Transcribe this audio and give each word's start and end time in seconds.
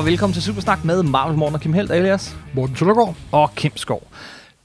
og 0.00 0.06
velkommen 0.06 0.34
til 0.34 0.42
Supersnak 0.42 0.84
med 0.84 1.02
Marvel 1.02 1.38
Morten 1.38 1.54
og 1.54 1.60
Kim 1.60 1.72
Helt 1.72 1.90
alias 1.90 2.36
Morten 2.54 2.76
Søndergaard. 2.76 3.16
og 3.32 3.54
Kim 3.54 3.76
Skov. 3.76 4.02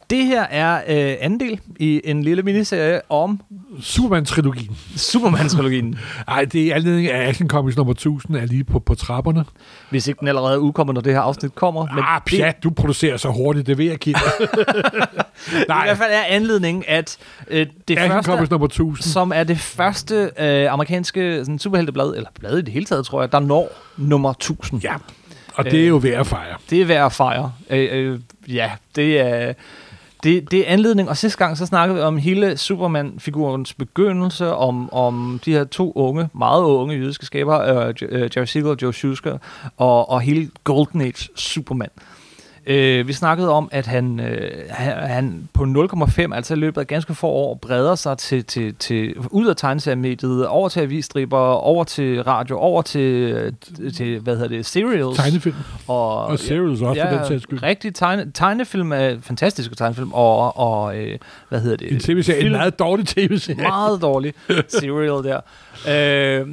Det 0.10 0.26
her 0.26 0.42
er 0.42 0.76
øh, 0.76 1.18
anden 1.20 1.40
del 1.40 1.60
i 1.80 2.02
en 2.04 2.24
lille 2.24 2.44
miniserie 2.44 3.02
om 3.10 3.42
Superman-trilogien. 3.82 4.78
Superman-trilogien. 4.96 6.00
Ej, 6.28 6.46
det 6.46 6.68
er 6.68 6.76
anledning 6.76 7.10
af 7.12 7.28
Action 7.28 7.48
Comics 7.48 7.78
nummer 7.78 7.92
1000 7.94 8.38
er 8.38 8.46
lige 8.46 8.64
på, 8.64 8.80
på 8.80 8.96
trapperne. 8.96 9.46
Hvis 9.90 10.08
ikke 10.08 10.20
den 10.20 10.28
allerede 10.28 10.54
er 10.54 10.58
udkommet, 10.58 10.94
når 10.94 11.02
det 11.02 11.14
her 11.14 11.20
afsnit 11.20 11.56
kommer. 11.56 11.88
Men 11.96 12.04
ah, 12.08 12.22
pjat, 12.22 12.64
du 12.64 12.70
producerer 12.70 13.18
så 13.18 13.30
hurtigt, 13.30 13.68
det 13.68 13.78
ved 13.78 13.86
jeg, 13.86 14.00
Kim. 14.00 14.14
det, 15.50 15.62
i 15.62 15.66
hvert 15.68 15.98
fald 15.98 16.12
er 16.12 16.24
anledningen, 16.28 16.84
at 16.88 17.18
øh, 17.48 17.68
det 17.88 17.98
Action 17.98 18.12
første, 18.12 18.32
Comics 18.32 18.52
nummer 18.52 18.68
1000. 18.68 19.04
som 19.04 19.32
er 19.36 19.44
det 19.44 19.60
første 19.60 20.32
øh, 20.40 20.74
amerikanske 20.74 21.40
sådan, 21.40 21.60
superhelteblad, 21.60 22.14
eller 22.16 22.30
blad 22.40 22.58
i 22.58 22.62
det 22.62 22.74
hele 22.74 22.86
taget, 22.86 23.06
tror 23.06 23.22
jeg, 23.22 23.32
der 23.32 23.40
når 23.40 23.72
nummer 23.98 24.32
1000. 24.32 24.82
Ja, 24.84 24.96
og 25.56 25.66
det 25.66 25.84
er 25.84 25.88
jo 25.88 25.96
værd 25.96 26.20
at 26.20 26.28
fejre. 26.28 26.56
Det 26.70 26.82
er 26.82 26.86
værd 26.86 27.06
at 27.06 27.12
fejre. 27.14 27.52
Øh, 27.70 27.88
øh, 27.92 28.20
ja, 28.48 28.72
det 28.96 29.20
er... 29.20 29.54
Det, 30.24 30.52
det 30.52 30.60
er 30.60 30.74
anledning, 30.74 31.10
og 31.10 31.18
sidste 31.18 31.38
gang 31.38 31.58
så 31.58 31.66
snakkede 31.66 31.98
vi 31.98 32.04
om 32.04 32.18
hele 32.18 32.58
Superman-figurens 32.58 33.74
begyndelse, 33.74 34.54
om, 34.54 34.94
om 34.94 35.40
de 35.46 35.52
her 35.52 35.64
to 35.64 35.92
unge, 35.96 36.30
meget 36.34 36.64
unge 36.64 36.96
jødiske 36.96 37.26
skabere, 37.26 37.94
øh, 38.02 38.30
Jerry 38.36 38.46
Siegel 38.46 38.70
og 38.70 38.78
Joe 38.82 38.94
Shuster, 38.94 39.38
og, 39.78 40.10
og 40.10 40.22
hele 40.22 40.50
Golden 40.64 41.02
Age 41.02 41.30
Superman. 41.36 41.90
Øh, 41.98 42.15
vi 43.08 43.14
snakkede 43.14 43.52
om, 43.52 43.70
at 43.72 43.86
han, 43.86 44.20
øh, 44.20 44.52
han, 44.70 44.94
han 44.94 45.50
på 45.54 45.64
0,5, 45.64 46.36
altså 46.36 46.54
i 46.54 46.58
løbet 46.58 46.82
af 46.82 46.88
ganske 46.88 47.16
få 47.16 47.28
år, 47.28 47.56
breder 47.56 47.96
sig 47.96 48.18
til, 48.18 48.46
til, 48.46 48.76
til 48.76 49.16
ud 49.32 49.48
af 49.48 49.56
tegneseriemediet, 49.56 50.48
over 50.48 50.70
til 50.70 50.80
avisstriber, 50.80 51.38
over 51.38 51.84
til 51.84 52.24
radio, 52.24 52.58
over 52.58 52.82
til, 52.82 53.56
til 53.96 54.20
hvad 54.20 54.36
hedder 54.36 54.50
det, 54.50 54.66
serials. 54.66 55.18
Tegnefilm. 55.18 55.56
Og, 55.88 56.26
og 56.26 56.40
serials 56.40 56.82
ja, 56.82 56.88
også, 56.88 57.02
ja, 57.02 57.12
for 57.12 57.18
den 57.18 57.28
sags 57.28 57.44
skyld. 57.44 57.64
Rigtig 57.64 57.96
tegne, 57.96 58.32
tegnefilm 58.34 58.92
er 58.92 59.16
fantastiske 59.22 59.76
tegnefilm, 59.76 60.14
og, 60.14 60.58
og 60.58 60.98
øh, 60.98 61.18
hvad 61.50 61.62
hedder 61.62 61.78
det? 61.78 61.92
En 61.92 62.00
tv-serie, 62.00 62.46
en 62.46 62.52
meget 62.52 62.80
dårlig 62.80 63.08
tv-serie. 63.08 63.62
Meget 63.62 64.02
dårlig 64.02 64.34
serial 64.68 65.24
der. 65.24 65.42
Øh, 66.42 66.48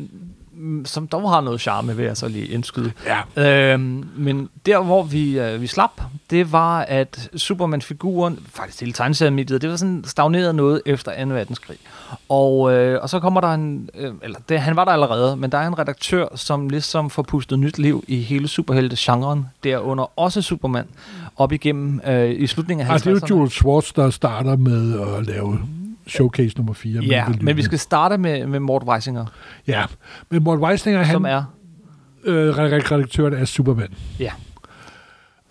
som 0.85 1.07
dog 1.07 1.31
har 1.31 1.41
noget 1.41 1.61
charme, 1.61 1.97
vil 1.97 2.05
jeg 2.05 2.17
så 2.17 2.29
lige 2.29 2.47
indskyde. 2.47 2.93
Ja. 3.37 3.73
Øhm, 3.73 4.09
men 4.17 4.49
der, 4.67 4.83
hvor 4.83 5.03
vi, 5.03 5.39
øh, 5.39 5.61
vi 5.61 5.67
slap, 5.67 6.01
det 6.31 6.53
var, 6.53 6.81
at 6.81 7.31
Superman-figuren, 7.37 8.39
faktisk 8.53 8.81
hele 8.81 8.93
tegneseriemediet, 8.93 9.63
det 9.63 9.71
var 9.71 9.77
sådan 9.77 10.05
stagneret 10.07 10.55
noget 10.55 10.83
efter 10.87 11.25
2. 11.25 11.31
verdenskrig. 11.31 11.77
Og, 12.29 12.75
øh, 12.75 13.03
og 13.03 13.09
så 13.09 13.21
kommer 13.21 13.41
der 13.41 13.55
en, 13.55 13.91
øh, 13.95 14.13
eller 14.23 14.39
det, 14.49 14.61
han 14.61 14.77
var 14.77 14.85
der 14.85 14.93
allerede, 14.93 15.37
men 15.37 15.53
der 15.53 15.59
er 15.59 15.67
en 15.67 15.79
redaktør, 15.79 16.27
som 16.35 16.69
ligesom 16.69 17.11
får 17.11 17.23
pustet 17.23 17.59
nyt 17.59 17.79
liv 17.79 18.05
i 18.09 18.21
hele 18.21 18.49
superhelte-genren, 18.49 19.47
derunder 19.65 20.19
også 20.19 20.43
Superman, 20.43 20.87
op 21.37 21.53
igennem 21.53 22.01
øh, 22.07 22.31
i 22.41 22.47
slutningen 22.47 22.87
af 22.87 22.91
50'erne. 22.91 22.95
Ah, 22.95 23.15
det 23.15 23.23
er 23.23 23.27
jo 23.31 23.37
Jules 23.37 23.53
Schwartz, 23.53 23.93
der 23.93 24.11
starter 24.11 24.57
med 24.57 25.01
at 25.01 25.27
lave 25.27 25.59
showcase 26.07 26.57
nummer 26.57 26.73
4. 26.73 27.03
Ja, 27.03 27.27
men 27.41 27.57
vi 27.57 27.63
skal 27.63 27.79
starte 27.79 28.19
med, 28.19 28.47
med 28.47 28.61
Mort 28.61 28.83
Weisinger. 28.87 29.27
Ja, 29.67 29.85
men 30.31 30.43
Mort 30.43 30.59
Weisinger, 30.59 31.03
han 31.03 31.13
som 31.13 31.25
er 31.25 31.45
øh, 32.25 32.59
redaktøren 32.59 33.35
af 33.35 33.49
Superman. 33.49 33.89
Ja. 34.19 34.33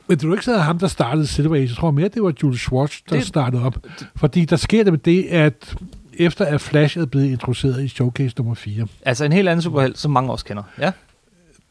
Men 0.07 0.17
det 0.17 0.29
var 0.29 0.35
ikke 0.35 0.45
så 0.45 0.57
ham, 0.57 0.79
der 0.79 0.87
startede 0.87 1.27
Silver 1.27 1.55
Age. 1.55 1.67
Jeg 1.67 1.75
tror 1.75 1.91
mere, 1.91 2.07
det 2.07 2.23
var 2.23 2.33
Jules 2.43 2.61
Schwartz, 2.61 2.99
der 3.09 3.15
det, 3.15 3.25
startede 3.25 3.63
op. 3.63 3.77
Fordi 4.15 4.45
der 4.45 4.55
sker 4.55 4.83
det 4.83 4.93
med 4.93 4.99
det, 4.99 5.23
at 5.23 5.75
efter 6.13 6.45
at 6.45 6.61
Flash 6.61 6.97
er 6.97 7.05
blevet 7.05 7.25
introduceret 7.25 7.83
i 7.83 7.87
showcase 7.87 8.35
nummer 8.37 8.53
4. 8.53 8.87
Altså 9.05 9.25
en 9.25 9.31
helt 9.31 9.49
anden 9.49 9.61
superhelt, 9.61 9.97
som 9.97 10.11
mange 10.11 10.31
også 10.31 10.45
kender. 10.45 10.63
Ja. 10.79 10.91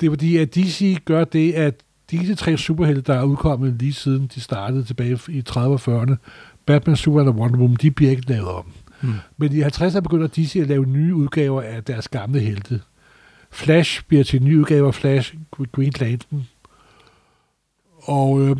Det 0.00 0.06
er 0.06 0.10
fordi, 0.10 0.36
at 0.36 0.54
DC 0.54 0.98
gør 1.04 1.24
det, 1.24 1.52
at 1.52 1.74
disse 2.10 2.34
tre 2.34 2.56
superhelte, 2.56 3.00
der 3.00 3.14
er 3.14 3.22
udkommet 3.22 3.76
lige 3.80 3.92
siden 3.92 4.30
de 4.34 4.40
startede 4.40 4.84
tilbage 4.84 5.18
i 5.28 5.42
30'erne 5.50 5.58
og 5.58 5.80
40'erne, 6.02 6.14
Batman, 6.66 6.96
Superman 6.96 7.28
og 7.28 7.34
Wonder 7.34 7.58
Woman, 7.58 7.76
de 7.82 7.90
bliver 7.90 8.10
ikke 8.10 8.28
lavet 8.28 8.48
om. 8.48 8.72
Hmm. 9.00 9.14
Men 9.36 9.52
i 9.52 9.62
50'erne 9.62 10.00
begynder 10.00 10.26
DC 10.26 10.56
at 10.56 10.66
lave 10.66 10.86
nye 10.86 11.14
udgaver 11.14 11.62
af 11.62 11.84
deres 11.84 12.08
gamle 12.08 12.40
helte. 12.40 12.80
Flash 13.50 14.02
bliver 14.08 14.24
til 14.24 14.40
en 14.40 14.46
ny 14.46 14.56
udgave 14.56 14.86
af 14.86 14.94
Flash, 14.94 15.34
Green 15.72 15.92
Lantern. 16.00 16.46
Og 18.02 18.40
øh, 18.40 18.56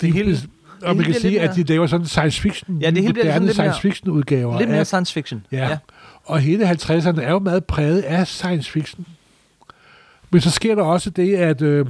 det 0.00 0.12
hele, 0.12 0.38
og 0.82 0.96
man 0.96 1.04
kan 1.04 1.14
sige, 1.14 1.40
at 1.40 1.56
de 1.56 1.62
laver 1.62 1.86
sådan 1.86 2.06
science 2.06 2.40
fiction, 2.40 2.78
ja, 2.80 2.90
det 2.90 3.02
hele 3.02 3.14
moderne 3.14 3.32
sådan 3.32 3.54
science 3.54 3.80
fiction 3.80 4.10
udgaver. 4.10 4.58
Lidt 4.58 4.70
mere 4.70 4.78
af, 4.78 4.86
science 4.86 5.12
fiction. 5.12 5.46
Ja. 5.52 5.68
ja. 5.68 5.78
Og 6.24 6.40
hele 6.40 6.70
50'erne 6.70 7.20
er 7.20 7.30
jo 7.30 7.38
meget 7.38 7.64
præget 7.64 8.02
af 8.02 8.26
science 8.26 8.70
fiction. 8.70 9.06
Men 10.30 10.40
så 10.40 10.50
sker 10.50 10.74
der 10.74 10.82
også 10.82 11.10
det, 11.10 11.36
at 11.36 11.62
øh, 11.62 11.86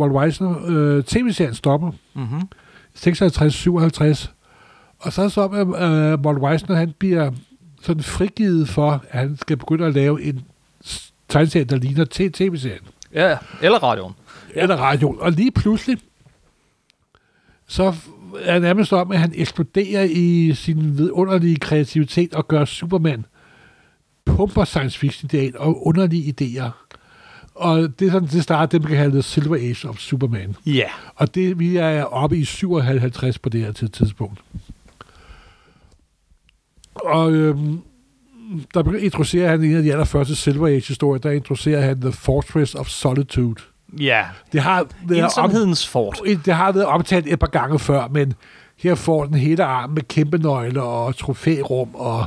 Walt 0.00 0.12
Weisner, 0.12 0.54
øh, 0.66 1.04
tv-serien 1.04 1.54
stopper. 1.54 1.92
Mm-hmm. 2.14 2.40
56-57. 2.98 4.28
Og 5.00 5.12
så 5.12 5.20
er 5.20 5.24
det 5.24 5.32
så, 5.32 5.44
at 5.44 5.66
uh, 5.66 6.20
Walt 6.26 6.38
Weisner, 6.38 6.76
han 6.76 6.92
bliver 6.98 7.30
sådan 7.82 8.02
frigivet 8.02 8.68
for, 8.68 9.04
at 9.10 9.20
han 9.20 9.36
skal 9.36 9.56
begynde 9.56 9.86
at 9.86 9.94
lave 9.94 10.22
en 10.22 10.40
tegneserie, 11.28 11.64
der 11.64 11.76
ligner 11.76 12.04
tv-serien. 12.32 12.82
Ja, 13.14 13.38
eller 13.62 13.78
radioen. 13.78 14.14
Ja. 14.54 14.62
Eller 14.62 14.76
radioen. 14.76 15.20
Og 15.20 15.32
lige 15.32 15.50
pludselig, 15.50 15.98
så 17.66 17.94
er 18.40 18.52
det 18.52 18.62
nærmest 18.62 18.92
om, 18.92 19.12
at 19.12 19.18
han 19.18 19.32
eksploderer 19.34 20.02
i 20.10 20.54
sin 20.54 20.98
vidunderlige 20.98 21.56
kreativitet 21.56 22.34
og 22.34 22.48
gør 22.48 22.64
Superman 22.64 23.24
pumper 24.24 24.64
science 24.64 24.98
fiction 24.98 25.30
idéer 25.34 25.58
og 25.58 25.86
underlige 25.86 26.34
idéer. 26.40 26.70
Og 27.54 27.98
det 27.98 28.06
er 28.06 28.12
sådan, 28.12 28.28
det 28.28 28.42
starter 28.42 28.66
det, 28.66 28.82
man 28.82 28.88
kan 28.88 28.98
kalde 28.98 29.22
Silver 29.22 29.56
Age 29.56 29.88
of 29.88 29.98
Superman. 29.98 30.56
Ja. 30.66 30.70
Yeah. 30.70 30.90
Og 31.14 31.34
det, 31.34 31.58
vi 31.58 31.76
er 31.76 32.04
oppe 32.04 32.36
i 32.36 32.44
57 32.44 33.38
på 33.38 33.48
det 33.48 33.60
her 33.60 33.72
tidspunkt. 33.72 34.40
Og 37.04 37.32
øhm, 37.32 37.80
der 38.74 38.94
introducerer 38.98 39.50
han 39.50 39.64
en 39.64 39.76
af 39.76 39.82
de 39.82 39.92
allerførste 39.92 40.36
Silver 40.36 40.68
Age-historier, 40.68 41.20
der 41.20 41.30
introducerer 41.30 41.80
han 41.80 42.00
The 42.00 42.12
Fortress 42.12 42.74
of 42.74 42.88
Solitude. 42.88 43.62
Ja, 44.00 44.24
det 44.52 44.60
har 44.60 44.86
været 45.06 45.24
ensomhedens 45.24 45.88
fort. 45.88 46.20
Det 46.44 46.54
har 46.54 46.72
været 46.72 46.86
omtalt 46.86 47.26
et 47.26 47.38
par 47.38 47.46
gange 47.46 47.78
før, 47.78 48.08
men 48.08 48.34
her 48.78 48.94
får 48.94 49.24
den 49.24 49.34
hele 49.34 49.64
arm 49.64 49.90
med 49.90 50.02
kæmpe 50.02 50.38
nøgler 50.38 50.82
og 50.82 51.16
trofærum, 51.16 51.94
og 51.94 52.26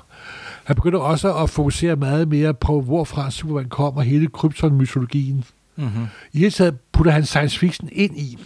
han 0.64 0.76
begynder 0.76 1.00
også 1.00 1.34
at 1.36 1.50
fokusere 1.50 1.96
meget 1.96 2.28
mere 2.28 2.54
på, 2.54 2.82
hvorfra 2.82 3.32
Superman 3.32 3.70
kommer, 3.70 4.02
hele 4.02 4.28
Krypton-mytologien. 4.28 5.44
Mm-hmm. 5.76 6.08
I 6.34 6.38
hele 6.38 6.52
taget 6.52 6.78
putter 6.92 7.12
han 7.12 7.26
science 7.26 7.60
fiction 7.60 7.90
ind 7.92 8.18
i. 8.18 8.38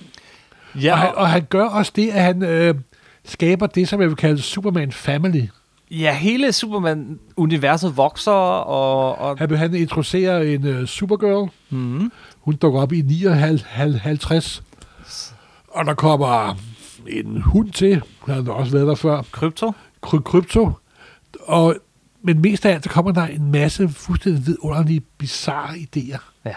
Ja, 0.81 0.91
og, 0.91 0.97
han, 0.97 1.09
og 1.15 1.29
han 1.29 1.45
gør 1.49 1.63
også 1.63 1.91
det, 1.95 2.09
at 2.09 2.23
han 2.23 2.43
øh, 2.43 2.75
skaber 3.25 3.67
det, 3.67 3.87
som 3.87 4.01
jeg 4.01 4.09
vil 4.09 4.17
kalde 4.17 4.41
Superman 4.41 4.91
Family. 4.91 5.43
Ja, 5.91 6.13
hele 6.15 6.51
Superman-universet 6.53 7.97
vokser, 7.97 8.31
og... 8.31 9.17
og 9.17 9.37
han, 9.37 9.57
han 9.57 9.73
introducerer 9.73 10.41
en 10.41 10.79
uh, 10.79 10.85
Supergirl. 10.85 11.49
Mm-hmm. 11.69 12.11
Hun 12.39 12.55
dukker 12.55 12.81
op 12.81 12.93
i 12.93 13.01
59. 13.01 14.63
Og 15.67 15.85
der 15.85 15.93
kommer 15.93 16.57
en 17.07 17.41
hund 17.41 17.71
til. 17.71 18.01
Han 18.25 18.45
har 18.45 18.53
også 18.53 18.71
været 18.71 18.87
der 18.87 18.95
før. 18.95 19.21
Krypto. 19.31 19.71
Kry- 20.01 20.21
krypto. 20.21 20.71
Og, 21.41 21.75
men 22.21 22.41
mest 22.41 22.65
af 22.65 22.73
alt, 22.73 22.83
så 22.83 22.89
kommer 22.89 23.11
der 23.11 23.25
en 23.25 23.51
masse 23.51 23.89
fuldstændig 23.89 24.47
vidunderlige, 24.47 24.99
bizarre 25.17 25.73
idéer. 25.73 26.19
Ja. 26.45 26.55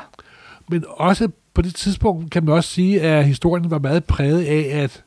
Men 0.68 0.84
også 0.88 1.28
på 1.54 1.62
det 1.62 1.74
tidspunkt 1.74 2.30
kan 2.30 2.44
man 2.44 2.54
også 2.54 2.70
sige, 2.70 3.00
at 3.00 3.24
historien 3.24 3.70
var 3.70 3.78
meget 3.78 4.04
præget 4.04 4.44
af, 4.44 4.82
at 4.82 5.04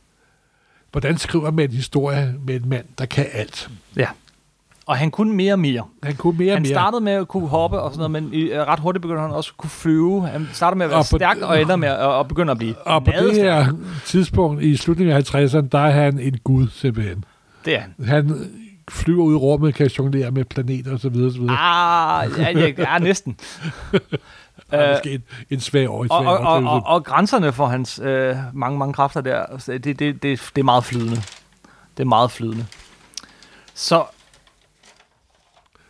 hvordan 0.94 1.18
skriver 1.18 1.52
man 1.52 1.66
en 1.70 1.76
historie 1.76 2.36
med 2.46 2.56
en 2.56 2.70
mand, 2.70 2.86
der 2.98 3.06
kan 3.06 3.26
alt. 3.34 3.70
Ja. 3.98 4.08
Og 4.86 4.98
han 4.98 5.12
kunne 5.12 5.34
mere 5.34 5.54
og 5.54 5.60
mere. 5.60 5.84
Han 6.04 6.16
kunne 6.16 6.38
mere 6.38 6.52
og 6.52 6.56
han 6.56 6.62
mere. 6.62 6.74
startede 6.74 7.04
med 7.04 7.14
at 7.14 7.28
kunne 7.28 7.48
hoppe 7.48 7.80
og 7.80 7.94
sådan 7.94 8.12
noget, 8.12 8.24
men 8.24 8.34
i, 8.34 8.54
ret 8.54 8.80
hurtigt 8.80 9.02
begyndte 9.02 9.22
han 9.22 9.32
også 9.32 9.52
at 9.54 9.58
kunne 9.58 9.70
flyve. 9.70 10.28
Han 10.28 10.50
startede 10.54 10.78
med 10.78 10.86
at 10.86 10.90
være 10.90 11.00
og 11.00 11.06
stærk 11.06 11.38
og 11.42 11.62
ender 11.62 11.76
med 11.76 11.88
at, 11.90 12.20
at 12.20 12.28
begynde 12.28 12.52
at 12.52 12.58
blive 12.58 12.76
Og 12.78 13.06
på 13.06 13.12
det 13.12 13.36
her 13.36 13.74
tidspunkt 14.06 14.64
i 14.64 14.76
slutningen 14.78 15.16
af 15.16 15.36
50'erne, 15.36 15.68
der 15.72 15.80
er 15.80 15.92
han 15.92 16.20
en 16.20 16.38
gud 16.44 16.68
simpelthen. 16.68 17.26
Det 17.66 17.76
er 17.76 17.80
han. 17.80 17.94
Han 18.06 18.52
flyver 18.90 19.24
ud 19.24 19.34
i 19.34 19.38
rummet, 19.38 19.76
kan 19.76 19.88
jonglere 19.88 20.32
med 20.32 20.46
planeter 20.46 20.94
og 20.94 21.00
så 21.00 21.10
videre. 21.10 21.28
Og 21.28 21.34
så 21.34 21.40
videre. 21.40 21.58
Ah, 21.60 22.30
ja, 22.38 22.60
ja, 22.60 22.74
ja 22.78 23.00
næsten. 23.00 23.38
er 24.72 24.94
måske 24.94 25.12
en, 25.14 25.24
en 25.50 25.60
svag 25.60 25.90
år. 25.90 26.06
Og, 26.10 26.26
og, 26.26 26.38
og, 26.38 26.64
og, 26.64 26.82
og 26.86 27.04
grænserne 27.04 27.52
for 27.54 27.66
hans 27.66 28.00
øh, 28.04 28.36
mange, 28.54 28.78
mange 28.80 28.94
kræfter 28.94 29.22
der, 29.22 29.46
det, 29.68 29.84
det, 29.86 30.00
det, 30.00 30.24
det 30.24 30.42
er 30.58 30.64
meget 30.64 30.84
flydende. 30.84 31.16
Det 31.98 32.04
er 32.04 32.06
meget 32.06 32.32
flydende. 32.32 32.66
Så... 33.74 34.04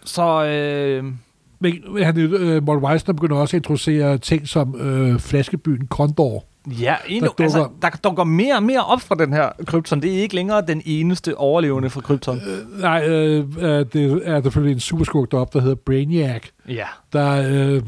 Så... 0.05 0.43
Øh, 0.45 1.03
Men 1.59 2.03
han, 2.03 2.17
øh, 2.17 2.63
Walt 2.63 2.83
Weisner 2.83 3.13
begynder 3.13 3.35
også 3.37 3.57
at 3.57 3.59
introducere 3.59 4.17
ting 4.17 4.47
som 4.47 4.75
øh, 4.81 5.19
flaskebyen 5.19 5.87
Condor. 5.87 6.45
Ja, 6.67 6.95
endnu, 7.07 7.29
Der 7.37 7.43
altså, 7.43 7.59
dukker- 7.63 7.79
der 7.81 7.89
dukker 8.03 8.23
mere 8.23 8.55
og 8.55 8.63
mere 8.63 8.85
op 8.85 9.01
fra 9.01 9.15
den 9.15 9.33
her 9.33 9.49
krypton. 9.67 10.01
Det 10.01 10.17
er 10.17 10.21
ikke 10.21 10.35
længere 10.35 10.61
den 10.67 10.81
eneste 10.85 11.37
overlevende 11.37 11.89
fra 11.89 12.01
krypton. 12.01 12.37
Øh, 12.47 12.81
nej, 12.81 13.05
øh, 13.07 13.45
øh, 13.57 13.85
det 13.93 14.21
er 14.25 14.41
selvfølgelig 14.41 14.73
en 14.73 14.79
superskurk 14.79 15.31
deroppe, 15.31 15.57
der 15.57 15.63
hedder 15.63 15.75
Brainiac, 15.75 16.41
Ja. 16.67 16.85
der 17.13 17.31
øh, 17.49 17.81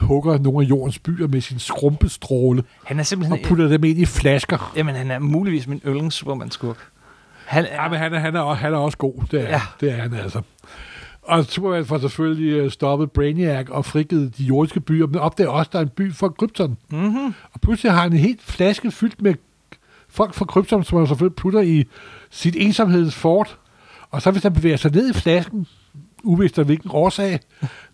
hugger 0.00 0.38
nogle 0.38 0.64
af 0.66 0.68
jordens 0.70 0.98
byer 0.98 1.26
med 1.28 1.40
sin 1.40 1.58
skrumpestråle 1.58 2.64
Han 2.84 2.96
er 2.96 3.00
og 3.02 3.06
simpelthen... 3.06 3.38
putter 3.44 3.68
dem 3.68 3.84
ind 3.84 3.98
i 3.98 4.04
flasker. 4.06 4.72
Jamen, 4.76 4.94
han 4.94 5.10
er 5.10 5.18
muligvis 5.18 5.66
min 5.66 5.80
yndlings 5.86 6.16
Superman-skurk. 6.16 6.76
Han 7.46 7.64
er, 7.64 7.82
Ja, 7.82 7.88
men 7.88 7.98
han 7.98 8.14
er, 8.14 8.18
han 8.18 8.36
er, 8.36 8.40
også, 8.40 8.60
han 8.60 8.72
er 8.74 8.78
også 8.78 8.98
god, 8.98 9.14
det 9.30 9.40
er, 9.40 9.44
Ja. 9.44 9.50
ja. 9.50 9.60
det 9.80 9.90
er 9.92 9.96
han 9.96 10.14
altså. 10.14 10.40
Og 11.22 11.44
Superman 11.44 11.84
får 11.84 11.98
selvfølgelig 11.98 12.52
øh, 12.52 12.70
stoppet 12.70 13.10
Brainiac 13.10 13.66
og 13.70 13.84
frigivet 13.84 14.38
de 14.38 14.42
jordiske 14.44 14.80
byer, 14.80 15.06
men 15.06 15.16
opdager 15.16 15.50
også, 15.50 15.68
at 15.68 15.72
der 15.72 15.78
er 15.78 15.82
en 15.82 15.88
by 15.88 16.12
for 16.14 16.28
Krypton. 16.28 16.76
mm-hmm. 16.90 17.34
Og 17.52 17.60
pludselig 17.62 17.92
har 17.92 18.02
han 18.02 18.12
en 18.12 18.18
helt 18.18 18.42
flaske 18.42 18.90
fyldt 18.90 19.22
med 19.22 19.34
folk 20.08 20.34
fra 20.34 20.44
Krypton, 20.44 20.84
som 20.84 20.98
han 20.98 21.06
selvfølgelig 21.06 21.36
putter 21.36 21.60
i 21.60 21.84
sit 22.30 22.56
ensomhedens 22.58 23.14
fort. 23.14 23.58
Og 24.10 24.22
så 24.22 24.30
hvis 24.30 24.42
han 24.42 24.52
bevæger 24.52 24.76
sig 24.76 24.90
ned 24.92 25.10
i 25.10 25.12
flasken, 25.12 25.66
uvist 26.22 26.58
af 26.58 26.64
hvilken 26.64 26.90
årsag, 26.92 27.40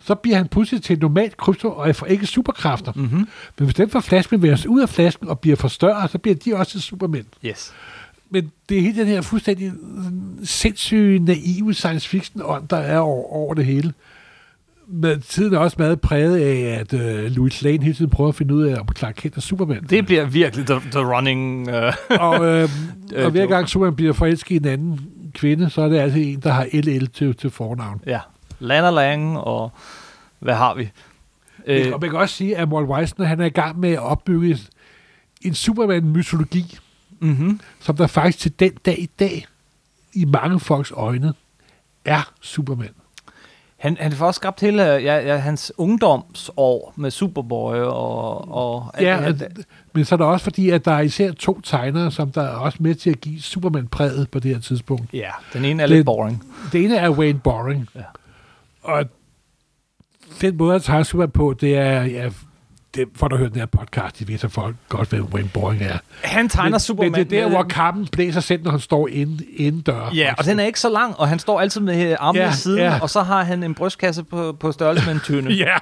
så 0.00 0.14
bliver 0.14 0.36
han 0.36 0.48
pludselig 0.48 0.82
til 0.82 0.94
et 0.94 1.00
normalt 1.00 1.36
krypto 1.36 1.70
og 1.70 1.96
får 1.96 2.06
ikke 2.06 2.26
superkræfter. 2.26 2.92
Mm-hmm. 2.96 3.28
Men 3.58 3.64
hvis 3.64 3.74
den 3.74 3.90
fra 3.90 4.00
flasken 4.00 4.56
sig 4.56 4.70
ud 4.70 4.82
af 4.82 4.88
flasken 4.88 5.28
og 5.28 5.40
bliver 5.40 5.56
for 5.56 5.68
større, 5.68 6.08
så 6.08 6.18
bliver 6.18 6.34
de 6.34 6.56
også 6.56 6.72
til 6.72 6.82
supermænd. 6.82 7.26
Yes. 7.44 7.72
Men 8.30 8.50
det 8.68 8.76
er 8.76 8.80
hele 8.82 9.00
den 9.00 9.06
her 9.06 9.20
fuldstændig 9.20 9.72
sindssyge, 10.44 11.18
naive 11.18 11.74
science 11.74 12.08
fiction 12.08 12.42
ånd, 12.44 12.68
der 12.68 12.76
er 12.76 12.98
over, 12.98 13.32
over 13.32 13.54
det 13.54 13.64
hele. 13.64 13.92
Men 14.88 15.20
tiden 15.20 15.54
er 15.54 15.58
også 15.58 15.76
meget 15.78 16.00
præget 16.00 16.36
af, 16.36 16.80
at 16.80 16.94
øh, 16.94 17.30
Louis 17.30 17.62
Lane 17.62 17.82
hele 17.82 17.94
tiden 17.94 18.10
prøver 18.10 18.28
at 18.28 18.34
finde 18.34 18.54
ud 18.54 18.64
af, 18.64 18.80
om 18.80 18.88
Clark 18.96 19.14
Kent 19.16 19.36
er 19.36 19.40
Superman. 19.40 19.84
Det 19.90 20.06
bliver 20.06 20.24
virkelig 20.24 20.66
the, 20.66 20.80
the 20.90 21.00
running... 21.00 21.68
Uh, 21.68 21.92
og, 22.20 22.46
øh, 22.46 22.68
Øh, 23.14 23.24
og 23.24 23.30
hver 23.30 23.46
gang 23.46 23.68
Superman 23.68 23.96
bliver 23.96 24.12
forelsket 24.12 24.50
i 24.50 24.56
en 24.56 24.64
anden 24.64 25.00
kvinde, 25.34 25.70
så 25.70 25.82
er 25.82 25.88
det 25.88 25.98
altid 25.98 26.32
en, 26.32 26.40
der 26.40 26.52
har 26.52 26.68
LL 26.72 27.06
til, 27.06 27.34
til 27.34 27.50
fornavn. 27.50 28.00
ja. 28.06 28.20
Lana 28.58 28.90
Lang, 28.90 29.38
og 29.38 29.72
hvad 30.38 30.54
har 30.54 30.74
vi? 30.74 30.90
Øh. 31.66 31.92
Og 31.92 32.00
man 32.00 32.10
kan 32.10 32.18
også 32.18 32.34
sige, 32.34 32.56
at 32.56 32.68
Walt 32.68 33.00
Eisner 33.00 33.26
han 33.26 33.40
er 33.40 33.44
i 33.44 33.48
gang 33.48 33.80
med 33.80 33.90
at 33.92 33.98
opbygge 33.98 34.58
en 35.42 35.54
Superman-mytologi, 35.54 36.78
mm-hmm. 37.20 37.60
som 37.80 37.96
der 37.96 38.06
faktisk 38.06 38.38
til 38.38 38.60
den 38.60 38.72
dag 38.86 38.98
i 38.98 39.10
dag, 39.18 39.46
i 40.12 40.24
mange 40.24 40.60
folks 40.60 40.92
øjne, 40.96 41.34
er 42.04 42.32
Superman. 42.40 42.94
Han, 43.84 43.96
han 44.00 44.12
får 44.12 44.26
også 44.26 44.38
skabt 44.38 44.60
hele 44.60 44.82
ja, 44.82 45.16
ja, 45.18 45.36
hans 45.36 45.72
ungdomsår 45.78 46.92
med 46.96 47.10
Superboy 47.10 47.74
og... 47.76 48.52
og 48.54 48.90
Ja, 49.00 49.16
det 49.26 49.38
her. 49.38 49.46
at- 49.46 49.66
men 49.92 50.04
så 50.04 50.14
er 50.14 50.16
der 50.16 50.24
også 50.24 50.44
fordi, 50.44 50.70
at 50.70 50.84
der 50.84 50.92
er 50.92 51.00
især 51.00 51.32
to 51.32 51.60
tegnere, 51.60 52.10
som 52.10 52.30
der 52.32 52.42
er 52.42 52.56
også 52.56 52.78
med 52.80 52.94
til 52.94 53.10
at 53.10 53.20
give 53.20 53.42
Superman-præget 53.42 54.30
på 54.30 54.38
det 54.38 54.54
her 54.54 54.60
tidspunkt. 54.60 55.12
ja, 55.12 55.30
den 55.52 55.64
ene 55.64 55.82
er 55.82 55.86
Det- 55.86 55.96
lidt 55.96 56.06
boring. 56.06 56.42
Det 56.72 56.84
ene 56.84 56.96
er 56.96 57.10
Wayne 57.10 57.38
Boring. 57.44 57.88
Ja. 57.94 58.00
Og 58.82 59.04
den 60.40 60.56
måde 60.56 60.74
at 60.74 60.82
tegne 60.82 61.04
Superman 61.04 61.30
på, 61.30 61.54
det 61.60 61.76
er, 61.78 62.02
ja, 62.02 62.30
det, 62.94 63.08
for 63.14 63.26
at 63.26 63.38
høre 63.38 63.48
den 63.48 63.56
her 63.56 63.66
podcast, 63.66 64.18
de 64.18 64.28
ved 64.28 64.38
så 64.38 64.48
folk 64.48 64.76
godt, 64.88 65.08
hvem 65.08 65.24
Wayne 65.24 65.48
Boring 65.48 65.82
er. 65.82 65.98
Han 66.22 66.48
tegner 66.48 66.70
men, 66.70 66.80
Superman 66.80 67.12
men 67.12 67.30
det 67.30 67.38
er 67.38 67.42
der, 67.42 67.50
hvor 67.50 67.62
kappen 67.62 68.06
blæser 68.12 68.40
selv, 68.40 68.62
når 68.62 68.70
han 68.70 68.80
står 68.80 69.08
inde, 69.08 69.44
indendør. 69.56 70.10
Ja, 70.14 70.34
og 70.38 70.44
den 70.44 70.60
er 70.60 70.64
ikke 70.64 70.80
så 70.80 70.88
lang, 70.88 71.18
og 71.18 71.28
han 71.28 71.38
står 71.38 71.60
altid 71.60 71.80
med 71.80 72.10
øh, 72.10 72.16
armene 72.20 72.44
Ja, 72.44 72.50
i 72.50 72.54
siden, 72.54 72.78
ja. 72.78 72.98
og 73.02 73.10
så 73.10 73.22
har 73.22 73.44
han 73.44 73.62
en 73.62 73.74
brystkasse 73.74 74.24
på, 74.24 74.52
på 74.52 74.72
størrelse 74.72 75.06
med 75.06 75.14
en 75.14 75.20
tynde. 75.20 75.52
Ja. 75.64 75.76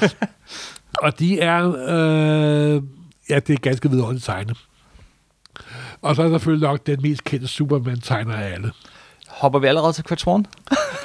og 1.04 1.18
de 1.18 1.40
er, 1.40 1.74
øh, 1.88 2.82
ja, 3.30 3.38
det 3.38 3.50
er 3.50 3.56
ganske 3.60 3.90
vidunderligt 3.90 4.24
tegnet. 4.24 4.58
Og 6.02 6.16
så 6.16 6.22
er 6.22 6.26
der 6.28 6.34
selvfølgelig 6.38 6.68
nok 6.68 6.86
den 6.86 7.02
mest 7.02 7.24
kendte 7.24 7.48
Superman-tegner 7.48 8.34
af 8.34 8.52
alle. 8.52 8.72
Hopper 9.28 9.58
vi 9.58 9.66
allerede 9.66 9.92
til 9.92 10.04
Kurt 10.04 10.20
Swan? 10.20 10.46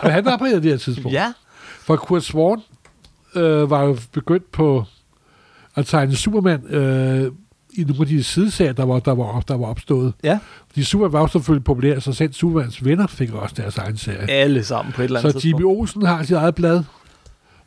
Han 0.01 0.25
var 0.25 0.38
på 0.38 0.45
det 0.45 0.63
her 0.63 0.77
tidspunkt. 0.77 1.13
Ja. 1.18 1.33
For 1.81 1.95
Kurt 1.95 2.24
Swan 2.24 2.62
øh, 3.36 3.69
var 3.69 3.83
jo 3.83 3.98
begyndt 4.12 4.51
på 4.51 4.86
at 5.78 5.86
tegne 5.86 6.16
Superman 6.16 6.64
øh, 6.70 7.32
i 7.78 7.84
nogle 7.84 8.02
af 8.02 8.08
de 8.08 8.24
sidesager, 8.24 8.74
der 8.74 8.86
var, 8.86 9.00
der 9.00 9.12
var, 9.16 9.40
der 9.48 9.58
var 9.58 9.66
opstået. 9.66 10.14
Ja. 10.24 10.40
Fordi 10.68 10.84
Superman 10.84 11.14
var 11.14 11.20
jo 11.20 11.28
selvfølgelig 11.28 11.64
populær, 11.64 12.00
så 12.00 12.14
selv 12.14 12.34
Supermans 12.34 12.86
venner 12.86 13.08
fik 13.08 13.34
også 13.34 13.56
deres 13.58 13.78
egen 13.78 13.98
serie. 13.98 14.30
Alle 14.30 14.64
sammen 14.64 14.94
på 14.94 15.02
et 15.02 15.06
eller 15.06 15.20
andet 15.20 15.42
Så 15.42 15.48
Jimmy 15.48 15.64
Olsen 15.64 16.06
har 16.06 16.24
sit 16.24 16.36
eget 16.36 16.56
blad, 16.56 16.84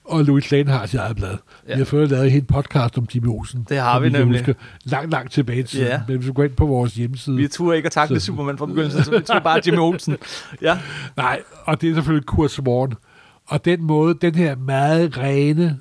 og 0.05 0.25
Louis 0.25 0.51
Lane 0.51 0.71
har 0.71 0.87
sit 0.87 1.01
eget 1.01 1.17
blad. 1.17 1.37
Ja. 1.69 1.73
Vi 1.75 1.79
har 1.79 1.85
før 1.85 2.07
lavet 2.07 2.35
en 2.35 2.45
podcast 2.45 2.99
om 2.99 3.07
Jimmy 3.15 3.27
Olsen. 3.29 3.67
Det 3.69 3.79
har 3.79 4.01
vi 4.01 4.11
kan 4.11 4.21
nemlig. 4.21 4.41
Huske, 4.41 4.55
langt, 4.85 5.11
langt 5.11 5.33
tilbage 5.33 5.63
tiden. 5.63 5.87
Ja. 5.87 6.01
Men 6.09 6.17
hvis 6.17 6.27
du 6.27 6.33
går 6.33 6.43
ind 6.45 6.53
på 6.53 6.67
vores 6.67 6.95
hjemmeside... 6.95 7.37
Vi 7.37 7.49
turde 7.49 7.77
ikke 7.77 7.87
at 7.87 7.93
takle 7.93 8.21
Så- 8.21 8.27
Superman 8.27 8.59
fra 8.59 8.67
begyndelsen, 8.67 9.05
så 9.05 9.11
vi 9.11 9.21
tog 9.21 9.43
bare 9.43 9.61
Jimmy 9.67 9.79
Olsen. 9.79 10.17
Ja. 10.63 10.79
Nej, 11.17 11.41
og 11.65 11.81
det 11.81 11.91
er 11.91 11.95
selvfølgelig 11.95 12.27
Kurt 12.27 12.51
Swan. 12.51 12.93
Og 13.49 13.65
den 13.65 13.83
måde, 13.83 14.15
den 14.21 14.35
her 14.35 14.57
meget 14.57 15.19
rene, 15.19 15.79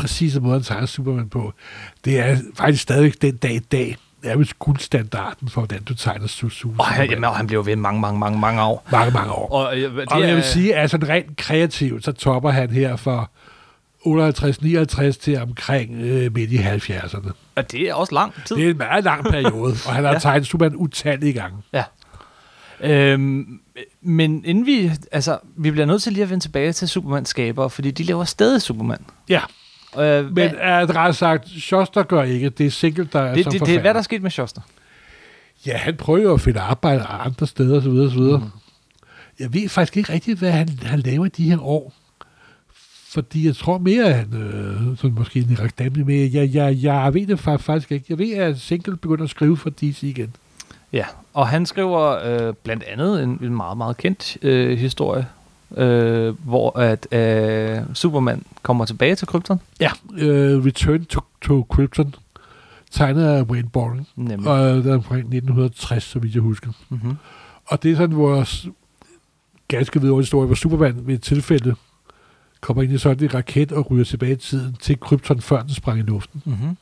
præcise 0.00 0.40
måde 0.40 0.56
at 0.56 0.64
tegne 0.64 0.86
Superman 0.86 1.28
på, 1.28 1.52
det 2.04 2.18
er 2.20 2.36
faktisk 2.54 2.82
stadig 2.82 3.22
den 3.22 3.36
dag 3.36 3.54
i 3.54 3.58
dag, 3.58 3.96
nærmest 4.24 4.58
guldstandarden 4.58 5.48
for, 5.48 5.60
hvordan 5.60 5.82
du 5.82 5.94
tegner 5.94 6.26
Su- 6.26 6.50
Superman. 6.50 6.78
Og 6.80 6.86
han, 6.86 7.10
jamen, 7.10 7.24
og 7.24 7.36
han 7.36 7.46
blev 7.46 7.66
ved 7.66 7.76
mange, 7.76 8.00
mange, 8.00 8.18
mange, 8.20 8.38
mange 8.38 8.62
år. 8.62 8.86
mange, 8.92 9.10
mange 9.12 9.32
år. 9.32 9.48
Og, 9.52 9.78
øh, 9.78 9.96
det 9.96 10.08
Og 10.12 10.20
jeg 10.20 10.30
er, 10.30 10.34
vil 10.34 10.44
sige, 10.44 10.76
at 10.76 10.90
sådan 10.90 11.08
rent 11.08 11.36
kreativt, 11.36 12.04
så 12.04 12.12
topper 12.12 12.50
han 12.50 12.70
her 12.70 12.96
for 12.96 13.30
58-59 14.06 15.10
til 15.20 15.38
omkring 15.42 15.94
øh, 16.00 16.34
midt 16.34 16.50
i 16.52 16.56
70'erne. 16.58 17.30
at 17.56 17.72
det 17.72 17.80
er 17.88 17.94
også 17.94 18.14
lang 18.14 18.32
tid. 18.46 18.56
Det 18.56 18.66
er 18.66 18.70
en 18.70 18.78
meget 18.78 19.04
lang 19.04 19.24
periode, 19.24 19.74
og 19.86 19.92
han 19.94 20.04
har 20.04 20.12
Ja. 20.12 20.18
tegnet 20.18 20.46
Superman 20.46 20.76
utallige 20.76 21.32
gange. 21.32 21.56
Ja. 21.72 21.84
Øhm, 22.80 23.60
men 24.02 24.44
inden 24.44 24.66
vi, 24.66 24.90
altså, 25.12 25.38
vi 25.56 25.70
bliver 25.70 25.86
nødt 25.86 26.02
til 26.02 26.12
lige 26.12 26.22
at 26.22 26.30
vende 26.30 26.44
tilbage 26.44 26.72
til 26.72 26.88
Supermans 26.88 27.28
skabere, 27.28 27.70
fordi 27.70 27.90
de 27.90 28.02
laver 28.02 28.24
stadig 28.24 28.62
Superman. 28.62 28.98
Ja, 29.28 29.40
Øh, 29.98 30.24
men 30.24 30.32
hvad, 30.32 30.50
at 30.60 30.96
ret 30.96 31.16
sagt, 31.16 31.48
Schuster 31.48 32.02
gør 32.02 32.22
ikke. 32.22 32.48
Det 32.48 32.66
er 32.66 32.70
Single, 32.70 33.08
der 33.12 33.20
er 33.20 33.34
det, 33.34 33.44
som 33.44 33.50
det, 33.52 33.52
det, 33.52 33.58
forfatter. 33.60 33.80
hvad 33.80 33.90
er 33.90 33.92
der 33.92 34.02
sket 34.02 34.22
med 34.22 34.30
Schuster? 34.30 34.60
Ja, 35.66 35.76
han 35.76 35.96
prøver 35.96 36.34
at 36.34 36.40
finde 36.40 36.60
arbejde 36.60 37.02
andre 37.04 37.46
steder 37.46 37.76
osv. 37.78 37.88
osv. 37.88 38.20
Mm. 38.44 38.50
Jeg 39.38 39.54
ved 39.54 39.68
faktisk 39.68 39.96
ikke 39.96 40.12
rigtigt, 40.12 40.38
hvad 40.38 40.50
han, 40.50 40.68
han 40.82 40.98
laver 41.00 41.26
i 41.26 41.28
de 41.28 41.50
her 41.50 41.58
år. 41.62 41.92
Fordi 43.10 43.46
jeg 43.46 43.56
tror 43.56 43.78
mere, 43.78 44.04
at 44.04 44.14
han 44.14 44.34
øh, 44.34 44.96
sådan 44.96 45.14
måske 45.14 45.40
en 45.40 45.58
reklame 45.60 46.04
med. 46.04 46.30
Jeg, 46.32 46.54
jeg, 46.54 46.76
jeg 46.82 47.14
ved 47.14 47.26
det 47.26 47.48
fa- 47.48 47.56
faktisk 47.56 47.92
ikke. 47.92 48.06
Jeg 48.08 48.18
ved, 48.18 48.32
at 48.32 48.60
Single 48.60 48.96
begynder 48.96 49.24
at 49.24 49.30
skrive 49.30 49.56
for 49.56 49.70
DC 49.70 50.02
igen. 50.02 50.36
Ja, 50.92 51.04
og 51.34 51.48
han 51.48 51.66
skriver 51.66 52.18
øh, 52.48 52.54
blandt 52.64 52.82
andet 52.84 53.22
en, 53.22 53.38
en 53.42 53.54
meget, 53.56 53.76
meget 53.76 53.96
kendt 53.96 54.36
øh, 54.42 54.78
historie, 54.78 55.26
øh, 55.76 56.34
hvor 56.44 56.78
at 56.78 57.12
øh, 57.12 57.80
Superman 57.94 58.42
kommer 58.62 58.84
tilbage 58.84 59.14
til 59.14 59.26
Krypton. 59.26 59.60
Ja, 59.80 59.90
øh, 60.18 60.64
Return 60.64 61.04
to, 61.04 61.20
to 61.42 61.62
Krypton, 61.62 62.14
tegnet 62.90 63.24
af 63.24 63.42
Wayne 63.42 63.68
Boring, 63.68 64.08
Nemlig. 64.16 64.50
og 64.50 64.58
der 64.58 64.90
er 64.90 64.94
omkring 64.94 65.20
1960, 65.20 66.04
så 66.04 66.18
vidt 66.18 66.34
jeg 66.34 66.42
husker. 66.42 66.70
Mm-hmm. 66.88 67.16
Og 67.66 67.82
det 67.82 67.92
er 67.92 67.96
sådan 67.96 68.16
vores 68.16 68.68
ganske 69.68 70.00
videre 70.00 70.16
historie, 70.16 70.46
hvor 70.46 70.54
Superman 70.54 71.06
ved 71.06 71.14
et 71.14 71.22
tilfælde 71.22 71.74
kommer 72.60 72.82
ind 72.82 72.92
i 72.92 72.98
sådan 72.98 73.24
en 73.24 73.34
raket 73.34 73.72
og 73.72 73.90
ryger 73.90 74.04
tilbage 74.04 74.32
i 74.32 74.36
tiden 74.36 74.76
til 74.80 75.00
Krypton, 75.00 75.40
før 75.40 75.62
den 75.62 75.70
sprang 75.74 75.98
i 75.98 76.02
luften. 76.02 76.42
Mm-hmm. 76.44 76.76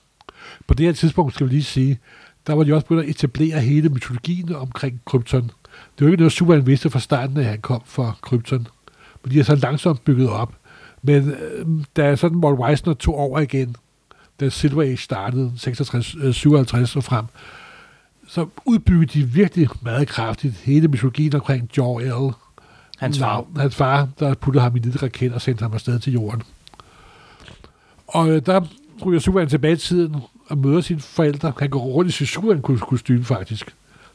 På 0.67 0.75
det 0.75 0.87
her 0.87 0.93
tidspunkt, 0.93 1.35
skal 1.35 1.47
vi 1.47 1.53
lige 1.53 1.65
sige, 1.65 1.99
der 2.47 2.53
var 2.55 2.65
de 2.65 2.75
også 2.75 2.87
begyndt 2.87 3.05
at 3.05 3.11
etablere 3.11 3.61
hele 3.61 3.89
mytologien 3.89 4.55
omkring 4.55 5.01
Krypton. 5.05 5.43
Det 5.99 6.05
var 6.05 6.07
ikke 6.07 6.17
noget, 6.17 6.33
Superman 6.33 6.67
vidste 6.67 6.91
fra 6.91 7.01
starten, 7.01 7.37
at 7.37 7.45
han 7.45 7.61
kom 7.61 7.83
fra 7.85 8.13
Krypton. 8.21 8.67
Men 9.27 9.33
de 9.33 9.37
har 9.37 9.45
så 9.45 9.55
langsomt 9.55 10.05
bygget 10.05 10.29
op. 10.29 10.53
Men 11.03 11.31
øh, 11.31 11.67
da 11.97 12.17
sådan 12.17 12.39
Walt 12.39 12.71
Eisner 12.71 12.95
tog 12.95 13.15
over 13.15 13.41
igen, 13.41 13.77
da 14.41 14.49
Silver 14.49 14.83
Age 14.83 14.97
startede, 14.97 15.53
66, 15.57 16.17
øh, 16.21 16.35
57 16.35 16.97
og 16.97 17.05
frem, 17.05 17.25
så 18.29 18.47
udbyggede 18.65 19.07
de 19.07 19.25
virkelig 19.25 19.69
meget 19.83 20.09
kraftigt 20.09 20.55
hele 20.55 20.89
mytologien 20.89 21.35
omkring 21.35 21.71
Jor-El. 21.77 22.35
Hans 22.99 23.19
far. 23.19 23.45
Hans 23.57 23.77
far, 23.77 24.09
der 24.19 24.35
puttede 24.35 24.63
ham 24.63 24.77
i 24.77 24.79
en 24.79 24.85
lille 24.85 25.03
raket 25.03 25.33
og 25.33 25.41
sendte 25.41 25.63
ham 25.63 25.73
afsted 25.73 25.99
til 25.99 26.13
jorden. 26.13 26.43
Og 28.07 28.31
øh, 28.31 28.43
der 28.47 28.61
ryger 29.07 29.21
Superman 29.21 29.49
tilbage 29.49 29.75
i 29.75 29.77
tiden 29.77 30.17
og 30.49 30.59
møder 30.59 30.81
sine 30.81 31.01
forældre. 31.01 31.53
Han 31.59 31.71
går 31.71 31.81
rundt 31.81 32.11
i 32.11 32.13
sin 32.13 32.27
Superman-kostyme 32.27 33.25
faktisk. 33.25 33.67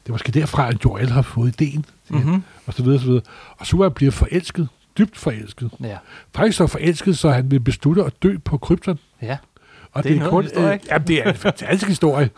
Det 0.03 0.09
er 0.09 0.11
måske 0.11 0.31
derfra, 0.31 0.67
at 0.67 0.85
Jor-El 0.85 1.09
har 1.09 1.21
fået 1.21 1.61
ideen. 1.61 1.85
Mm-hmm. 2.09 2.43
Og 2.65 2.73
så 2.73 2.83
videre, 2.83 2.99
så 2.99 3.05
videre. 3.05 3.21
Og 3.57 3.65
Superman 3.65 3.93
bliver 3.93 4.11
forelsket. 4.11 4.67
Dybt 5.01 5.17
forelsket. 5.17 5.71
Ja. 5.83 5.97
Faktisk 6.35 6.57
så 6.57 6.67
forelsket, 6.67 7.17
så 7.17 7.29
han 7.29 7.51
vil 7.51 7.59
beslutte 7.59 8.03
at 8.03 8.13
dø 8.23 8.37
på 8.45 8.57
Krypton. 8.57 8.99
ja. 9.21 9.37
Og 9.93 10.03
Det 10.03 10.11
er 10.15 10.19
noget 10.19 10.31
af 10.31 10.37
en 10.37 10.43
historie, 10.43 10.73
ikke? 10.73 10.85
jamen, 10.91 11.07
det 11.07 11.17
er 11.19 11.29
en 11.29 11.35
fantastisk 11.35 11.87
historie. 11.87 12.29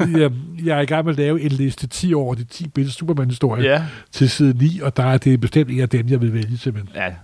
Jeg, 0.20 0.30
jeg 0.64 0.76
er 0.78 0.80
i 0.80 0.84
gang 0.84 1.04
med 1.04 1.12
at 1.12 1.18
lave 1.18 1.40
en 1.40 1.48
liste 1.52 1.86
10 1.86 2.14
over 2.14 2.34
de 2.34 2.44
10 2.44 2.68
bedste 2.68 2.92
Superman-historier 2.92 3.72
Ja. 3.72 3.84
til 4.12 4.30
side 4.30 4.58
9, 4.58 4.80
og 4.82 4.96
der 4.96 5.02
er 5.04 5.18
det 5.18 5.40
bestemt 5.40 5.70
en 5.70 5.80
af 5.80 5.88
dem, 5.88 6.08
jeg 6.08 6.20
vil 6.20 6.32
vælge 6.34 6.58
simpelthen. 6.58 6.94
Ja. 6.96 7.14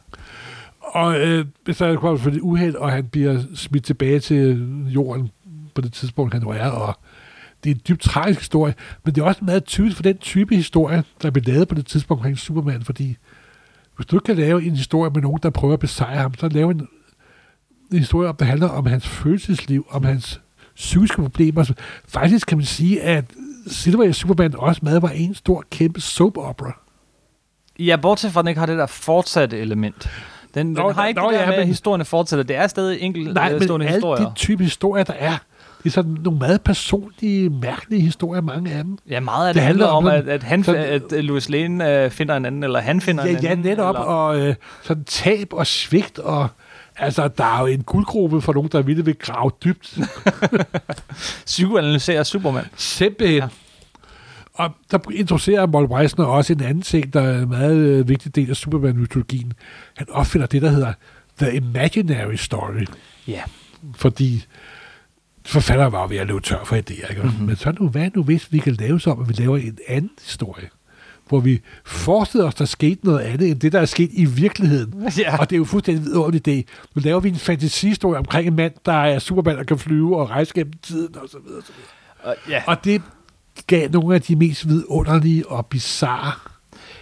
Og 0.81 1.21
øh, 1.21 1.45
så 1.73 1.97
kommer 1.97 2.19
for 2.19 2.31
det 2.31 2.41
uheld, 2.41 2.75
og 2.75 2.91
han 2.93 3.05
bliver 3.05 3.43
smidt 3.55 3.85
tilbage 3.85 4.21
til 4.21 4.67
jorden 4.89 5.31
på 5.75 5.81
det 5.81 5.93
tidspunkt, 5.93 6.33
han 6.35 6.43
jo 6.43 6.49
er, 6.49 6.67
og 6.69 6.99
det 7.65 7.71
er 7.71 7.75
en 7.75 7.81
dybt 7.89 8.01
tragisk 8.03 8.41
historie, 8.41 8.75
men 9.05 9.15
det 9.15 9.21
er 9.21 9.25
også 9.25 9.45
meget 9.45 9.65
tydeligt 9.65 9.97
for 9.97 10.03
den 10.03 10.19
type 10.19 10.57
historie, 10.57 11.05
der 11.23 11.31
blev 11.31 11.45
lavet 11.47 11.69
på 11.69 11.75
det 11.75 11.87
tidspunkt 11.87 12.21
omkring 12.21 12.39
Superman, 12.39 12.83
fordi 12.83 13.17
hvis 13.99 14.07
du 14.07 14.19
kan 14.19 14.37
lave 14.37 14.65
en 14.65 14.77
historie 14.77 15.11
med 15.15 15.23
nogen, 15.23 15.39
der 15.43 15.51
prøver 15.51 15.75
at 15.75 15.81
besejre 15.81 16.17
ham, 16.23 16.35
så 16.35 16.49
lave 16.49 16.71
en, 16.71 16.89
en 17.93 17.99
historie, 17.99 18.33
der 18.39 18.45
handler 18.45 18.69
om 18.69 18.87
hans 18.87 19.09
følelsesliv, 19.09 19.87
om 19.91 20.05
hans 20.05 20.41
psykiske 20.77 21.23
problemer. 21.23 21.63
Så 21.63 21.75
faktisk 22.09 22.47
kan 22.47 22.59
man 22.59 22.65
sige, 22.65 23.03
at 23.03 23.25
Silver 23.67 24.13
Superman 24.13 24.55
også 24.59 24.81
meget 24.85 25.03
var 25.03 25.09
en 25.09 25.35
stor, 25.35 25.65
kæmpe 25.71 26.01
soap 26.01 26.37
opera. 26.37 26.81
Ja, 27.79 27.97
bortset 27.97 28.33
fra, 28.33 28.41
at 28.41 28.45
den 28.45 28.49
ikke 28.49 28.59
har 28.59 28.67
det 28.67 28.79
der 28.79 28.87
fortsatte 28.87 29.59
element. 29.59 30.09
Den, 30.55 30.67
Nå, 30.73 30.87
den 30.89 30.95
har 30.95 31.07
ikke 31.07 31.21
nå, 31.21 31.27
det 31.31 31.35
der 31.35 31.41
ja, 31.41 31.47
med, 31.47 31.55
at 31.55 31.61
men- 31.61 31.69
historierne 31.69 32.05
fortsætter. 32.05 32.43
Det 32.43 32.57
er 32.57 32.67
stadig 32.67 33.01
enkelt 33.01 33.35
Nej, 33.35 33.47
øh, 33.47 33.53
men 33.59 33.63
stående 33.63 33.87
alle 33.87 33.95
historier. 33.97 34.29
de 34.29 34.35
type 34.35 34.65
historier, 34.65 35.05
der 35.05 35.13
er, 35.19 35.37
det 35.79 35.87
er 35.87 35.91
sådan 35.91 36.17
nogle 36.25 36.39
meget 36.39 36.63
personlige, 36.63 37.51
mærkelige 37.51 38.01
historier, 38.03 38.41
mange 38.43 38.71
af 38.73 38.85
dem. 38.85 38.99
Ja, 39.11 39.21
meget 39.21 39.49
af 39.49 39.55
det, 39.55 39.61
Det 39.61 39.67
handler 39.67 39.87
om, 39.87 40.07
at, 40.07 40.29
at, 40.29 40.43
han, 40.43 40.65
sådan- 40.65 41.03
at 41.13 41.25
Louis 41.25 41.49
Lane 41.49 42.05
øh, 42.05 42.11
finder 42.11 42.37
en 42.37 42.45
anden, 42.45 42.63
eller 42.63 42.81
han 42.81 43.01
finder 43.01 43.25
en 43.25 43.31
Ja, 43.43 43.49
anden. 43.49 43.65
ja 43.65 43.71
netop, 43.71 43.95
eller, 43.95 44.05
og 44.07 44.41
øh, 44.41 44.55
sådan 44.83 45.05
tab 45.05 45.53
og 45.53 45.67
svigt, 45.67 46.19
og 46.19 46.49
altså, 46.97 47.29
der 47.29 47.45
er 47.45 47.61
jo 47.61 47.67
en 47.67 47.83
guldgruppe 47.83 48.41
for 48.41 48.53
nogen, 48.53 48.69
der 48.73 48.83
ville 48.83 49.05
vil 49.05 49.15
grave 49.19 49.51
dybt. 49.65 49.99
Psykoanalyserer 51.47 52.23
Superman. 52.23 52.65
Simpelthen. 52.77 53.39
Ja. 53.39 53.49
Og 54.55 54.71
der 54.91 54.99
introducerer 55.13 55.67
Walt 55.67 55.91
Weisner 55.91 56.25
også 56.25 56.53
en 56.53 56.63
anden 56.63 56.83
ting, 56.83 57.13
der 57.13 57.21
er 57.23 57.43
en 57.43 57.49
meget 57.49 57.77
øh, 57.77 58.09
vigtig 58.09 58.35
del 58.37 58.51
af 58.51 58.57
Superman-mytologien. 58.57 59.53
Han 59.97 60.07
opfinder 60.11 60.47
det, 60.47 60.63
der 60.63 60.69
hedder 60.71 60.93
The 61.39 61.57
Imaginary 61.57 62.35
Story. 62.35 62.85
Ja. 63.29 63.41
Fordi 63.97 64.45
forfatteren 65.49 65.93
var 65.93 66.03
jo 66.03 66.09
ved 66.09 66.17
at 66.17 66.27
løbe 66.27 66.41
tør 66.41 66.65
for 66.65 66.77
idéer. 66.77 67.11
Ikke? 67.11 67.23
Mm-hmm. 67.23 67.47
Men 67.47 67.57
så 67.57 67.73
nu, 67.81 67.89
hvad 67.89 68.11
nu 68.15 68.23
hvis 68.23 68.53
vi 68.53 68.59
kan 68.59 68.73
lave 68.73 69.01
så, 69.01 69.11
at 69.11 69.29
vi 69.29 69.33
laver 69.33 69.57
en 69.57 69.79
anden 69.89 70.11
historie, 70.23 70.69
hvor 71.29 71.41
vi 71.41 71.61
forestiller 71.85 72.47
os, 72.47 72.55
der 72.55 72.65
skete 72.65 73.01
noget 73.05 73.21
andet, 73.21 73.51
end 73.51 73.61
det, 73.61 73.73
der 73.73 73.81
er 73.81 73.85
sket 73.85 74.11
i 74.13 74.25
virkeligheden. 74.25 75.11
Ja. 75.19 75.39
Og 75.39 75.51
det 75.51 75.57
er 75.57 75.59
jo 75.59 75.65
fuldstændig 75.65 76.05
vidunderligt 76.05 76.47
det. 76.47 76.67
Nu 76.95 77.03
laver 77.05 77.21
vi 77.21 77.29
en 77.29 77.37
fantasihistorie 77.37 78.19
omkring 78.19 78.49
en 78.49 78.57
mand, 78.57 78.73
der 78.87 78.93
er 78.93 79.19
Superman 79.19 79.59
og 79.59 79.67
kan 79.67 79.79
flyve 79.79 80.17
og 80.17 80.31
rejse 80.31 80.55
gennem 80.55 80.73
tiden 80.83 81.17
og 81.17 81.29
så 81.29 81.39
videre. 81.39 81.59
Og, 81.59 81.65
så 81.67 81.73
videre. 81.77 82.37
Og, 82.37 82.51
ja. 82.51 82.63
og 82.67 82.85
det 82.85 83.03
gav 83.67 83.91
nogle 83.91 84.15
af 84.15 84.23
de 84.23 84.37
mest 84.37 84.69
vidunderlige 84.69 85.49
og 85.49 85.67
bizarre 85.67 86.33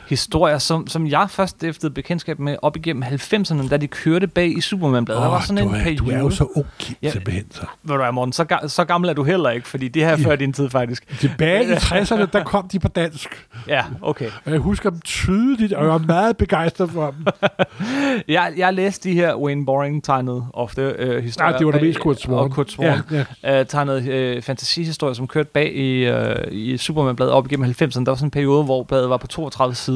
historier, 0.08 0.58
som, 0.58 0.86
som 0.86 1.06
jeg 1.06 1.26
først 1.30 1.50
stiftede 1.56 1.92
bekendtskab 1.92 2.38
med 2.38 2.56
op 2.62 2.76
igennem 2.76 3.02
90'erne, 3.02 3.68
da 3.68 3.76
de 3.76 3.86
kørte 3.86 4.26
bag 4.26 4.56
i 4.58 4.60
Superman-bladet. 4.60 5.22
der 5.22 5.28
var 5.28 5.40
sådan 5.40 5.62
du, 5.64 5.68
en 5.68 5.74
er, 5.74 5.82
periode. 5.82 6.04
du 6.10 6.16
er 6.16 6.18
jo 6.18 6.30
så 6.30 6.44
ung, 6.56 6.66
Ja. 7.02 7.10
simpelthen. 7.10 7.44
Så. 7.50 7.60
Ved 7.82 7.94
du 7.96 8.02
hvad, 8.02 8.12
Morten, 8.12 8.32
så, 8.32 8.46
ga- 8.52 8.68
så 8.68 8.84
gammel 8.84 9.10
er 9.10 9.14
du 9.14 9.22
heller 9.24 9.50
ikke, 9.50 9.68
fordi 9.68 9.88
det 9.88 10.02
her 10.02 10.08
er 10.12 10.16
Ja. 10.18 10.24
før 10.30 10.36
din 10.36 10.52
tid 10.52 10.70
faktisk. 10.70 11.18
Tilbage 11.20 11.64
i 11.64 11.72
60'erne, 11.90 12.24
der 12.32 12.44
kom 12.44 12.68
de 12.68 12.78
på 12.78 12.88
dansk. 12.88 13.46
Ja, 13.68 13.84
okay. 14.02 14.30
Og 14.44 14.52
jeg 14.52 14.60
husker 14.60 14.90
dem 14.90 15.00
tydeligt, 15.00 15.72
og 15.72 15.82
jeg 15.84 15.92
var 15.92 15.98
meget 15.98 16.36
begejstret 16.36 16.90
for 16.90 17.10
dem. 17.10 17.26
Jeg, 18.28 18.52
jeg 18.56 18.74
læste 18.74 19.08
de 19.08 19.14
her 19.14 19.34
Wayne 19.34 19.66
Boring-tegnede 19.66 20.44
ofte 20.52 20.82
øh, 20.82 21.22
historier. 21.22 21.50
Nej, 21.50 21.58
det 21.58 21.66
var 21.66 21.72
det 21.72 21.82
mest 21.82 22.00
Kurt 22.00 22.20
Swan. 22.20 22.38
Og 22.38 22.50
Kurt 22.50 22.70
Swan. 22.70 22.98
Ja, 23.10 23.24
ja. 23.44 23.60
øh, 23.60 23.66
tegnede 23.66 24.06
øh, 24.08 24.42
fantasihistorier, 24.42 25.14
som 25.14 25.26
kørte 25.26 25.48
bag 25.54 25.72
i, 25.76 26.04
øh, 26.04 26.36
i 26.50 26.76
Superman-bladet 26.76 27.32
op 27.32 27.46
igennem 27.46 27.70
90'erne. 27.70 28.04
Der 28.04 28.04
var 28.10 28.14
sådan 28.14 28.26
en 28.26 28.30
periode, 28.30 28.64
hvor 28.64 28.82
bladet 28.82 29.10
var 29.10 29.16
på 29.16 29.26
32 29.26 29.74
sider. 29.74 29.95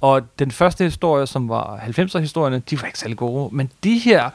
Og 0.00 0.22
den 0.38 0.50
første 0.50 0.84
historie, 0.84 1.26
som 1.26 1.48
var 1.48 1.76
90'er-historierne, 1.76 2.62
de 2.70 2.80
var 2.80 2.86
ikke 2.86 2.98
særlig 2.98 3.16
gode. 3.16 3.56
Men 3.56 3.70
de 3.84 3.98
her 3.98 4.30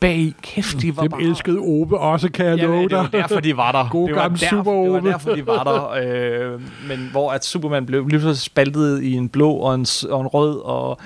bag, 0.00 0.32
kæft, 0.42 0.82
de 0.82 0.96
var 0.96 1.02
Dem 1.02 1.10
bare... 1.10 1.22
elskede 1.22 1.58
Ove 1.58 1.98
også, 1.98 2.30
kan 2.30 2.46
jeg 2.46 2.58
Ja, 2.58 2.64
love 2.66 2.82
det 2.82 2.90
var 2.96 3.02
dig. 3.02 3.12
derfor, 3.12 3.40
de 3.40 3.56
var 3.56 3.72
der. 3.72 3.88
God 3.90 4.08
det 4.08 4.16
var 4.16 4.28
derfor, 4.28 4.46
Super 4.50 4.72
Det 4.72 4.90
var 4.92 4.98
Ove. 5.00 5.10
derfor, 5.10 5.34
de 5.34 5.46
var 5.46 5.64
der. 5.64 6.52
Øh, 6.52 6.60
men 6.88 7.08
hvor 7.10 7.30
at 7.32 7.44
Superman 7.44 7.86
blev 7.86 8.08
lige 8.08 8.18
pludselig 8.20 8.36
spaltet 8.38 9.02
i 9.02 9.12
en 9.12 9.28
blå 9.28 9.50
og 9.52 9.74
en, 9.74 9.86
og 10.10 10.20
en 10.20 10.26
rød. 10.26 10.60
Og 10.64 10.98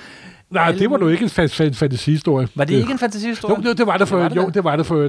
Nej, 0.50 0.72
det 0.72 0.90
var 0.90 0.96
nu 0.98 1.08
ikke 1.08 1.22
en 1.24 1.28
fa- 1.30 1.42
fa- 1.52 1.72
fantasihistorie. 1.72 2.48
var 2.54 2.64
det 2.64 2.74
ikke 2.74 2.92
en 2.92 2.98
fantasihistorie? 2.98 3.56
Jo, 3.56 3.62
det, 3.70 3.78
det 3.78 3.86
var 3.86 3.96
det 3.96 4.08
for 4.08 4.16
Det 4.16 4.22
var 4.22 4.28
det 4.28 4.36
det 4.36 4.42
Jo, 4.42 4.48
det 4.54 4.64
var 4.64 4.76
det 4.76 4.86
for 4.86 5.08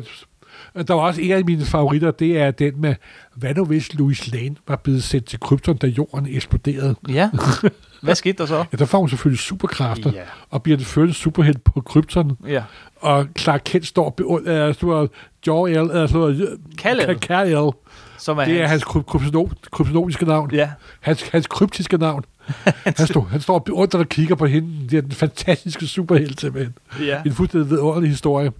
Der 0.87 0.93
var 0.93 1.01
også 1.01 1.21
en 1.21 1.31
af 1.31 1.45
mine 1.45 1.65
favoritter, 1.65 2.11
det 2.11 2.37
er 2.41 2.51
den 2.51 2.81
med, 2.81 2.95
hvad 3.35 3.55
nu 3.55 3.65
hvis 3.65 3.93
Louis 3.93 4.31
Lane 4.33 4.55
var 4.67 4.75
blevet 4.75 5.03
sendt 5.03 5.25
til 5.25 5.39
Krypton, 5.39 5.77
da 5.77 5.87
jorden 5.87 6.27
eksploderede? 6.29 6.95
Ja. 7.09 7.29
Hvad 8.03 8.15
skete 8.15 8.37
der 8.37 8.45
så? 8.45 8.57
Ja, 8.71 8.77
der 8.77 8.85
får 8.85 8.99
hun 8.99 9.09
selvfølgelig 9.09 9.39
superkræfter, 9.39 10.11
Ja. 10.13 10.21
og 10.49 10.63
bliver 10.63 10.77
den 10.77 10.85
første 10.85 11.13
superhelt 11.13 11.63
på 11.63 11.81
Krypton, 11.81 12.37
Ja. 12.47 12.63
og 12.95 13.27
Clark 13.39 13.61
Kent 13.65 13.87
står 13.87 14.15
beund- 14.21 14.67
uh, 14.69 14.73
står 14.75 15.07
Jor-El, 15.47 15.91
altså 15.91 16.57
Kal-El. 16.77 17.71
Som 18.17 18.37
er 18.37 18.45
Det 18.45 18.53
er 18.61 18.67
hans... 18.67 18.69
hans 18.71 18.83
kryp- 18.83 19.15
kryptono- 19.15 19.69
kryptonomiske 19.71 20.25
navn. 20.25 20.51
Ja. 20.53 20.69
Hans, 20.99 21.21
hans 21.29 21.47
kryptiske 21.47 21.97
navn. 21.97 22.23
han, 22.65 23.07
står, 23.07 23.21
han 23.23 23.41
står 23.41 23.59
beundret 23.59 23.99
og 24.01 24.09
kigger 24.09 24.35
på 24.35 24.45
hende. 24.45 24.89
Det 24.89 24.97
er 24.97 25.01
den 25.01 25.11
fantastiske 25.11 25.87
superhelt, 25.87 26.41
simpelthen. 26.41 26.73
Ja. 27.01 27.21
En 27.25 27.31
fuldstændig 27.33 27.69
vidunderlig 27.69 28.09
historie. 28.09 28.51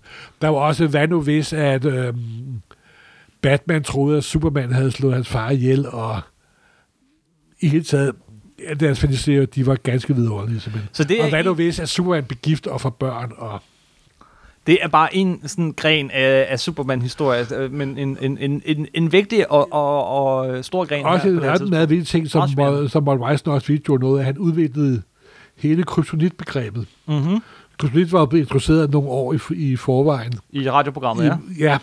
Der 0.41 0.47
var 0.47 0.57
også, 0.59 0.87
hvad 0.87 1.07
nu 1.07 1.21
hvis, 1.21 1.53
at 1.53 1.85
øhm, 1.85 2.61
Batman 3.41 3.83
troede, 3.83 4.17
at 4.17 4.23
Superman 4.23 4.71
havde 4.73 4.91
slået 4.91 5.13
hans 5.13 5.27
far 5.29 5.49
ihjel, 5.49 5.87
og 5.89 6.21
i 7.61 7.67
hele 7.67 7.83
taget, 7.83 8.11
ja, 8.69 8.73
deres 8.73 8.99
fantaserier, 8.99 9.45
de 9.45 9.65
var 9.65 9.75
ganske 9.75 10.15
vidunderlige, 10.15 10.59
simpelthen. 10.59 10.89
Så 10.93 11.03
det 11.03 11.19
er 11.19 11.23
og 11.23 11.29
hvad 11.29 11.45
en- 11.45 11.55
hvis, 11.55 11.79
at 11.79 11.89
Superman 11.89 12.23
blev 12.23 12.37
gift 12.43 12.67
og 12.67 12.81
får 12.81 12.89
børn, 12.89 13.31
og 13.37 13.61
Det 14.67 14.77
er 14.81 14.87
bare 14.87 15.15
en 15.15 15.41
sådan 15.47 15.73
gren 15.77 16.11
af, 16.11 16.45
af 16.49 16.59
Superman-historie, 16.59 17.45
øh, 17.57 17.71
men 17.73 17.97
en, 17.97 18.17
en, 18.21 18.37
en, 18.41 18.61
en, 18.65 18.87
en 18.93 19.11
vigtig 19.11 19.51
og, 19.51 19.73
og, 19.73 20.05
og 20.07 20.65
stor 20.65 20.85
gren 20.85 21.05
også 21.05 21.27
en 21.27 21.39
tidspunkt. 21.41 21.69
meget 21.69 21.89
vigtig 21.89 22.07
ting, 22.07 22.29
som. 22.29 22.49
Mo- 22.49 22.87
som 22.87 23.07
Walt 23.07 23.21
Weisner 23.21 23.53
også 23.53 23.67
vidste 23.67 23.91
noget 23.95 24.19
af. 24.19 24.25
Han 24.25 24.37
udviklede 24.37 25.01
hele 25.57 25.83
kryptonitbegrebet. 25.83 26.87
Mm-hmm. 27.07 27.39
Kryptonit 27.77 28.11
var 28.11 28.25
blevet 28.25 28.43
introduceret 28.43 28.91
nogle 28.91 29.09
år 29.09 29.33
i, 29.33 29.39
i 29.55 29.75
forvejen. 29.75 30.33
I 30.51 30.69
radioprogrammet, 30.69 31.25
ja. 31.25 31.35
I, 31.57 31.59
ja, 31.59 31.77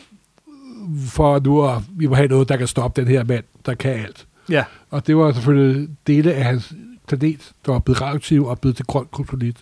for 1.06 1.40
nu 1.44 1.68
at 1.68 1.76
vi 1.96 2.06
må 2.06 2.14
have 2.14 2.28
noget, 2.28 2.48
der 2.48 2.56
kan 2.56 2.66
stoppe 2.66 3.00
den 3.00 3.08
her 3.10 3.24
mand, 3.24 3.44
der 3.66 3.74
kan 3.74 3.90
alt. 3.90 4.26
Ja. 4.50 4.64
Og 4.90 5.06
det 5.06 5.16
var 5.16 5.32
selvfølgelig 5.32 5.88
dele 6.06 6.34
af 6.34 6.44
hans 6.44 6.72
planet, 7.08 7.52
der 7.66 7.72
var 7.72 7.78
blevet 7.78 8.00
radioaktiv 8.00 8.46
og 8.46 8.60
blevet 8.60 8.76
til 8.76 8.86
grøn 8.86 9.06
kryptonit. 9.12 9.56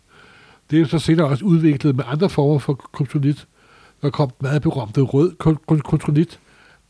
Det 0.71 0.81
er 0.81 0.87
så 0.87 0.99
senere 0.99 1.27
også 1.27 1.45
udviklet 1.45 1.97
med 1.97 2.05
andre 2.07 2.31
former 2.31 2.59
for 2.59 2.75
kryptonit. 2.75 3.47
Der 4.03 4.11
kom 4.11 4.31
meget 4.41 4.63
berømte 4.63 5.01
rød 5.01 5.33
kry- 5.39 5.73
kry- 5.73 5.81
kryptonit, 5.81 6.39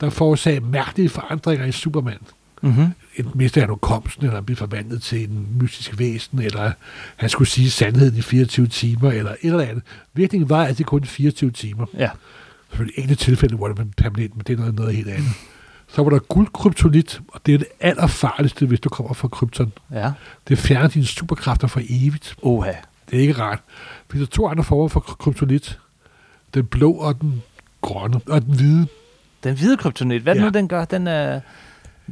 der 0.00 0.10
forårsagde 0.10 0.60
mærkelige 0.60 1.08
forandringer 1.08 1.66
i 1.66 1.72
Superman. 1.72 2.18
Mm-hmm. 2.62 2.86
Enten 3.16 3.32
mistede 3.38 3.62
han 3.62 3.70
hukommelsen, 3.70 4.22
eller 4.22 4.34
han 4.34 4.44
blev 4.44 4.56
forvandlet 4.56 5.02
til 5.02 5.30
en 5.30 5.48
mystisk 5.60 5.98
væsen, 5.98 6.38
eller 6.38 6.72
han 7.16 7.28
skulle 7.28 7.48
sige 7.48 7.70
sandheden 7.70 8.16
i 8.16 8.22
24 8.22 8.66
timer, 8.66 9.10
eller 9.10 9.30
et 9.30 9.36
eller 9.42 9.60
andet. 9.64 9.82
Virkningen 10.14 10.48
var 10.48 10.66
altid 10.66 10.84
kun 10.84 11.04
24 11.04 11.50
timer. 11.50 11.86
Ja. 11.98 12.10
Selvfølgelig 12.68 12.98
enkelte 12.98 13.24
tilfælde, 13.24 13.56
hvor 13.56 13.68
det 13.68 13.78
var 13.78 13.86
permanent, 13.96 14.36
men 14.36 14.44
det 14.46 14.52
er 14.52 14.56
noget, 14.56 14.74
noget 14.74 14.94
helt 14.96 15.08
andet. 15.08 15.30
Så 15.88 16.02
var 16.02 16.10
der 16.10 16.18
guldkryptonit, 16.18 17.20
og 17.28 17.40
det 17.46 17.54
er 17.54 17.58
det 17.58 17.66
allerfarligste, 17.80 18.66
hvis 18.66 18.80
du 18.80 18.88
kommer 18.88 19.14
fra 19.14 19.28
krypton. 19.28 19.72
Ja. 19.92 20.12
Det 20.48 20.58
fjerner 20.58 20.88
dine 20.88 21.06
superkræfter 21.06 21.66
for 21.68 21.80
evigt. 21.88 22.36
Oha. 22.42 22.72
Det 23.10 23.16
er 23.16 23.20
ikke 23.20 23.32
rart. 23.32 23.60
Der 24.12 24.22
er 24.22 24.26
to 24.26 24.48
andre 24.48 24.64
former 24.64 24.88
for 24.88 25.00
kryptonit. 25.00 25.78
Den 26.54 26.66
blå 26.66 26.92
og 26.92 27.20
den 27.20 27.42
grønne, 27.80 28.20
og 28.26 28.42
den 28.46 28.54
hvide. 28.54 28.86
Den 29.44 29.54
hvide 29.54 29.76
kryptonit, 29.76 30.22
hvad 30.22 30.34
ja. 30.34 30.40
Ja. 30.40 30.44
nu 30.46 30.50
den 30.58 30.68
gør, 30.68 30.84
den 30.84 31.06
er... 31.06 31.40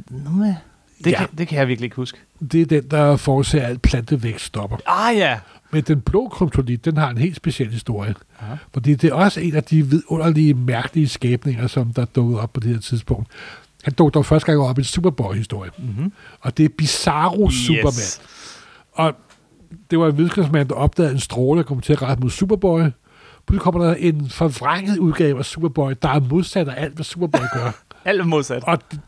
Nu 0.09 0.29
med... 0.31 0.55
Det, 1.03 1.11
Ja. 1.11 1.17
kan, 1.17 1.27
det 1.37 1.47
kan 1.47 1.57
jeg 1.59 1.67
virkelig 1.67 1.85
ikke 1.85 1.95
huske. 1.95 2.17
Det 2.51 2.61
er 2.61 2.65
den, 2.65 2.91
der 2.91 3.15
forårsager 3.17 3.65
alt 3.67 3.81
plantevækst 3.81 4.45
stopper. 4.45 4.77
Ah 4.87 5.17
ja. 5.17 5.39
Men 5.71 5.83
den 5.83 6.01
blå 6.01 6.27
kryptonit, 6.29 6.85
den 6.85 6.97
har 6.97 7.09
en 7.09 7.17
helt 7.17 7.35
speciel 7.35 7.71
historie. 7.71 8.15
Aha. 8.39 8.55
Fordi 8.73 8.95
det 8.95 9.09
er 9.09 9.13
også 9.13 9.39
en 9.41 9.55
af 9.55 9.63
de 9.63 9.87
vidunderlige, 9.87 10.53
mærkelige 10.53 11.07
skæbninger, 11.07 11.67
som 11.67 11.93
der 11.93 12.05
dukkede 12.05 12.41
op 12.41 12.53
på 12.53 12.59
det 12.59 12.71
her 12.73 12.79
tidspunkt. 12.79 13.27
Han 13.87 13.93
dukkede 13.93 14.13
dog 14.13 14.25
første 14.25 14.45
gang 14.45 14.59
op 14.59 14.77
i 14.77 14.81
en 14.81 14.85
Superboy-historie. 14.85 15.71
Mm-hmm. 15.77 16.11
Og 16.41 16.57
det 16.57 16.65
er 16.65 16.69
Bizarro 16.77 17.49
Superman. 17.49 17.87
Yes. 17.87 18.21
Og 18.93 19.13
det 19.91 19.99
var 19.99 20.07
en 20.07 20.17
videnskabsmand, 20.17 20.69
der 20.69 20.75
opdagede 20.75 21.13
en 21.13 21.19
stråle, 21.19 21.57
der 21.57 21.63
kom 21.67 21.81
til 21.81 21.93
at 21.93 22.01
rette 22.01 22.21
mod 22.23 22.29
Superboy. 22.29 22.81
Pludselig 23.47 23.61
kommer 23.61 23.85
der 23.85 23.93
en 23.95 24.29
forvrænget 24.29 24.97
udgave 24.97 25.39
af 25.39 25.45
Superboy, 25.45 25.93
der 26.01 26.09
er 26.09 26.19
modsat 26.19 26.67
af 26.67 26.83
alt, 26.83 26.93
hvad 26.95 27.03
Superboy 27.05 27.41
gør. 27.53 27.71
Alt 28.05 28.21
er 28.21 28.25
modsat. 28.25 28.63
og 28.63 28.77
det, 28.91 28.99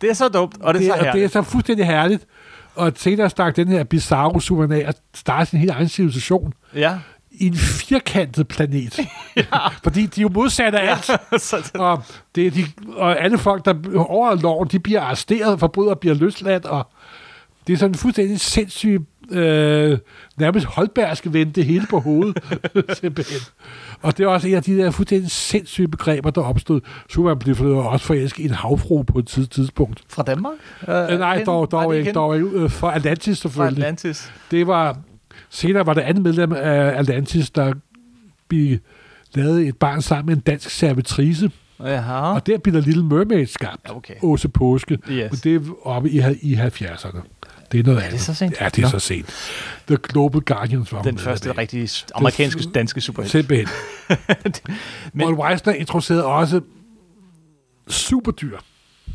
Det 0.00 0.10
er 0.10 0.14
så 0.14 0.28
dumt, 0.28 0.56
og 0.60 0.74
det 0.74 0.78
er 0.78 0.82
det, 0.82 0.86
så 0.86 0.92
og 0.92 0.98
det 1.00 1.06
er 1.08 1.12
herligt. 1.12 1.32
så 1.32 1.42
fuldstændig 1.42 1.86
herligt. 1.86 2.26
Og 2.74 2.92
senere 2.96 3.30
stak 3.30 3.56
den 3.56 3.68
her 3.68 3.84
Bizarro 3.84 4.40
Superman 4.40 4.82
af 4.82 4.88
og 4.88 4.94
startede 5.14 5.50
sin 5.50 5.58
helt 5.58 5.70
egen 5.70 5.88
civilisation 5.88 6.52
Ja. 6.74 6.98
I 7.34 7.46
en 7.46 7.54
firkantet 7.54 8.48
planet. 8.48 8.98
ja. 9.36 9.68
Fordi 9.82 10.06
de 10.06 10.20
er 10.20 10.22
jo 10.22 10.28
modsat 10.28 10.74
af 10.74 10.90
alt. 10.90 11.04
så, 11.42 11.70
Og, 11.74 12.02
det 12.34 12.46
er 12.46 12.50
de, 12.50 12.64
og 12.96 13.20
alle 13.20 13.38
folk, 13.38 13.64
der 13.64 13.74
over 13.96 14.34
loven, 14.34 14.68
de 14.68 14.78
bliver 14.78 15.00
arresteret, 15.00 15.60
forbrydere 15.60 15.96
bliver 15.96 16.14
løsladt, 16.14 16.64
og 16.66 16.88
det 17.66 17.72
er 17.72 17.76
sådan 17.76 17.90
en 17.90 17.94
fuldstændig 17.94 18.40
sindssyg 18.40 19.00
øh, 19.30 19.98
nærmest 20.36 20.66
Holbergske 20.66 21.32
vende 21.32 21.52
det 21.52 21.64
hele 21.64 21.86
på 21.90 22.00
hovedet, 22.00 22.38
simpelthen. 23.00 23.40
Og 24.02 24.18
det 24.18 24.24
er 24.24 24.28
også 24.28 24.48
en 24.48 24.54
af 24.54 24.62
de 24.62 24.76
der 24.78 24.90
fuldstændig 24.90 25.30
sindssyge 25.30 25.88
begreber, 25.88 26.30
der 26.30 26.40
opstod. 26.42 26.80
Superman 27.10 27.38
blev 27.38 27.54
for 27.54 27.82
også 27.82 28.06
forelsket 28.06 28.42
i 28.42 28.44
en 28.46 28.50
havfru 28.54 29.02
på 29.02 29.18
et 29.18 29.30
tids- 29.30 29.48
tidspunkt. 29.48 30.02
Fra 30.08 30.22
Danmark? 30.22 30.54
Øh, 30.88 31.18
nej, 31.18 31.44
dog, 31.46 31.70
dog, 31.70 31.96
ikke, 31.96 32.12
dog 32.12 32.36
ikke. 32.36 32.48
Øh, 32.48 32.70
For 32.70 32.88
Atlantis 32.88 33.38
Fra 33.38 33.48
selvfølgelig. 33.48 33.78
Atlantis. 33.78 34.32
Det 34.50 34.66
var, 34.66 34.96
senere 35.54 35.86
var 35.86 35.94
det 35.94 36.00
andet 36.00 36.22
medlem 36.22 36.52
af 36.52 36.98
Atlantis, 36.98 37.50
der 37.50 37.72
blev 38.48 38.78
lavet 39.34 39.68
et 39.68 39.76
barn 39.76 40.02
sammen 40.02 40.26
med 40.26 40.36
en 40.36 40.40
dansk 40.40 40.70
servitrice. 40.70 41.50
Jaha. 41.80 42.12
Og 42.34 42.46
der 42.46 42.58
blev 42.58 42.74
der 42.74 42.80
Little 42.80 43.04
Mermaid 43.04 43.46
skabt. 43.46 43.80
Ja, 43.88 43.96
okay. 43.96 44.14
Åse 44.22 44.48
Påske. 44.48 44.98
Yes. 45.10 45.30
Men 45.30 45.40
det 45.44 45.54
er 45.54 45.86
oppe 45.86 46.10
i, 46.10 46.20
i 46.42 46.54
70'erne. 46.54 47.18
Det 47.72 47.80
er 47.80 47.84
noget 47.84 48.00
det 48.00 48.06
andet. 48.06 48.20
så 48.20 48.34
sent? 48.34 48.54
Ja, 48.60 48.68
det 48.68 48.78
er 48.78 48.82
Nå. 48.82 48.88
så 48.88 48.98
sent. 48.98 49.26
The 49.86 49.96
Global 50.02 50.40
Guardians 50.40 50.92
var 50.92 51.02
Den 51.02 51.14
med 51.14 51.22
første 51.22 51.50
af. 51.50 51.58
rigtige 51.58 51.88
amerikanske 52.14 52.62
danske 52.74 53.00
superhelt. 53.00 53.32
Simpelthen. 53.32 53.68
Men- 55.12 55.26
Walt 55.26 55.38
Weisner 55.38 55.72
introducerede 55.72 56.24
også 56.24 56.60
superdyr. 57.88 58.58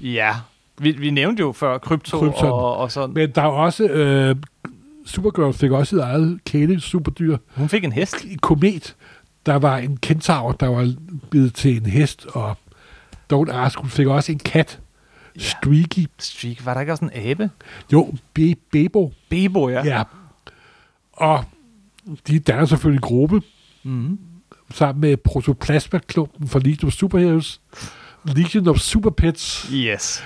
Ja. 0.02 0.36
Vi, 0.82 0.92
vi 0.92 1.10
nævnte 1.10 1.40
jo 1.42 1.52
før 1.52 1.78
Krypto, 1.78 2.20
Krypton. 2.20 2.50
og, 2.52 2.78
og 2.78 2.92
sådan. 2.92 3.14
Men 3.14 3.32
der 3.36 3.42
er 3.42 3.46
også... 3.46 3.84
Øh, 3.88 4.36
Supergirl 5.10 5.54
fik 5.54 5.72
også 5.72 5.90
sit 5.90 6.00
eget 6.00 6.40
kæle 6.46 6.80
superdyr. 6.80 7.38
Hun 7.56 7.70
fik 7.70 7.84
en 7.84 7.92
hest. 7.92 8.16
Komet. 8.42 8.96
Der 9.46 9.56
var 9.56 9.78
en 9.78 9.98
kentaur, 9.98 10.52
der 10.52 10.68
var 10.68 10.94
blevet 11.30 11.54
til 11.54 11.78
en 11.78 11.86
hest, 11.86 12.26
og 12.26 12.58
Don't 13.34 13.52
Ask, 13.52 13.80
hun 13.80 13.90
fik 13.90 14.08
også 14.08 14.32
en 14.32 14.40
kat. 14.40 14.80
Ja. 15.36 15.42
Streaky. 15.42 16.06
Streak. 16.20 16.66
Var 16.66 16.74
der 16.74 16.82
ikke 16.82 16.94
også 16.94 17.06
en 17.06 17.12
abe? 17.30 17.50
Jo, 17.94 18.14
Be- 18.34 18.56
Bebo. 18.72 19.14
Bebo, 19.30 19.70
ja. 19.70 19.84
Ja. 19.86 20.04
Og 21.14 21.44
de 22.28 22.40
danner 22.40 22.66
selvfølgelig 22.66 22.98
en 22.98 23.02
gruppe, 23.02 23.42
Mm-hmm. 23.84 24.20
sammen 24.74 25.02
med 25.02 25.18
Protoplasma-klumpen 25.18 26.48
for 26.48 26.60
Legion 26.60 26.88
of 26.88 26.94
Superheroes, 26.94 27.62
Legion 28.36 28.68
of 28.68 28.78
Super 28.80 29.10
Pets. 29.10 29.70
Yes. 29.74 30.24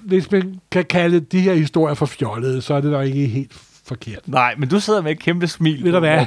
Hvis 0.00 0.30
man 0.30 0.60
kan 0.70 0.84
kalde 0.84 1.20
de 1.20 1.40
her 1.40 1.54
historier 1.54 1.94
for 1.94 2.06
fjollede, 2.06 2.62
så 2.62 2.74
er 2.74 2.80
det 2.80 2.90
nok 2.90 3.06
ikke 3.06 3.26
helt 3.26 3.52
forkert. 3.90 4.28
Nej, 4.28 4.54
men 4.58 4.68
du 4.68 4.80
sidder 4.80 5.02
med 5.02 5.10
et 5.12 5.18
kæmpe 5.18 5.46
smil. 5.48 5.84
Ved 5.84 5.92
du 5.92 5.98
hvad? 5.98 6.26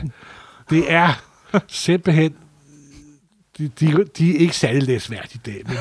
Det 0.70 0.91
er 0.93 1.22
simpelthen... 1.67 2.34
De, 3.58 3.67
de, 3.79 4.05
de 4.17 4.36
er 4.36 4.39
ikke 4.39 4.55
særlig 4.55 4.84
læsværdige 4.84 5.41
i 5.46 5.51
dag, 5.51 5.62
men 5.67 5.77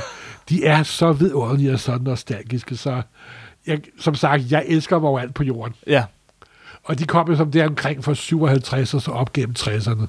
de 0.49 0.65
er 0.65 0.83
så 0.83 1.13
vidunderlige 1.13 1.73
og 1.73 1.81
så 1.81 1.99
nostalgiske, 2.01 2.77
så 2.77 3.03
jeg, 3.67 3.81
som 4.01 4.15
sagt, 4.15 4.51
jeg 4.51 4.65
elsker 4.67 4.97
dem 4.97 5.05
overalt 5.05 5.35
på 5.35 5.45
jorden. 5.45 5.75
Ja. 5.87 6.05
Og 6.85 6.99
de 6.99 7.05
kom 7.05 7.29
jo 7.31 7.37
som 7.37 7.51
der 7.51 7.69
omkring 7.69 8.05
fra 8.05 8.15
57 8.15 8.95
og 8.95 9.03
så 9.03 9.11
op 9.11 9.33
gennem 9.33 9.55
60'erne. 9.59 10.07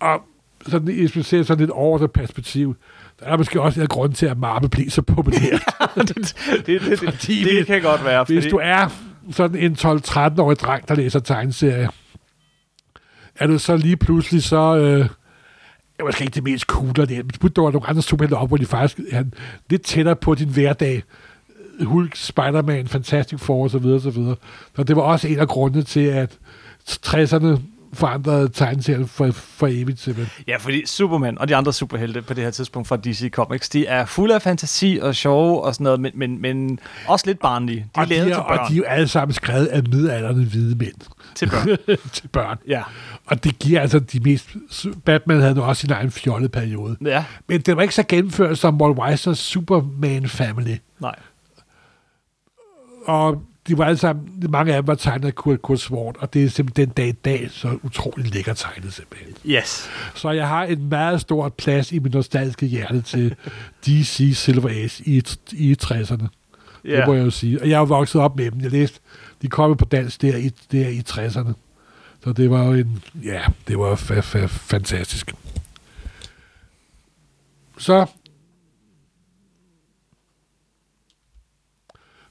Og 0.00 0.20
sådan, 0.68 0.94
hvis 0.94 1.14
man 1.16 1.24
ser 1.24 1.42
sådan 1.42 1.64
et 1.64 1.70
overordnet 1.70 2.10
perspektiv, 2.12 2.76
der 3.20 3.26
er 3.26 3.36
måske 3.36 3.60
også 3.60 3.80
en 3.80 3.86
grund 3.86 4.12
til, 4.14 4.26
at 4.26 4.38
Marvel 4.38 4.68
blev 4.68 4.90
så 4.90 5.02
populær. 5.02 5.38
det, 5.96 6.08
det, 6.08 6.34
det, 6.66 6.80
det, 6.80 6.98
Fordi 7.12 7.44
det 7.44 7.52
hvis- 7.54 7.66
kan 7.66 7.82
godt 7.82 8.04
være. 8.04 8.24
Hvis 8.24 8.36
fordi- 8.44 8.50
du 8.50 8.56
er 8.62 8.88
sådan 9.30 9.60
en 9.60 9.72
12-13-årig 9.72 10.58
dreng, 10.58 10.88
der 10.88 10.94
læser 10.94 11.20
tegneserie, 11.20 11.88
er 13.36 13.46
det 13.46 13.60
så 13.60 13.76
lige 13.76 13.96
pludselig 13.96 14.42
så... 14.42 14.76
Øh, 14.76 15.08
det 15.96 16.04
var 16.04 16.06
måske 16.06 16.24
ikke 16.24 16.34
det 16.34 16.44
mest 16.44 16.64
cool 16.64 16.94
det. 16.94 17.10
Men 17.10 17.52
der 17.56 17.62
var 17.62 17.70
nogle 17.70 17.88
andre 17.88 18.02
superhelte 18.02 18.34
op, 18.34 18.48
hvor 18.48 18.56
de 18.56 18.66
faktisk 18.66 19.00
er 19.10 19.24
lidt 19.70 19.82
tættere 19.82 20.16
på 20.16 20.34
din 20.34 20.48
hverdag. 20.48 21.02
Hulk, 21.84 22.16
Spider-Man, 22.16 22.88
Fantastic 22.88 23.40
Four 23.40 23.64
osv. 23.64 24.00
Så, 24.00 24.10
videre. 24.10 24.36
så 24.76 24.82
det 24.82 24.96
var 24.96 25.02
også 25.02 25.28
en 25.28 25.38
af 25.38 25.48
grundene 25.48 25.82
til, 25.82 26.00
at 26.00 26.38
60'erne 26.90 27.60
forandrede 27.96 28.48
tegneserien 28.48 29.08
for, 29.08 29.30
for 29.30 29.66
evigt 29.66 30.00
simpelthen. 30.00 30.44
Ja, 30.48 30.56
fordi 30.56 30.86
Superman 30.86 31.38
og 31.38 31.48
de 31.48 31.56
andre 31.56 31.72
superhelte 31.72 32.22
på 32.22 32.34
det 32.34 32.44
her 32.44 32.50
tidspunkt 32.50 32.88
fra 32.88 32.96
DC 32.96 33.30
Comics, 33.30 33.68
de 33.68 33.86
er 33.86 34.04
fulde 34.04 34.34
af 34.34 34.42
fantasi 34.42 34.98
og 35.02 35.14
sjove 35.14 35.64
og 35.64 35.74
sådan 35.74 35.84
noget, 35.84 36.00
men, 36.00 36.12
men, 36.14 36.40
men 36.40 36.80
også 37.06 37.26
lidt 37.26 37.38
barnlige. 37.38 37.86
De 37.94 38.00
er 38.00 38.02
og, 38.02 38.08
de 38.08 38.16
er, 38.16 38.24
til 38.24 38.34
børn. 38.34 38.58
og 38.58 38.68
de 38.68 38.74
er 38.74 38.76
jo 38.76 38.84
alle 38.84 39.08
sammen 39.08 39.34
skrevet 39.34 39.66
af 39.66 39.82
midalderne 39.82 40.44
hvide 40.44 40.76
mænd 40.78 40.94
Til 41.34 41.50
børn. 41.50 41.98
til 42.12 42.28
børn. 42.28 42.58
Ja. 42.68 42.82
Og 43.26 43.44
det 43.44 43.58
giver 43.58 43.80
altså 43.80 43.98
de 43.98 44.20
mest... 44.20 44.56
Batman 45.04 45.40
havde 45.40 45.54
nu 45.54 45.62
også 45.62 45.80
sin 45.80 45.90
egen 45.90 46.10
fjollet 46.10 46.52
periode. 46.52 46.96
Ja. 47.04 47.24
Men 47.48 47.60
det 47.60 47.76
var 47.76 47.82
ikke 47.82 47.94
så 47.94 48.04
gennemført 48.08 48.58
som 48.58 48.80
Walt 48.80 48.98
Weisers 48.98 49.38
Superman 49.38 50.28
Family. 50.28 50.76
Nej. 51.00 51.14
Og 53.06 53.42
de 53.68 53.78
var 53.78 53.84
alle 53.84 53.96
sammen, 53.98 54.44
mange 54.48 54.74
af 54.74 54.82
dem 54.82 54.86
var 54.86 54.94
tegnet 54.94 55.26
af 55.26 55.34
Kurt 55.34 55.62
Kurzwort, 55.62 56.16
og 56.18 56.34
det 56.34 56.44
er 56.44 56.48
simpelthen 56.48 56.86
den 56.86 56.94
dag 56.94 57.08
i 57.08 57.12
dag 57.12 57.48
så 57.50 57.78
utrolig 57.82 58.34
lækker 58.34 58.54
tegnet 58.54 58.92
simpelthen. 58.92 59.34
Yes. 59.46 59.88
Så 60.14 60.30
jeg 60.30 60.48
har 60.48 60.64
en 60.64 60.88
meget 60.88 61.20
stor 61.20 61.48
plads 61.48 61.92
i 61.92 61.98
min 61.98 62.12
nostalgiske 62.12 62.66
hjerte 62.66 63.02
til 63.02 63.34
DC 63.86 64.32
Silver 64.34 64.68
Age 64.68 65.02
i, 65.04 65.22
i 65.52 65.76
60'erne. 65.82 66.26
Ja. 66.84 66.96
Det 66.96 67.06
må 67.06 67.14
jeg 67.14 67.24
jo 67.24 67.30
sige. 67.30 67.60
Og 67.62 67.68
jeg 67.70 67.80
er 67.80 67.84
vokset 67.84 68.20
op 68.20 68.36
med 68.36 68.50
dem. 68.50 68.60
Jeg 68.60 68.70
læste, 68.70 69.00
de 69.42 69.48
kom 69.48 69.76
på 69.76 69.84
dansk 69.84 70.22
der 70.22 70.36
i, 70.36 70.50
der 70.72 70.88
i 70.88 71.02
60'erne. 71.08 71.52
Så 72.24 72.32
det 72.32 72.50
var 72.50 72.64
jo 72.64 72.72
en, 72.72 73.02
ja, 73.24 73.40
det 73.68 73.78
var 73.78 73.94
fa- 73.96 74.36
fa- 74.36 74.46
fantastisk. 74.46 75.34
Så 77.78 78.06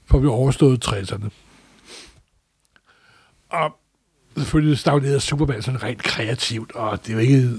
får 0.06 0.18
vi 0.18 0.26
overstået 0.26 0.84
60'erne. 0.88 1.28
Og 3.48 3.76
selvfølgelig 4.36 4.78
stagnerede 4.78 5.20
Superman 5.20 5.62
sådan 5.62 5.82
rent 5.82 6.02
kreativt, 6.02 6.72
og 6.72 6.98
det 7.06 7.08
er 7.08 7.14
jo 7.14 7.18
ikke... 7.18 7.50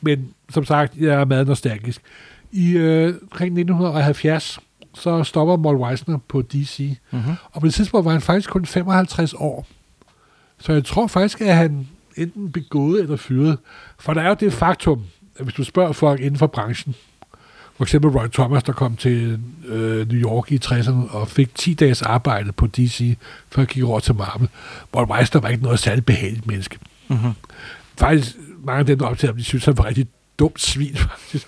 Men 0.00 0.34
som 0.50 0.64
sagt, 0.64 0.96
jeg 0.96 1.14
er 1.20 1.24
meget 1.24 1.46
nostalgisk. 1.46 2.02
I 2.52 2.72
øh, 2.76 3.14
omkring 3.22 3.58
1970, 3.58 4.58
så 4.94 5.24
stopper 5.24 5.56
Walt 5.56 5.78
Weisner 5.80 6.18
på 6.28 6.42
DC, 6.42 6.96
Mm-hmm. 7.10 7.32
og 7.52 7.60
på 7.60 7.66
det 7.66 7.74
tidspunkt 7.74 8.04
var 8.04 8.10
han 8.12 8.20
faktisk 8.20 8.50
kun 8.50 8.66
55 8.66 9.34
år. 9.34 9.66
Så 10.58 10.72
jeg 10.72 10.84
tror 10.84 11.06
faktisk, 11.06 11.40
at 11.40 11.56
han 11.56 11.88
enten 12.16 12.52
begået 12.52 13.00
eller 13.02 13.16
fyret. 13.16 13.58
For 13.98 14.14
der 14.14 14.22
er 14.22 14.28
jo 14.28 14.36
det 14.40 14.52
faktum, 14.52 15.02
at 15.36 15.44
hvis 15.44 15.54
du 15.54 15.64
spørger 15.64 15.92
folk 15.92 16.20
inden 16.20 16.38
for 16.38 16.46
branchen, 16.46 16.94
for 17.76 17.84
eksempel 17.84 18.10
Roy 18.10 18.26
Thomas, 18.32 18.62
der 18.62 18.72
kom 18.72 18.96
til 18.96 19.40
øh, 19.66 20.08
New 20.08 20.20
York 20.30 20.52
i 20.52 20.60
60'erne 20.64 21.14
og 21.14 21.28
fik 21.28 21.54
10 21.54 21.74
dages 21.74 22.02
arbejde 22.02 22.52
på 22.52 22.66
DC, 22.66 23.16
før 23.50 23.62
han 23.62 23.66
gik 23.66 23.82
over 23.82 24.00
til 24.00 24.14
Marvel. 24.14 24.48
Walt 24.94 25.10
Weister 25.10 25.40
var 25.40 25.48
ikke 25.48 25.62
noget 25.62 25.78
særligt 25.78 26.06
behageligt 26.06 26.46
menneske. 26.46 26.78
Mm-hmm. 27.08 27.32
Faktisk, 27.98 28.36
mange 28.64 28.78
af 28.80 28.86
dem, 28.86 28.98
der 28.98 29.06
optager 29.06 29.32
ham, 29.32 29.36
de 29.36 29.44
synes, 29.44 29.64
han 29.64 29.78
var 29.78 29.84
rigtig 29.86 30.06
dumt 30.38 30.60
svin, 30.60 30.96
faktisk. 31.10 31.46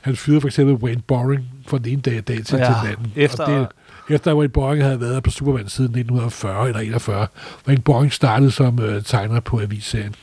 Han 0.00 0.16
fyrede 0.16 0.40
for 0.40 0.48
eksempel 0.48 0.74
Wayne 0.74 1.02
Boring 1.02 1.44
fra 1.66 1.78
den 1.78 1.86
ene 1.92 2.00
dag, 2.00 2.14
dag 2.28 2.44
til, 2.44 2.58
Ja, 2.58 2.64
til 2.64 2.74
den 2.82 2.90
anden. 2.90 3.12
efter- 3.16 3.44
Og 3.44 3.50
det, 3.60 3.68
efter 4.14 4.30
at 4.30 4.36
Wayne 4.36 4.48
Boring 4.52 4.82
havde 4.84 5.00
været 5.00 5.22
på 5.22 5.30
Superman 5.30 5.68
siden 5.68 5.90
1940 5.90 6.66
eller 6.68 6.80
41. 6.80 7.26
Wayne 7.66 7.82
Boring 7.82 8.12
startede 8.12 8.50
som 8.50 8.78
øh, 8.80 9.02
tegner 9.02 9.40
på 9.40 9.60
avisserien. 9.60 10.14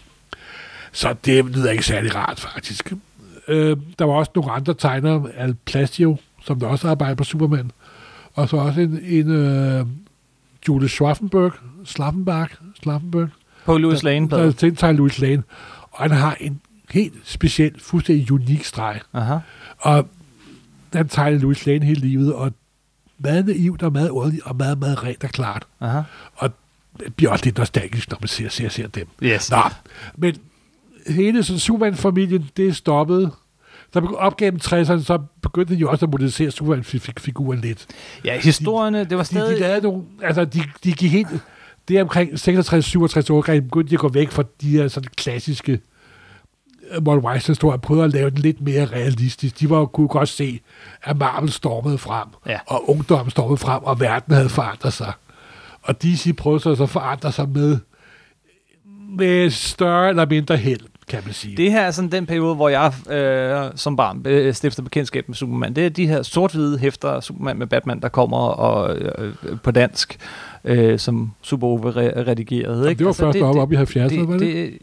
Så 0.92 1.16
det 1.26 1.46
lyder 1.46 1.72
ikke 1.72 1.86
særlig 1.86 2.16
rart, 2.16 2.40
faktisk. 2.40 2.94
Øh, 3.48 3.78
der 4.00 4.06
var 4.06 4.14
også 4.14 4.32
nogle 4.36 4.52
andre 4.52 4.74
tegnere, 4.74 5.32
Al 5.38 5.56
Plastio, 5.66 6.18
som 6.44 6.60
der 6.60 6.68
også 6.68 6.88
arbejdede 6.90 7.16
på 7.16 7.24
Superman. 7.24 7.72
Og 8.34 8.50
så 8.50 8.58
også 8.58 8.82
en, 8.82 9.00
en 9.04 9.32
øh, 9.32 9.86
Julie 10.68 10.90
Schwaffenberg, 10.90 11.54
Slaffenbach, 11.86 12.54
Slaffenberg, 12.84 13.30
På 13.66 13.78
Louis 13.78 14.04
Lane. 14.04 14.30
der 14.30 14.38
er 14.38 14.52
tiltegnet 14.52 14.98
Louis 14.98 15.20
Lane. 15.20 15.44
Og 15.92 16.02
han 16.02 16.12
har 16.12 16.38
en 16.40 16.62
helt 16.90 17.14
speciel, 17.24 17.80
fuldstændig 17.80 18.32
unik 18.32 18.64
streg. 18.66 19.00
Aha. 19.14 19.38
Og 19.80 20.08
han 20.94 21.08
tegner 21.08 21.40
Louis 21.40 21.66
Lane 21.66 21.86
hele 21.86 22.02
livet, 22.02 22.34
og 22.34 22.54
meget 23.18 23.46
naivt 23.46 23.84
og 23.84 23.92
meget 23.92 24.12
ordentligt, 24.12 24.46
og 24.46 24.56
meget, 24.56 24.80
meget 24.80 25.04
rent 25.04 25.24
og 25.24 25.30
klart. 25.30 25.68
Aha. 25.82 26.02
Og 26.36 26.50
det 27.00 27.16
bliver 27.16 27.32
også 27.32 27.46
lidt 27.46 27.58
nostalgisk, 27.58 28.12
når 28.12 28.18
man 28.22 28.28
ser, 28.28 28.50
ser, 28.50 28.70
ser 28.70 28.88
dem. 28.88 29.08
Yes. 29.24 29.52
Nå, 29.52 29.58
men 30.18 30.36
hele 31.08 31.44
sådan 31.44 31.60
Superman-familien, 31.60 32.50
det 32.58 32.68
er 32.68 32.74
stoppet. 32.74 33.32
Så 33.94 34.00
op 34.00 34.38
gennem 34.38 34.60
60'erne, 34.64 35.04
så 35.04 35.20
begyndte 35.42 35.74
de 35.76 35.80
jo 35.80 35.90
også 35.90 36.06
at 36.06 36.12
modernisere 36.12 36.52
Superman-figuren 36.52 37.60
lidt. 37.62 37.86
Ja, 38.26 38.40
historierne, 38.40 39.00
det 39.00 39.10
var 39.12 39.16
De, 39.18 39.20
de 39.20 39.26
stadig... 39.26 39.60
lavede 39.60 39.82
nogle, 39.82 40.04
altså 40.22 40.46
de, 40.46 40.64
de 40.84 40.94
gik 40.94 41.12
helt, 41.12 41.28
det 41.88 41.98
er 41.98 42.02
omkring 42.02 42.32
66-67 42.34 43.34
år, 43.34 43.42
begyndte 43.42 43.90
de 43.90 43.96
at 43.96 44.00
gå 44.00 44.10
væk 44.10 44.32
fra 44.32 44.44
de 44.62 44.70
her 44.70 44.88
sådan 44.88 45.10
klassiske 45.16 45.80
Walt 47.08 47.24
Weisner 47.24 47.52
historier, 47.54 47.78
prøvede 47.78 48.06
at 48.06 48.14
lave 48.14 48.30
den 48.30 48.38
lidt 48.38 48.62
mere 48.62 48.86
realistisk. 48.86 49.60
De 49.60 49.70
var 49.70 49.78
jo, 49.78 49.86
kunne 49.86 50.08
godt 50.08 50.30
se, 50.30 50.60
at 51.04 51.18
Marvel 51.18 51.52
stormede 51.52 51.98
frem, 51.98 52.28
Ja. 52.48 52.60
og 52.68 52.90
ungdommen 52.90 53.32
stormede 53.32 53.58
frem, 53.58 53.84
og 53.84 54.00
verden 54.00 54.34
havde 54.34 54.50
forandret 54.50 54.94
sig. 54.94 55.14
Og 55.82 56.02
DC 56.02 56.36
prøvede 56.38 56.60
så 56.60 56.84
at 56.84 56.90
forandre 56.90 57.32
sig 57.32 57.50
med, 57.50 57.78
med 59.18 59.50
større 59.50 60.10
eller 60.10 60.26
mindre 60.26 60.58
held. 60.58 60.82
Kan 61.08 61.20
man 61.26 61.34
sige. 61.34 61.58
Det 61.58 61.72
her 61.72 61.82
er 61.82 61.92
sådan 61.92 62.12
den 62.12 62.26
periode, 62.26 62.56
hvor 62.56 62.70
jeg 62.70 62.94
øh, 63.10 63.72
som 63.76 63.96
barn 63.96 64.22
øh, 64.26 64.54
stifter 64.54 64.84
bekendtskab 64.84 65.28
med 65.28 65.36
Superman. 65.36 65.74
Det 65.74 65.86
er 65.86 65.90
de 65.90 66.08
her 66.08 66.22
sort-hvide 66.22 66.78
hæfter 66.78 67.20
Superman 67.20 67.58
med 67.58 67.68
Batman, 67.68 68.00
der 68.00 68.10
kommer 68.10 68.38
og, 68.38 68.98
øh, 68.98 69.34
på 69.64 69.72
dansk, 69.72 70.18
øh, 70.64 71.00
som 71.00 71.32
Super 71.42 71.68
Ove 71.68 71.92
re- 71.92 72.28
redigerede. 72.28 72.90
Ikke? 72.90 73.00
det 73.00 73.06
var 73.06 73.10
altså, 73.10 73.24
først 73.24 73.42
op, 73.42 73.58
op 73.58 73.72
i 73.72 73.76
70'erne, 73.76 74.10
det, 74.10 74.28
var 74.28 74.38
det? 74.38 74.42
det 74.42 74.78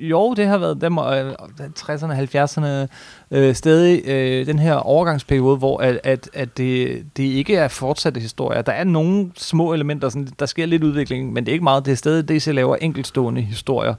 jo, 0.00 0.34
det 0.34 0.46
har 0.46 0.58
været 0.58 0.80
dem, 0.80 0.98
øh, 0.98 1.32
60'erne, 1.78 2.12
70'erne, 2.12 2.88
øh, 3.30 3.54
stadig 3.54 4.08
øh, 4.08 4.46
den 4.46 4.58
her 4.58 4.74
overgangsperiode, 4.74 5.56
hvor 5.56 5.78
at, 5.78 6.00
at, 6.04 6.30
at 6.32 6.58
det, 6.58 7.04
det 7.16 7.24
ikke 7.24 7.56
er 7.56 7.68
fortsatte 7.68 8.20
historier. 8.20 8.62
Der 8.62 8.72
er 8.72 8.84
nogle 8.84 9.30
små 9.36 9.72
elementer, 9.72 10.08
sådan, 10.08 10.28
der 10.38 10.46
sker 10.46 10.66
lidt 10.66 10.84
udvikling, 10.84 11.32
men 11.32 11.44
det 11.44 11.50
er 11.50 11.52
ikke 11.52 11.64
meget. 11.64 11.84
Det 11.84 11.92
er 11.92 11.96
stadig 11.96 12.28
DC 12.28 12.46
laver 12.46 12.76
enkeltstående 12.76 13.40
historier. 13.40 13.94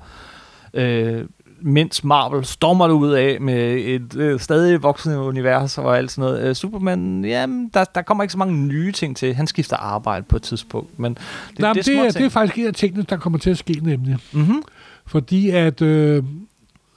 Øh, 0.73 1.23
mens 1.61 2.03
Marvel 2.03 2.45
stormer 2.45 2.87
det 2.87 2.93
ud 2.93 3.11
af 3.11 3.41
med 3.41 3.73
et 3.77 4.15
øh, 4.15 4.39
stadig 4.39 4.83
voksende 4.83 5.19
univers 5.19 5.77
og 5.77 5.97
alt 5.97 6.11
sådan 6.11 6.29
noget. 6.29 6.49
Øh, 6.49 6.55
Superman, 6.55 7.25
jamen, 7.25 7.71
der, 7.73 7.83
der 7.83 8.01
kommer 8.01 8.23
ikke 8.23 8.31
så 8.31 8.37
mange 8.37 8.55
nye 8.67 8.91
ting 8.91 9.17
til. 9.17 9.33
Han 9.33 9.47
skifter 9.47 9.77
arbejde 9.77 10.25
på 10.29 10.35
et 10.35 10.41
tidspunkt, 10.41 10.99
men 10.99 11.13
det, 11.13 11.59
Nej, 11.59 11.73
det, 11.73 11.79
er, 11.79 11.83
det, 11.83 12.07
er, 12.07 12.11
det 12.11 12.25
er 12.25 12.29
faktisk 12.29 12.57
en 12.57 12.67
af 12.67 12.73
tingene, 12.73 13.05
der 13.09 13.17
kommer 13.17 13.39
til 13.39 13.49
at 13.49 13.57
ske 13.57 13.79
nemlig. 13.81 14.17
mm-hmm. 14.31 14.61
Fordi 15.05 15.49
at, 15.49 15.81
øh, 15.81 16.23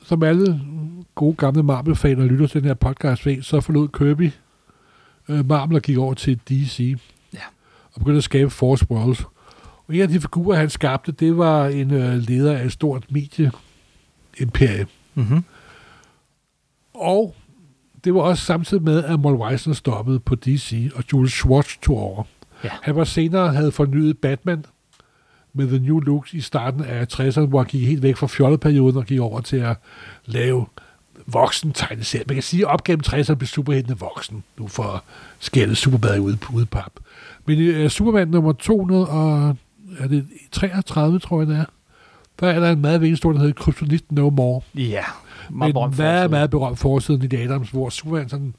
som 0.05 0.22
alle 0.22 0.61
gode 1.14 1.35
gamle 1.35 1.62
Marvel-faner 1.62 2.25
lytter 2.25 2.46
til 2.46 2.61
den 2.61 2.68
her 2.68 2.75
podcast 2.75 3.27
ved, 3.27 3.42
så 3.42 3.61
forlod 3.61 3.88
Kirby 3.88 4.31
øh, 5.29 5.48
Marvel 5.48 5.77
og 5.77 5.83
gik 5.83 5.98
over 5.98 6.14
til 6.14 6.40
DC. 6.48 6.96
Ja. 7.35 7.38
Og 7.92 7.98
begyndte 7.98 8.18
at 8.18 8.25
skabe 8.25 8.51
Force 8.51 8.87
Worlds. 8.90 9.25
Og 9.88 9.94
en 9.94 10.01
af 10.01 10.09
de 10.09 10.20
figurer, 10.20 10.59
han 10.59 10.70
skabte, 10.70 11.12
det 11.12 11.38
var 11.38 11.66
en 11.66 11.90
øh, 11.90 12.14
leder 12.14 12.57
af 12.57 12.64
et 12.64 12.72
stort 12.72 13.05
medie-imperie. 14.40 14.87
Mm-hmm. 15.14 15.45
Og 16.95 17.35
det 18.05 18.14
var 18.14 18.21
også 18.21 18.45
samtidig 18.45 18.83
med, 18.83 19.05
at 19.05 19.21
Mal 19.21 19.53
Eisner 19.53 19.75
stoppede 19.75 20.21
på 20.21 20.35
DC, 20.35 20.90
og 20.95 21.05
Jules 21.12 21.33
Schwartz 21.33 21.77
tog 21.83 21.99
over. 21.99 22.25
Ja. 22.64 22.71
Han 22.83 22.97
var 22.97 23.05
senere 23.05 23.53
havde 23.53 23.73
fornyet 23.73 24.18
Batman 24.18 24.64
med 25.53 25.68
The 25.68 25.79
New 25.79 26.01
Looks 26.01 26.35
i 26.35 26.40
starten 26.40 26.85
af 26.85 27.07
60'erne, 27.12 27.47
hvor 27.47 27.59
han 27.59 27.66
gik 27.66 27.87
helt 27.87 28.03
væk 28.03 28.16
fra 28.16 28.27
fjolleperioden 28.27 28.97
og 28.97 29.05
gik 29.05 29.21
over 29.21 29.40
til 29.40 29.57
at 29.57 29.77
lave 30.25 30.66
voksen 31.27 31.73
tegneserie. 31.73 32.25
Man 32.29 32.37
kan 32.37 32.42
sige, 32.42 32.66
at 32.66 32.73
op 32.73 32.85
gennem 32.85 33.03
60'erne 33.07 33.35
blev 33.35 33.47
superheltene 33.47 33.99
voksen, 33.99 34.45
nu 34.59 34.68
for 34.68 35.05
skældet 35.38 35.77
Superbad 35.77 36.18
ud 36.18 36.37
på 36.37 36.53
udpap. 36.53 36.92
Men 37.47 37.85
uh, 37.85 37.88
Superman 37.88 38.29
nummer 38.29 38.53
200 38.53 39.09
og 39.09 39.57
er 39.99 40.09
det 40.09 40.27
33, 40.53 41.18
tror 41.18 41.40
jeg 41.40 41.49
det 41.49 41.57
er, 41.57 41.64
der 42.42 42.48
er 42.48 42.61
der 42.61 42.70
en 42.70 42.81
meget 42.81 43.00
vigtig 43.00 43.12
historie, 43.12 43.35
der 43.35 43.40
hedder 43.40 43.62
Kryptonit 43.62 44.12
No 44.12 44.31
More. 44.31 44.61
Ja, 44.74 45.05
Med 45.50 45.66
en 45.66 45.72
berømt 45.72 45.98
meget, 45.98 46.31
meget 46.31 46.50
berømt 46.50 46.78
forsiden 46.78 47.31
i 47.33 47.37
Adams, 47.37 47.70
hvor 47.70 47.88
Superman 47.88 48.28
sådan 48.28 48.55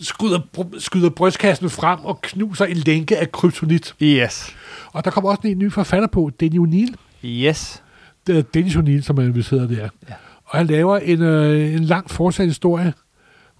skyder, 0.00 0.40
skyder 0.78 1.10
brystkassen 1.10 1.70
frem 1.70 2.00
og 2.00 2.22
knuser 2.22 2.64
en 2.64 2.76
lænke 2.76 3.18
af 3.18 3.32
kryptonit. 3.32 3.94
Yes. 4.02 4.56
Og 4.92 5.04
der 5.04 5.10
kommer 5.10 5.30
også 5.30 5.40
en 5.44 5.58
ny 5.58 5.72
forfatter 5.72 6.08
på, 6.08 6.30
Danny 6.40 6.58
O'Neill. 6.58 6.94
Yes. 7.24 7.82
Det 8.26 8.38
er 8.38 8.42
Dennis 8.42 8.76
O'Neill, 8.76 9.02
som 9.02 9.18
han 9.18 9.34
vil 9.34 9.44
sidde 9.44 9.76
der. 9.76 9.88
Ja. 10.08 10.14
Og 10.44 10.58
han 10.58 10.66
laver 10.66 10.98
en, 10.98 11.22
øh, 11.22 11.74
en 11.74 11.84
lang 11.84 12.10
fortsat 12.10 12.46
historie, 12.46 12.94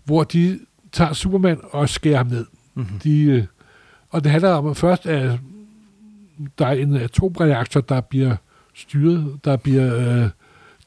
hvor 0.05 0.25
de 0.25 0.59
tager 0.93 1.13
Superman 1.13 1.59
og 1.71 1.89
skærer 1.89 2.17
ham 2.17 2.27
ned. 2.27 2.47
Mm-hmm. 2.75 2.99
De, 2.99 3.23
øh, 3.23 3.45
og 4.11 4.25
det 4.25 4.33
handler 4.33 4.51
om, 4.51 4.67
at 4.67 4.77
først 4.77 5.07
er 5.07 5.39
der 6.59 6.67
er 6.67 6.73
en 6.73 6.97
atomreaktor, 6.97 7.81
der 7.81 8.01
bliver 8.01 8.37
styret, 8.75 9.39
der 9.45 9.57
bliver 9.57 9.97
øh, 10.25 10.29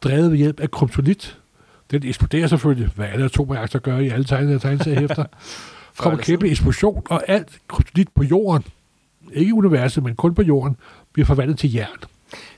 drevet 0.04 0.32
ved 0.32 0.38
hjælp 0.38 0.60
af 0.60 0.72
kryptonit. 0.72 1.38
Den 1.92 2.06
eksploderer 2.06 2.48
selvfølgelig, 2.48 2.90
hvad 2.96 3.06
alle 3.08 3.26
atomreaktorer 3.26 3.82
gør 3.82 3.98
i 4.00 4.10
alle 4.10 4.26
tegnede 4.26 4.60
tegneseriehæfter. 4.60 5.26
kommer 5.98 6.18
eller 6.18 6.24
kæmpe 6.26 6.50
eksplosion, 6.50 7.04
og 7.10 7.24
alt 7.28 7.48
kryptonit 7.68 8.08
på 8.16 8.24
jorden, 8.24 8.64
ikke 9.34 9.50
i 9.50 9.54
universet, 9.54 10.04
men 10.04 10.16
kun 10.16 10.36
på 10.36 10.42
jorden, 10.42 10.76
bliver 11.14 11.26
forvandlet 11.26 11.60
til 11.60 11.74
jern. 11.74 11.88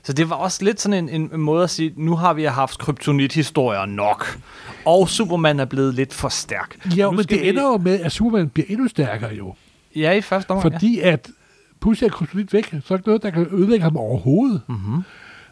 Så 0.02 0.12
det 0.12 0.30
var 0.30 0.36
også 0.36 0.64
lidt 0.64 0.80
sådan 0.80 1.08
en, 1.08 1.30
en 1.32 1.40
måde 1.40 1.64
at 1.64 1.70
sige, 1.70 1.92
nu 1.96 2.16
har 2.16 2.34
vi 2.34 2.44
haft 2.44 2.78
kryptonit-historier 2.78 3.86
nok, 3.86 4.38
og 4.84 5.08
Superman 5.08 5.60
er 5.60 5.64
blevet 5.64 5.94
lidt 5.94 6.14
for 6.14 6.28
stærk. 6.28 6.76
Ja, 6.96 7.10
men 7.10 7.18
det 7.18 7.30
vi- 7.30 7.48
ender 7.48 7.62
jo 7.62 7.76
med, 7.78 8.00
at 8.00 8.12
Superman 8.12 8.48
bliver 8.48 8.66
endnu 8.68 8.88
stærkere 8.88 9.34
jo. 9.34 9.54
Ja, 9.96 10.12
i 10.12 10.20
første 10.20 10.50
omgang, 10.50 10.72
Fordi 10.72 11.00
at 11.00 11.28
pludselig 11.80 12.08
er 12.08 12.12
kryptonit 12.12 12.52
væk, 12.52 12.64
så 12.70 12.76
er 12.76 12.80
der 12.88 12.96
ikke 12.96 13.08
noget, 13.08 13.22
der 13.22 13.30
kan 13.30 13.46
ødelægge 13.52 13.82
ham 13.82 13.96
overhovedet. 13.96 14.60
Mm-hmm. 14.68 15.02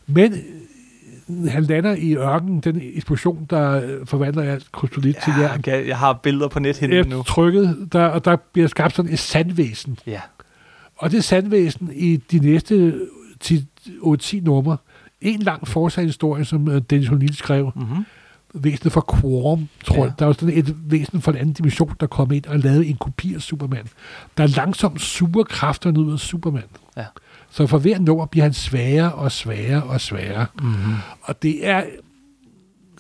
Men 0.07 0.33
øh, 0.33 1.47
han 1.49 1.63
lander 1.65 1.95
i 1.95 2.17
ørkenen, 2.17 2.61
den 2.61 2.81
eksplosion, 2.83 3.47
der 3.51 3.71
øh, 3.83 4.07
forvandler 4.07 4.43
alt 4.43 4.73
kryptonit 4.73 5.17
til 5.25 5.33
Ja, 5.39 5.43
jern. 5.43 5.59
okay, 5.59 5.89
jeg 5.89 5.99
har 5.99 6.13
billeder 6.13 6.49
på 6.49 6.59
nethinden 6.59 7.09
nu. 7.09 7.23
trykket, 7.23 7.89
der, 7.93 8.05
og 8.07 8.25
der 8.25 8.37
bliver 8.53 8.69
skabt 8.69 8.95
sådan 8.97 9.13
et 9.13 9.19
sandvæsen. 9.19 9.99
Ja. 10.07 10.21
Og 10.97 11.11
det 11.11 11.25
sandvæsen 11.25 11.91
i 11.95 12.17
de 12.17 12.39
næste 12.39 13.01
10 13.41 13.67
8-10 14.03 14.41
numre, 14.45 14.77
en 15.21 15.41
lang 15.41 15.69
forsatshistorie, 15.69 16.45
som 16.45 16.69
øh, 16.71 16.83
Dennis 16.91 17.09
O'Neill 17.09 17.37
skrev, 17.37 17.71
Mm-hmm. 17.75 18.05
Væsenet 18.65 18.93
for 18.93 19.15
Quorum, 19.21 19.69
tror 19.85 19.97
Ja. 19.97 20.03
jeg. 20.03 20.13
Der 20.19 20.25
var 20.27 20.33
sådan 20.33 20.59
et 20.59 20.77
væsen 20.91 21.23
fra 21.23 21.33
en 21.33 21.39
anden 21.39 21.53
dimension, 21.53 21.95
der 22.01 22.07
kom 22.07 22.33
ind 22.33 22.47
og 22.47 22.59
lavede 22.59 22.87
en 22.87 22.97
kopi 22.97 23.35
af 23.35 23.41
Superman, 23.41 23.87
der 24.39 24.47
langsomt 24.47 25.01
suger 25.01 25.45
kræfterne 25.45 26.01
ud 26.01 26.13
af 26.13 26.19
Superman. 26.19 26.63
Ja. 26.97 27.05
Så 27.51 27.67
for 27.67 27.79
hver 27.79 27.99
nummer 27.99 28.27
bliver 28.27 28.45
han 28.45 28.53
sværere 28.53 29.13
og 29.13 29.33
sværere 29.33 29.83
og 29.83 30.01
sværere. 30.01 30.47
Mm-hmm. 30.63 30.95
Og 31.23 31.43
det 31.43 31.67
er 31.69 31.85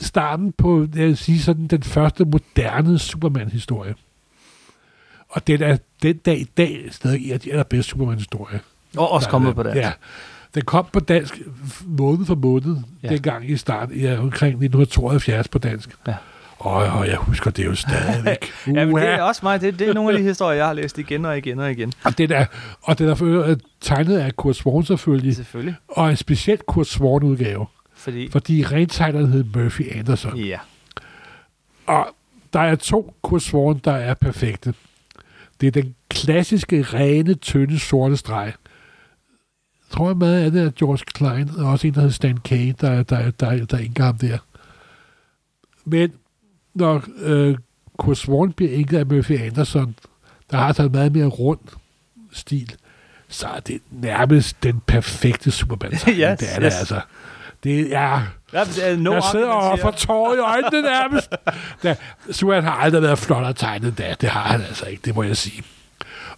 starten 0.00 0.52
på, 0.52 0.80
jeg 0.94 1.06
vil 1.06 1.16
sige, 1.16 1.40
sådan, 1.40 1.66
den 1.66 1.82
første 1.82 2.24
moderne 2.24 2.98
Superman-historie. 2.98 3.94
Og 5.28 5.46
den 5.46 5.62
er 5.62 5.76
den 6.02 6.16
dag 6.16 6.40
i 6.40 6.44
dag 6.44 6.88
stadig 6.90 7.32
af 7.32 7.40
de 7.40 7.50
allerbedste 7.52 7.90
Superman-historier. 7.90 8.58
Og 8.96 9.10
også 9.10 9.28
er 9.28 9.30
kommet 9.30 9.54
på 9.54 9.62
det. 9.62 9.74
Ja. 9.74 9.92
Den 10.56 10.64
kom 10.64 10.86
på 10.92 11.00
dansk 11.00 11.40
måned 11.86 12.26
for 12.26 12.34
måned, 12.34 12.76
Ja. 13.02 13.08
dengang 13.08 13.50
i 13.50 13.56
start, 13.56 13.88
ja, 13.96 14.18
omkring 14.18 14.50
1972 14.50 15.48
på 15.48 15.58
dansk. 15.58 15.90
Ja. 16.06 16.14
Og, 16.58 16.72
og 16.72 17.06
jeg 17.08 17.16
husker 17.16 17.50
det 17.50 17.64
jo 17.66 17.74
stadigvæk. 17.74 18.50
Ja, 18.66 18.84
men 18.86 18.96
det 18.96 19.08
er 19.08 19.22
også 19.22 19.40
mig. 19.44 19.60
Det, 19.60 19.78
det 19.78 19.88
er 19.88 19.94
nogle 19.94 20.12
af 20.12 20.18
de 20.18 20.24
historier, 20.24 20.56
jeg 20.56 20.66
har 20.66 20.72
læst 20.72 20.98
igen 20.98 21.24
og 21.24 21.38
igen 21.38 21.58
og 21.58 21.70
igen. 21.70 21.92
Og 22.04 22.18
den 22.18 22.32
er, 22.32 22.46
og 22.82 22.98
den 22.98 23.08
er 23.08 23.22
øvrigt 23.22 23.62
tegnet 23.80 24.18
af 24.18 24.36
Kurt 24.36 24.56
Swan 24.56 24.84
selvfølgelig, 24.84 25.36
Selvfølgelig. 25.36 25.74
og 25.88 26.10
en 26.10 26.16
specielt 26.16 26.66
Kurt 26.66 26.86
Swan 26.86 27.22
udgave, 27.22 27.66
Fordi, 27.94 28.30
fordi 28.30 28.64
rentegneren 28.64 29.26
hed 29.32 29.44
Murphy 29.54 29.96
Anderson. 29.98 30.36
ja. 30.36 30.58
Og 31.86 32.06
der 32.52 32.60
er 32.60 32.74
to 32.74 33.14
Kurt 33.22 33.42
Swan, 33.42 33.80
der 33.84 33.92
er 33.92 34.14
perfekte. 34.14 34.74
Det 35.60 35.66
er 35.66 35.70
den 35.70 35.94
klassiske, 36.10 36.82
rene, 36.82 37.34
tynde, 37.34 37.78
sorte 37.78 38.16
streg. 38.16 38.52
Tror 39.90 40.08
jeg 40.08 40.16
meget 40.16 40.44
af 40.44 40.50
det 40.50 40.62
er 40.62 40.70
George 40.70 41.04
Klein, 41.14 41.50
og 41.58 41.70
også 41.70 41.86
en, 41.86 41.94
der 41.94 42.00
hedder 42.00 42.12
Stan 42.12 42.36
Kay, 42.36 42.74
der, 42.80 43.02
der, 43.02 43.30
der, 43.30 43.64
der 43.64 43.78
indgår 43.78 44.04
ham 44.04 44.18
der. 44.18 44.38
Men 45.84 46.12
når 46.74 47.04
øh, 47.18 47.56
Kurt 47.98 48.18
Swan 48.18 48.52
bliver 48.52 48.72
indgået 48.72 48.98
af 49.00 49.06
Murphy 49.06 49.40
Anderson, 49.40 49.94
der 50.50 50.56
har 50.56 50.72
sådan 50.72 50.86
en 50.90 50.92
meget 50.92 51.12
mere 51.12 51.26
rund 51.26 51.60
stil, 52.32 52.74
så 53.28 53.46
er 53.46 53.60
det 53.60 53.80
nærmest 53.90 54.62
den 54.62 54.80
perfekte 54.86 55.50
superman 55.50 55.92
Yes, 55.92 55.98
Det 56.06 56.18
er 56.18 56.34
det 56.36 56.66
yes. 56.66 56.78
altså. 56.78 57.00
Det 57.64 57.94
er... 57.94 58.22
ja 58.52 58.64
det 58.64 58.90
er 58.90 58.96
no 58.96 59.12
jeg 59.12 59.22
sidder 59.32 59.48
og 59.48 59.78
får 59.78 59.90
tårer 59.90 60.34
i 60.34 60.38
øjnene 60.38 60.82
nærmest. 60.82 61.34
Da, 61.82 61.96
Superman 62.30 62.64
har 62.64 62.72
aldrig 62.72 63.02
været 63.02 63.18
flottere 63.18 63.52
tegnet 63.52 63.98
da. 63.98 64.14
Det 64.20 64.28
har 64.28 64.42
han 64.42 64.60
altså 64.60 64.86
ikke, 64.86 65.02
det 65.04 65.14
må 65.14 65.22
jeg 65.22 65.36
sige. 65.36 65.62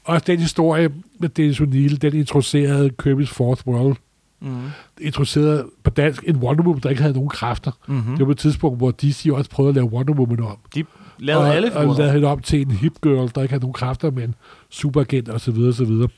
Og 0.09 0.27
den 0.27 0.38
historie 0.38 0.90
med 1.18 1.29
Dennis 1.29 1.61
O'Neill, 1.61 1.97
den 1.97 2.14
introducerede 2.14 2.90
Kirby's 3.03 3.35
Fourth 3.35 3.66
World. 3.66 3.97
Mm. 4.40 4.71
Introducerede 5.01 5.66
på 5.85 5.90
dansk 5.90 6.25
en 6.27 6.37
Wonder 6.37 6.64
Woman, 6.64 6.83
der 6.83 6.90
ikke 6.90 7.03
havde 7.03 7.14
nogen 7.14 7.29
kræfter. 7.29 7.71
Mm-hmm. 7.88 8.11
Det 8.11 8.18
var 8.18 8.25
på 8.25 8.31
et 8.31 8.38
tidspunkt, 8.38 8.79
hvor 8.79 8.90
DC 8.90 9.27
også 9.33 9.51
prøvede 9.51 9.71
at 9.71 9.75
lave 9.75 9.87
Wonder 9.87 10.14
Woman 10.14 10.40
om. 10.40 10.57
De 10.75 10.85
lavede 11.18 11.44
og, 11.44 11.55
alle 11.55 11.73
og 11.73 11.81
figurer. 11.81 11.99
lavede 11.99 12.12
hende 12.12 12.29
om 12.29 12.40
til 12.40 12.61
en 12.61 12.71
hip 12.71 12.92
girl, 13.03 13.31
der 13.35 13.42
ikke 13.42 13.53
havde 13.53 13.62
nogen 13.62 13.73
kræfter, 13.73 14.11
men 14.11 14.35
superagent 14.71 15.29
og 15.29 15.40
så 15.40 15.51
videre, 15.51 15.68
og 15.68 15.75
så 15.75 15.85
videre. 15.85 16.09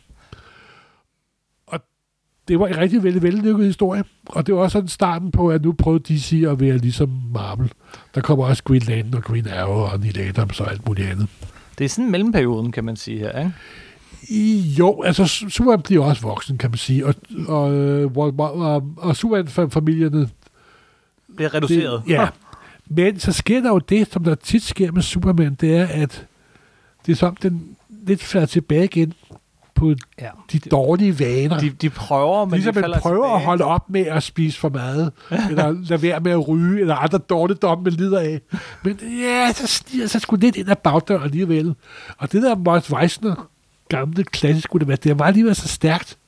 Og 1.67 1.81
det 2.49 2.61
var 2.61 2.67
en 2.67 2.79
rigtig 2.79 3.03
vældig, 3.03 3.23
vellykket 3.23 3.67
historie. 3.67 4.05
Og 4.27 4.47
det 4.47 4.55
var 4.55 4.61
også 4.61 4.73
sådan 4.73 4.89
starten 4.89 5.31
på, 5.31 5.49
at 5.49 5.63
nu 5.63 5.73
prøvede 5.73 6.15
DC 6.15 6.45
at 6.49 6.61
være 6.61 6.79
ligesom 6.79 7.21
Marvel. 7.35 7.73
Der 8.15 8.21
kommer 8.21 8.45
også 8.45 8.65
Green 8.65 8.83
Lantern 8.83 9.15
og 9.15 9.23
Green 9.23 9.49
Arrow 9.49 9.93
og 9.93 10.01
Neil 10.01 10.21
Adams 10.21 10.61
og 10.61 10.71
alt 10.71 10.87
muligt 10.87 11.09
andet. 11.09 11.29
Det 11.81 11.85
er 11.85 11.89
sådan 11.89 12.11
mellemperioden, 12.11 12.73
kan 12.73 12.85
man 12.85 12.97
sige 12.97 13.19
her, 13.19 13.39
ikke? 13.39 13.53
Jo, 14.79 15.03
altså 15.03 15.23
Su- 15.23 15.49
Superman 15.49 15.83
bliver 15.83 16.05
også 16.05 16.23
voksen, 16.23 16.59
kan 16.59 16.71
man 16.71 16.79
sige. 16.79 17.07
Og, 17.07 17.15
og, 17.49 17.73
øh, 17.75 18.17
og, 18.17 18.35
og, 18.39 18.93
og 18.97 19.17
Superman-familierne 19.17 20.29
Bliver 21.37 21.55
reduceret. 21.55 22.03
Det, 22.07 22.13
ja. 22.13 22.29
Men 22.87 23.19
så 23.19 23.33
sker 23.33 23.61
der 23.61 23.69
jo 23.69 23.79
det, 23.79 24.13
som 24.13 24.25
der 24.25 24.35
tit 24.35 24.63
sker 24.63 24.93
med 24.93 25.03
Superman, 25.03 25.55
det 25.55 25.77
er, 25.77 25.87
at 25.87 26.27
det 27.07 27.13
er 27.13 27.17
som, 27.17 27.37
den 27.37 27.77
lidt 28.07 28.23
falder 28.23 28.47
tilbage 28.47 28.85
igen 28.85 29.13
på 29.81 29.95
Ja. 30.21 30.29
de 30.53 30.59
dårlige 30.59 31.19
vaner. 31.19 31.59
De, 31.59 31.71
de 31.71 31.91
prøver, 31.91 32.45
men 32.45 32.55
ligesom 32.55 32.75
de 32.75 32.81
man 32.81 32.93
prøver 33.01 33.17
tilbage. 33.27 33.35
at 33.35 33.45
holde 33.45 33.65
op 33.65 33.91
med 33.91 34.01
at 34.01 34.23
spise 34.23 34.59
for 34.59 34.69
meget, 34.69 35.13
eller 35.51 35.71
lade 35.71 36.03
være 36.03 36.21
med 36.21 36.33
at 36.33 36.49
ryge, 36.49 36.81
eller 36.81 36.95
andre 36.95 37.19
dårligdomme, 37.19 37.85
man 37.85 37.93
lider 37.93 38.19
af. 38.21 38.41
Men 38.85 38.99
ja, 39.21 39.53
så 39.53 39.67
stiger 39.67 40.07
så 40.07 40.19
sgu 40.19 40.37
lidt 40.37 40.57
ind 40.57 40.71
ad 40.71 40.77
bagdøren 40.77 41.23
alligevel. 41.23 41.75
Og 42.19 42.33
det 42.33 42.43
der 42.43 42.57
Mort 42.57 42.91
Weissner, 42.93 43.49
gamle 43.89 44.25
klassisk 44.25 44.75
univers, 44.75 44.99
det 44.99 45.19
var 45.19 45.25
alligevel 45.25 45.55
så 45.55 45.69
stærkt, 45.69 46.19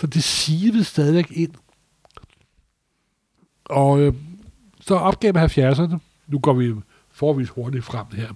så 0.00 0.06
det 0.06 0.22
sivede 0.24 0.84
stadigvæk 0.84 1.26
ind. 1.30 1.50
Og 3.64 4.00
øh, 4.00 4.14
så 4.80 4.94
op 4.94 5.20
gennem 5.20 5.44
70'erne, 5.44 5.96
nu 6.28 6.38
går 6.38 6.52
vi 6.52 6.74
forvis 7.12 7.48
hurtigt 7.48 7.84
frem 7.84 8.06
her, 8.16 8.28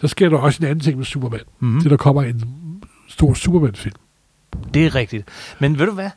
så 0.00 0.08
sker 0.08 0.28
der 0.28 0.38
også 0.38 0.58
en 0.62 0.66
anden 0.70 0.80
ting 0.80 0.96
med 0.96 1.04
Superman. 1.04 1.40
Mhm. 1.60 1.70
Mm. 1.74 1.80
Det 1.80 1.90
der 1.90 1.96
kommer 1.96 2.22
en 2.22 2.42
stor 3.18 3.34
Superman-film. 3.34 3.94
Det 4.74 4.86
er 4.86 4.94
rigtigt. 4.94 5.28
Men 5.58 5.78
ved 5.78 5.86
du 5.86 5.92
hvad? 5.92 6.10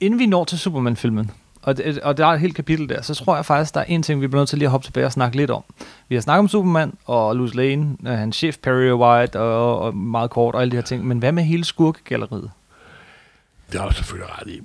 Inden 0.00 0.18
vi 0.18 0.26
når 0.26 0.44
til 0.44 0.58
Superman-filmen, 0.58 1.30
og, 1.62 1.74
og 2.02 2.16
der 2.16 2.26
er 2.26 2.30
et 2.30 2.40
helt 2.40 2.54
kapitel 2.54 2.88
der, 2.88 3.02
så 3.02 3.14
tror 3.14 3.36
jeg 3.36 3.46
faktisk, 3.46 3.74
der 3.74 3.80
er 3.80 3.84
en 3.84 4.02
ting, 4.02 4.20
vi 4.20 4.26
bliver 4.26 4.40
nødt 4.40 4.48
til 4.48 4.58
lige 4.58 4.66
at 4.66 4.70
hoppe 4.70 4.86
tilbage 4.86 5.06
og 5.06 5.12
snakke 5.12 5.36
lidt 5.36 5.50
om. 5.50 5.64
Vi 6.08 6.14
har 6.14 6.22
snakket 6.22 6.38
om 6.38 6.48
Superman 6.48 6.92
og 7.04 7.36
Louis 7.36 7.54
Lane, 7.54 7.96
øh, 8.06 8.12
hans 8.12 8.36
chef 8.36 8.56
Perry 8.62 8.92
White 8.92 9.40
og, 9.40 9.78
og 9.78 9.96
meget 9.96 10.30
kort 10.30 10.54
og 10.54 10.60
alle 10.60 10.70
de 10.70 10.76
her 10.76 10.82
ting. 10.82 11.06
Men 11.06 11.18
hvad 11.18 11.32
med 11.32 11.42
hele 11.42 11.64
skurkegalleriet? 11.64 12.50
Det 13.72 13.78
er 13.78 13.82
også 13.82 13.96
selvfølgelig 13.96 14.30
ret 14.40 14.48
i. 14.50 14.60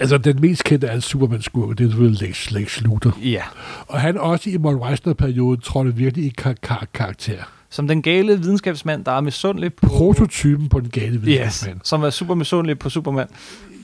Altså, 0.00 0.18
den 0.18 0.40
mest 0.40 0.64
kendte 0.64 0.90
af 0.90 1.02
Superman-skurke, 1.02 1.74
det 1.74 1.84
er 1.84 1.88
selvfølgelig 1.88 2.28
Lex, 2.28 2.50
Lex 2.50 2.80
Luthor. 2.80 3.18
Ja. 3.22 3.42
Og 3.86 4.00
han 4.00 4.18
også 4.18 4.50
i 4.50 4.56
Mort 4.56 4.76
Weissner-perioden 4.76 5.60
trådte 5.60 5.94
virkelig 5.94 6.26
i 6.26 6.28
kar- 6.38 6.54
kar- 6.62 6.86
karakter. 6.94 7.42
Som 7.76 7.88
den 7.88 8.02
gale 8.02 8.40
videnskabsmand, 8.40 9.04
der 9.04 9.12
er 9.12 9.20
misundelig 9.20 9.74
på... 9.74 9.86
Prototypen 9.86 10.68
på 10.68 10.80
den 10.80 10.88
gale 10.90 11.14
Yes, 11.14 11.22
videnskabsmand. 11.26 11.80
som 11.84 12.02
er 12.02 12.10
super 12.10 12.34
misundelig 12.34 12.78
på 12.78 12.90
Superman. 12.90 13.26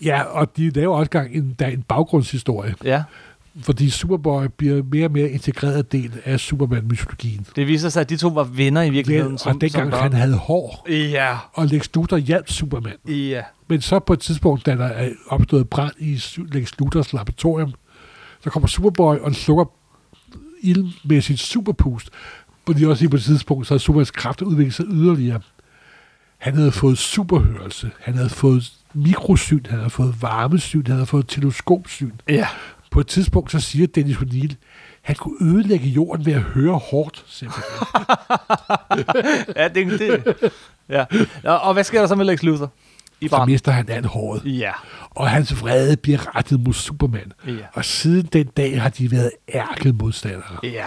Ja, 0.04 0.22
og 0.22 0.56
de 0.56 0.70
laver 0.70 0.96
også 0.96 1.10
gang 1.10 1.34
en, 1.34 1.56
der 1.58 1.66
er 1.66 1.70
en 1.70 1.82
baggrundshistorie, 1.82 2.74
Ja, 2.84 3.02
fordi 3.62 3.90
Superboy 3.90 4.44
bliver 4.56 4.82
mere 4.92 5.04
og 5.06 5.12
mere 5.12 5.28
integreret 5.30 5.92
del 5.92 6.12
af 6.24 6.40
Superman-mytologien. 6.40 7.46
det 7.56 7.66
viser 7.66 7.88
sig, 7.88 8.00
at 8.00 8.10
de 8.10 8.16
to 8.16 8.28
var 8.28 8.44
venner 8.44 8.82
i 8.82 8.90
virkeligheden. 8.90 9.38
og 9.46 9.60
dengang 9.60 9.90
børn. 9.90 10.02
han 10.02 10.12
havde 10.12 10.34
hår, 10.36 10.86
Ja, 10.90 11.36
og 11.52 11.66
Lex 11.66 11.88
Luthor 11.94 12.16
hjalp 12.16 12.48
Superman. 12.50 12.92
ja. 13.08 13.42
Men 13.68 13.80
så 13.80 13.98
på 13.98 14.12
et 14.12 14.20
tidspunkt, 14.20 14.66
da 14.66 14.76
der 14.76 14.84
er 14.84 15.08
opstået 15.28 15.68
brand 15.68 15.92
i 15.98 16.20
Lex 16.52 16.72
Luthers 16.78 17.12
laboratorium, 17.12 17.72
så 18.40 18.50
kommer 18.50 18.66
Superboy 18.66 19.16
og 19.16 19.34
slukker 19.34 19.64
ild 20.62 20.86
med 21.04 21.20
sit 21.20 21.38
superpust. 21.40 22.10
Fordi 22.66 22.84
også 22.84 23.02
lige 23.02 23.10
på 23.10 23.16
et 23.16 23.22
tidspunkt, 23.22 23.66
så 23.66 23.74
har 23.74 23.78
Supermans 23.78 24.10
kræfter 24.10 24.46
udviklet 24.46 24.74
sig 24.74 24.84
yderligere. 24.88 25.40
Han 26.38 26.54
havde 26.54 26.72
fået 26.72 26.98
superhørelse, 26.98 27.90
han 28.00 28.14
havde 28.14 28.28
fået 28.30 28.72
mikrosyn, 28.94 29.66
han 29.68 29.78
havde 29.78 29.90
fået 29.90 30.22
varmesyn, 30.22 30.86
han 30.86 30.94
havde 30.94 31.06
fået 31.06 31.28
teleskopsyn. 31.28 32.10
Ja. 32.28 32.46
På 32.90 33.00
et 33.00 33.06
tidspunkt, 33.06 33.52
så 33.52 33.60
siger 33.60 33.86
Dennis 33.86 34.16
O'Neill, 34.16 34.54
han 35.02 35.16
kunne 35.16 35.36
ødelægge 35.40 35.88
jorden 35.88 36.26
ved 36.26 36.32
at 36.32 36.40
høre 36.40 36.78
hårdt, 36.78 37.24
simpelthen. 37.26 37.86
ja, 39.56 39.68
det, 39.68 39.98
det. 39.98 40.52
Ja. 40.88 41.04
Og, 41.58 41.72
hvad 41.72 41.84
sker 41.84 42.00
der 42.00 42.06
så 42.06 42.14
med 42.14 42.24
Lex 42.24 42.42
Luthor? 42.42 42.70
I 43.20 43.28
Så 43.28 43.36
brand. 43.36 43.50
mister 43.50 43.72
han 43.72 43.88
alt 43.88 44.06
håret. 44.06 44.42
Ja. 44.44 44.72
Og 45.10 45.30
hans 45.30 45.60
vrede 45.60 45.96
bliver 45.96 46.36
rettet 46.36 46.60
mod 46.60 46.72
Superman. 46.72 47.32
Ja. 47.46 47.52
Og 47.72 47.84
siden 47.84 48.26
den 48.32 48.46
dag 48.46 48.82
har 48.82 48.88
de 48.88 49.10
været 49.10 49.30
ærket 49.54 49.94
modstandere. 49.94 50.58
Ja. 50.62 50.86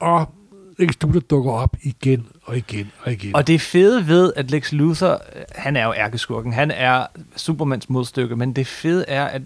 Og 0.00 0.34
Lex 0.78 0.94
Luthor 1.02 1.20
dukker 1.20 1.52
op 1.52 1.76
igen 1.82 2.26
og 2.42 2.56
igen 2.56 2.90
og 3.02 3.12
igen. 3.12 3.34
Og 3.36 3.46
det 3.46 3.60
fede 3.60 4.06
ved, 4.06 4.32
at 4.36 4.50
Lex 4.50 4.72
Luthor, 4.72 5.12
øh, 5.36 5.42
han 5.54 5.76
er 5.76 5.84
jo 5.84 5.92
ærkeskurken, 5.92 6.52
han 6.52 6.70
er 6.70 7.06
Supermans 7.36 7.88
modstykke, 7.90 8.36
men 8.36 8.52
det 8.52 8.66
fede 8.66 9.04
er, 9.08 9.24
at 9.24 9.42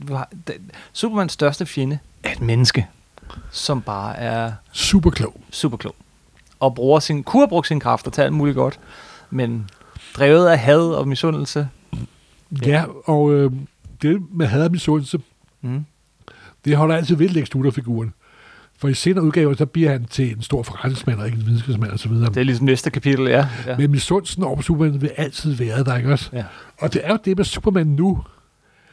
Supermans 0.93 1.33
største 1.33 1.67
fjende 1.67 1.99
er 2.23 2.33
et 2.33 2.41
menneske, 2.41 2.87
som 3.51 3.83
bare 3.83 4.17
er 4.17 4.53
Super 4.73 5.11
klog. 5.11 5.41
super 5.51 5.77
klog. 5.77 5.95
Og 6.61 6.75
bruger 6.75 7.01
sin, 7.01 7.23
kunne 7.23 7.41
have 7.43 7.49
brugt 7.49 7.67
sine 7.67 7.81
kræfter 7.81 8.11
til 8.11 8.23
alt 8.23 8.33
muligt 8.33 8.55
godt, 8.57 8.81
men 9.31 9.71
drevet 10.17 10.49
af 10.49 10.59
had 10.59 10.81
og 10.81 11.09
misundelse. 11.09 11.69
Ja, 12.63 12.69
ja 12.71 12.85
og 13.05 13.33
øh, 13.35 13.53
det 14.03 14.23
med 14.33 14.47
had 14.47 14.65
og 14.65 14.71
misundelse, 14.71 15.19
Mm. 15.63 15.85
det 16.65 16.77
holder 16.77 16.97
altid 16.97 17.17
ved 17.17 17.29
Lex 17.29 17.49
Luthor-figuren. 17.55 18.15
For 18.81 18.89
i 18.89 18.95
senere 18.95 19.25
udgaver, 19.25 19.55
så 19.55 19.67
bliver 19.67 19.91
han 19.91 20.05
til 20.05 20.33
en 20.33 20.43
stor 20.43 20.63
forretningsmand 20.63 21.21
og 21.21 21.27
ikke 21.27 21.39
en 21.39 21.47
videnskabsmand 21.47 21.93
osv. 21.93 22.13
Det 22.13 22.37
er 22.37 22.43
ligesom 22.43 22.67
næste 22.67 22.91
kapitel, 22.91 23.27
ja. 23.27 23.49
ja. 23.67 23.77
Men 23.77 23.91
misundelsen 23.91 24.43
over 24.43 24.61
Superman 24.61 25.01
vil 25.01 25.11
altid 25.17 25.55
være 25.55 25.85
der, 25.85 25.97
ikke 25.97 26.13
også? 26.13 26.31
ja. 26.33 26.45
Og 26.79 26.93
det 26.93 27.01
er 27.05 27.11
jo 27.11 27.19
det 27.25 27.37
med 27.37 27.45
Superman 27.45 27.87
nu. 27.87 28.25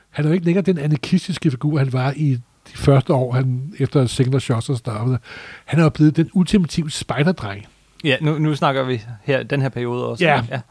Han 0.09 0.25
er 0.25 0.29
jo 0.29 0.33
ikke 0.33 0.45
længere 0.45 0.65
den 0.65 0.77
anarkistiske 0.77 1.51
figur, 1.51 1.77
han 1.77 1.93
var 1.93 2.13
i 2.15 2.33
de 2.67 2.77
første 2.77 3.13
år, 3.13 3.33
han, 3.33 3.73
efter 3.79 4.05
Signal 4.05 4.41
Shots 4.41 4.69
og 4.69 4.77
startede. 4.77 5.19
Han 5.65 5.79
er 5.79 5.83
jo 5.83 5.89
blevet 5.89 6.15
den 6.15 6.29
ultimative 6.33 6.91
spejderdreng. 6.91 7.65
ja 8.03 8.17
nu, 8.21 8.37
nu 8.39 8.55
snakker 8.55 8.83
vi 8.83 9.01
her 9.23 9.43
den 9.43 9.61
her 9.61 9.69
periode 9.69 10.05
også. 10.05 10.23
Ja. 10.23 10.43
ja. 10.51 10.61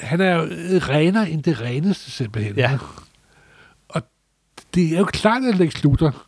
Han 0.00 0.20
er 0.20 0.34
jo 0.34 0.42
øh, 0.42 0.88
renere 0.88 1.30
end 1.30 1.42
det 1.42 1.60
reneste, 1.60 2.10
simpelthen. 2.10 2.56
Ja. 2.56 2.78
Og 3.88 4.02
det 4.74 4.94
er 4.94 4.98
jo 4.98 5.04
klart, 5.04 5.44
at 5.44 5.56
Lex 5.56 5.82
Luthor 5.82 6.26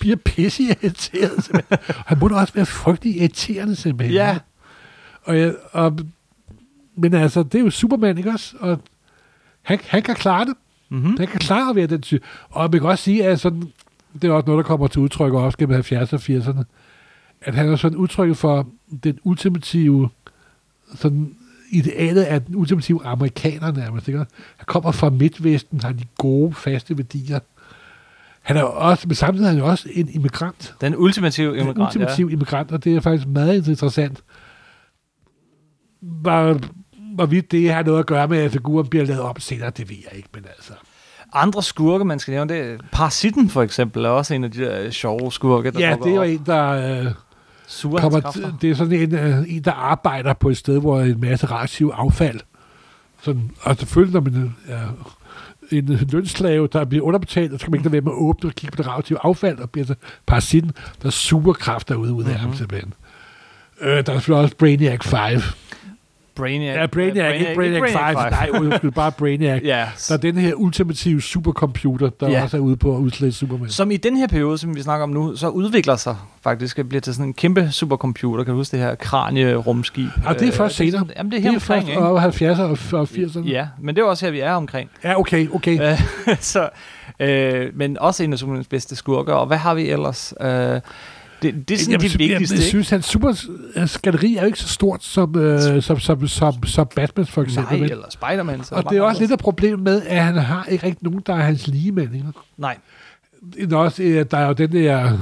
bliver 0.00 0.16
pisse 0.16 0.62
irriteret, 0.62 1.44
simpelthen. 1.44 1.78
han 2.06 2.18
må 2.18 2.28
da 2.28 2.34
også 2.34 2.54
være 2.54 2.66
frygtelig 2.66 3.16
irriterende, 3.16 3.76
simpelthen. 3.76 4.14
Ja. 4.14 4.38
Og, 5.22 5.38
jeg, 5.38 5.54
og, 5.72 5.98
men 6.96 7.14
altså, 7.14 7.42
det 7.42 7.54
er 7.54 7.62
jo 7.64 7.70
Superman, 7.70 8.18
ikke 8.18 8.30
også? 8.30 8.56
Og 8.60 8.78
han, 9.62 9.78
han 9.86 10.02
kan 10.02 10.14
klare 10.14 10.44
det. 10.44 10.54
Mm-hmm. 10.88 11.16
Han 11.18 11.26
kan 11.28 11.40
klare 11.40 11.70
at 11.70 11.76
være 11.76 11.86
den 11.86 12.00
type. 12.00 12.24
Og 12.50 12.70
man 12.72 12.80
kan 12.80 12.88
også 12.88 13.04
sige, 13.04 13.26
at 13.26 13.40
sådan, 13.40 13.62
det 14.22 14.24
er 14.24 14.32
også 14.32 14.46
noget, 14.46 14.64
der 14.64 14.68
kommer 14.68 14.86
til 14.86 15.00
udtryk 15.00 15.32
også 15.32 15.58
gennem 15.58 15.80
70'erne 15.80 16.14
og 16.14 16.20
80'erne, 16.20 16.62
at 17.40 17.54
han 17.54 17.68
er 17.68 17.76
sådan 17.76 17.98
udtryk 17.98 18.36
for 18.36 18.68
den 19.04 19.18
ultimative 19.24 20.08
sådan 20.94 21.36
idealet 21.70 22.22
af 22.22 22.42
den 22.42 22.56
ultimative 22.56 23.04
amerikaner 23.04 23.72
nærmest. 23.72 24.08
Ikke? 24.08 24.18
Han 24.56 24.66
kommer 24.66 24.92
fra 24.92 25.10
Midtvesten, 25.10 25.80
har 25.80 25.92
de 25.92 26.04
gode, 26.18 26.54
faste 26.54 26.96
værdier. 26.96 27.38
Han 28.42 28.56
er 28.56 28.62
også, 28.62 29.08
men 29.08 29.14
samtidig 29.14 29.46
er 29.46 29.50
han 29.50 29.58
jo 29.58 29.66
også 29.66 29.88
en 29.92 30.08
immigrant. 30.08 30.74
Den 30.80 30.96
ultimative 30.96 31.58
immigrant, 31.58 31.78
ultimativ 31.78 32.30
immigrant, 32.30 32.72
og 32.72 32.84
det 32.84 32.96
er 32.96 33.00
faktisk 33.00 33.28
meget 33.28 33.68
interessant. 33.68 34.22
Hvor, 36.00 36.58
hvorvidt 37.14 37.52
det 37.52 37.72
har 37.72 37.82
noget 37.82 37.98
at 37.98 38.06
gøre 38.06 38.28
med, 38.28 38.38
at 38.38 38.52
figuren 38.52 38.86
bliver 38.86 39.04
lavet 39.04 39.22
op 39.22 39.40
senere, 39.40 39.70
det 39.70 39.90
ved 39.90 39.96
jeg 40.10 40.16
ikke, 40.16 40.28
men 40.34 40.44
altså. 40.56 40.72
ja. 40.72 41.38
Andre 41.40 41.62
skurke, 41.62 42.04
man 42.04 42.18
skal 42.18 42.32
nævne, 42.32 42.54
det 42.54 42.72
er 42.72 42.78
Parasitten 42.92 43.50
for 43.50 43.62
eksempel, 43.62 44.04
er 44.04 44.08
også 44.08 44.34
en 44.34 44.44
af 44.44 44.50
de 44.50 44.60
der 44.60 44.90
sjove 44.90 45.32
skurke, 45.32 45.70
der 45.70 45.80
Ja, 45.80 45.96
det 46.04 46.10
er 46.10 46.14
jo 46.14 46.22
en, 46.22 46.42
der... 46.46 46.70
Øh, 47.06 47.12
kommer, 48.00 48.56
det 48.60 48.70
er 48.70 48.74
sådan 48.74 48.92
en, 48.92 49.14
øh, 49.14 49.44
en, 49.48 49.62
der 49.62 49.72
arbejder 49.72 50.32
på 50.32 50.48
et 50.48 50.56
sted, 50.56 50.80
hvor 50.80 50.96
der 50.96 51.04
er 51.04 51.08
en 51.08 51.20
masse 51.20 51.46
radioaktiv 51.46 51.92
affald. 51.94 52.40
Sådan, 53.22 53.50
og 53.62 53.76
selvfølgelig, 53.76 54.14
når 54.14 54.20
man 54.20 54.54
er 54.68 54.86
en 55.72 55.98
lønslave, 56.12 56.68
der 56.72 56.84
bliver 56.84 57.04
underbetalt, 57.04 57.52
så 57.52 57.58
skal 57.58 57.70
man 57.70 57.78
ikke 57.80 57.84
lade 57.88 57.92
være 57.92 58.00
med 58.00 58.12
at 58.12 58.16
åbne 58.16 58.50
og 58.50 58.54
kigge 58.54 58.76
på 58.76 58.82
det 58.82 58.86
radioaktive 58.86 59.18
affald, 59.22 59.58
og 59.58 59.70
bliver 59.70 59.86
så 59.86 59.94
parasitten, 60.26 60.72
der 61.02 61.10
suger 61.10 61.52
kræfter 61.52 61.94
ud, 61.94 62.10
ud 62.10 62.22
af 62.24 62.28
Mhm. 62.30 62.38
ham 62.38 62.54
simpelthen. 62.54 62.94
Øh, 63.80 63.88
der 63.90 63.96
er 63.96 64.02
selvfølgelig 64.02 64.42
også 64.44 64.56
Brainiac 64.56 65.04
5. 65.04 65.40
Brainiac. 66.40 66.76
Ja, 66.76 66.86
Brainiac, 66.86 67.34
ikke 67.40 67.52
Brainiac 67.54 67.92
5. 67.92 67.92
Nej, 68.14 68.48
undskyld, 68.52 68.90
bare 69.02 69.12
Brainiac. 69.12 69.60
Ja, 69.64 69.88
Der 70.08 70.14
er 70.14 70.18
den 70.18 70.36
her 70.38 70.54
ultimative 70.54 71.22
supercomputer, 71.22 72.10
der 72.20 72.28
Ja. 72.30 72.42
også 72.42 72.56
er 72.56 72.60
ude 72.60 72.76
på 72.76 72.94
at 72.96 72.98
udslette 73.00 73.36
Superman. 73.36 73.68
som 73.68 73.90
i 73.90 73.96
den 73.96 74.16
her 74.16 74.26
periode, 74.26 74.58
som 74.58 74.76
vi 74.76 74.82
snakker 74.82 75.02
om 75.02 75.10
nu, 75.10 75.36
så 75.36 75.48
udvikler 75.48 75.96
sig 75.96 76.16
faktisk, 76.42 76.76
det 76.76 76.88
bliver 76.88 77.00
til 77.00 77.14
sådan 77.14 77.26
en 77.26 77.34
kæmpe 77.34 77.68
supercomputer. 77.72 78.44
Kan 78.44 78.50
du 78.52 78.56
huske 78.58 78.76
det 78.76 78.84
her 78.84 78.94
kranie-rumskib? 78.94 80.08
Og 80.26 80.40
det 80.40 80.48
er 80.48 80.52
først 80.52 80.76
senere. 80.76 80.92
sådan- 80.98 81.12
Jamen, 81.16 81.32
det 81.32 81.38
er 81.38 81.42
her 81.42 81.50
det 81.50 81.56
er 81.56 81.60
omkring, 81.60 81.82
først 81.84 81.88
ikke? 81.88 82.06
over 82.08 82.20
70'erne 82.20 82.96
og 82.96 83.08
80'erne. 83.10 83.48
Ja, 83.50 83.66
men 83.80 83.96
det 83.96 84.02
er 84.02 84.06
også 84.06 84.26
her, 84.26 84.32
vi 84.32 84.40
er 84.40 84.52
omkring. 84.52 84.90
ja 85.04 85.18
okay, 85.20 85.48
okay. 85.54 85.90
Øh, 85.90 86.36
så, 86.40 86.68
øh, 87.20 87.66
men 87.74 87.98
også 87.98 88.24
en 88.24 88.32
af 88.32 88.38
Supermans 88.38 88.66
bedste 88.68 88.96
skurker. 88.96 89.32
Og 89.32 89.46
hvad 89.46 89.56
har 89.58 89.74
vi 89.74 89.90
ellers? 89.90 90.34
Øh, 90.40 90.80
det, 91.42 91.68
det 91.68 91.74
er 91.74 91.78
sådan 91.78 91.92
jeg, 91.92 92.02
vigtigste, 92.02 92.54
jeg, 92.54 92.60
jeg 92.60 92.62
synes, 92.62 92.90
hans 92.90 93.04
super 93.04 93.46
hans 93.78 93.98
galleri 93.98 94.36
er 94.36 94.40
jo 94.40 94.46
ikke 94.46 94.58
så 94.58 94.68
stort 94.68 95.04
som, 95.04 95.38
øh, 95.38 95.82
som, 95.82 96.00
som, 96.00 96.28
som, 96.28 96.64
som 96.64 96.88
Batman 96.96 97.26
for 97.26 97.42
eksempel. 97.42 97.78
Nej, 97.78 97.88
eller 97.88 98.04
Spider-Man. 98.10 98.60
og 98.70 98.90
det 98.90 98.98
er 98.98 99.02
også 99.02 99.20
lidt 99.20 99.32
af 99.32 99.38
problemet 99.38 99.80
med, 99.80 100.02
at 100.02 100.24
han 100.24 100.34
har 100.34 100.64
ikke 100.64 100.86
rigtig 100.86 101.04
nogen, 101.04 101.22
der 101.26 101.34
er 101.34 101.42
hans 101.42 101.66
ligemænd. 101.66 102.14
Ikke? 102.14 102.26
Nej, 102.56 102.78
Det 103.54 103.72
Også, 103.72 104.02
øh, 104.02 104.26
der 104.30 104.38
er 104.38 104.46
jo 104.46 104.52
den 104.52 104.72
der, 104.72 105.18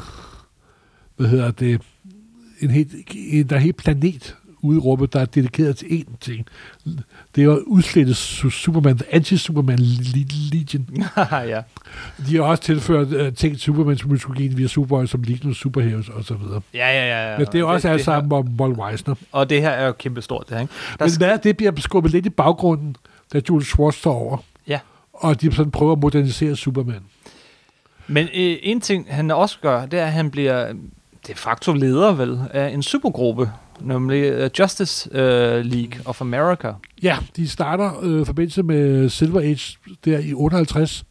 hvad 1.16 1.28
hedder 1.28 1.50
det, 1.50 1.80
en 2.60 2.70
helt, 2.70 2.92
en, 3.14 3.48
der 3.48 3.56
er 3.56 3.60
helt 3.60 3.76
planet 3.76 4.36
rummet, 4.62 5.12
der 5.12 5.20
er 5.20 5.24
dedikeret 5.24 5.76
til 5.76 5.86
én 5.86 6.16
ting. 6.20 6.46
Det 7.34 7.44
er 7.44 7.52
at 7.52 7.58
udslette 7.66 8.12
Su- 8.12 8.50
Superman, 8.50 9.00
Anti-Superman 9.12 9.78
Le- 9.78 10.26
Legion. 10.52 10.86
ja. 11.54 11.62
De 12.28 12.36
har 12.36 12.42
også 12.42 12.62
tilført 12.62 13.06
uh, 13.06 13.20
ting 13.20 13.34
til 13.36 13.60
Supermans 13.60 14.06
mytologien 14.06 14.56
via 14.58 14.66
Superboy, 14.66 15.06
som 15.06 15.22
Legion 15.22 15.54
Superheroes 15.54 16.08
og 16.08 16.24
så 16.24 16.34
videre. 16.34 16.60
Ja, 16.74 16.88
ja, 16.88 17.06
ja. 17.08 17.30
ja. 17.32 17.38
Men 17.38 17.46
det 17.46 17.54
er 17.54 17.58
jo 17.58 17.72
også 17.72 17.88
alt 17.88 17.98
det 17.98 18.04
sammen 18.04 18.32
om 18.32 18.60
Walt 18.60 18.78
Weisner. 18.78 19.14
Og 19.32 19.50
det 19.50 19.60
her 19.60 19.70
er 19.70 19.86
jo 19.86 19.92
kæmpe 19.92 20.22
stort, 20.22 20.44
det 20.48 20.54
her, 20.56 20.60
ikke? 20.62 20.72
Der 20.98 21.04
Men 21.04 21.16
hvad, 21.18 21.38
det 21.38 21.56
bliver 21.56 21.72
skubbet 21.78 22.12
lidt 22.12 22.26
i 22.26 22.30
baggrunden, 22.30 22.96
da 23.32 23.40
Jules 23.48 23.66
Schwartz 23.66 23.96
står 23.96 24.14
over. 24.14 24.36
Ja. 24.68 24.78
Og 25.12 25.40
de 25.40 25.52
sådan 25.54 25.70
prøver 25.70 25.92
at 25.92 25.98
modernisere 25.98 26.56
Superman. 26.56 27.00
men 28.06 28.24
øh, 28.34 28.56
en 28.62 28.80
ting, 28.80 29.06
han 29.14 29.30
også 29.30 29.58
gør, 29.62 29.86
det 29.86 29.98
er, 29.98 30.04
at 30.06 30.12
han 30.12 30.30
bliver 30.30 30.72
de 31.26 31.34
facto 31.34 31.72
leder 31.72 32.12
vel 32.12 32.40
af 32.50 32.68
en 32.68 32.82
supergruppe, 32.82 33.50
nemlig 33.80 34.44
uh, 34.44 34.50
Justice 34.58 35.10
uh, 35.12 35.18
League 35.66 36.00
of 36.04 36.20
America. 36.20 36.72
Ja, 37.02 37.16
de 37.36 37.48
starter 37.48 37.90
øh, 38.02 38.22
i 38.22 38.24
forbindelse 38.24 38.62
med 38.62 39.08
Silver 39.08 39.40
Age 39.40 39.76
der 40.04 40.18
i 40.18 40.34
58. 40.34 41.04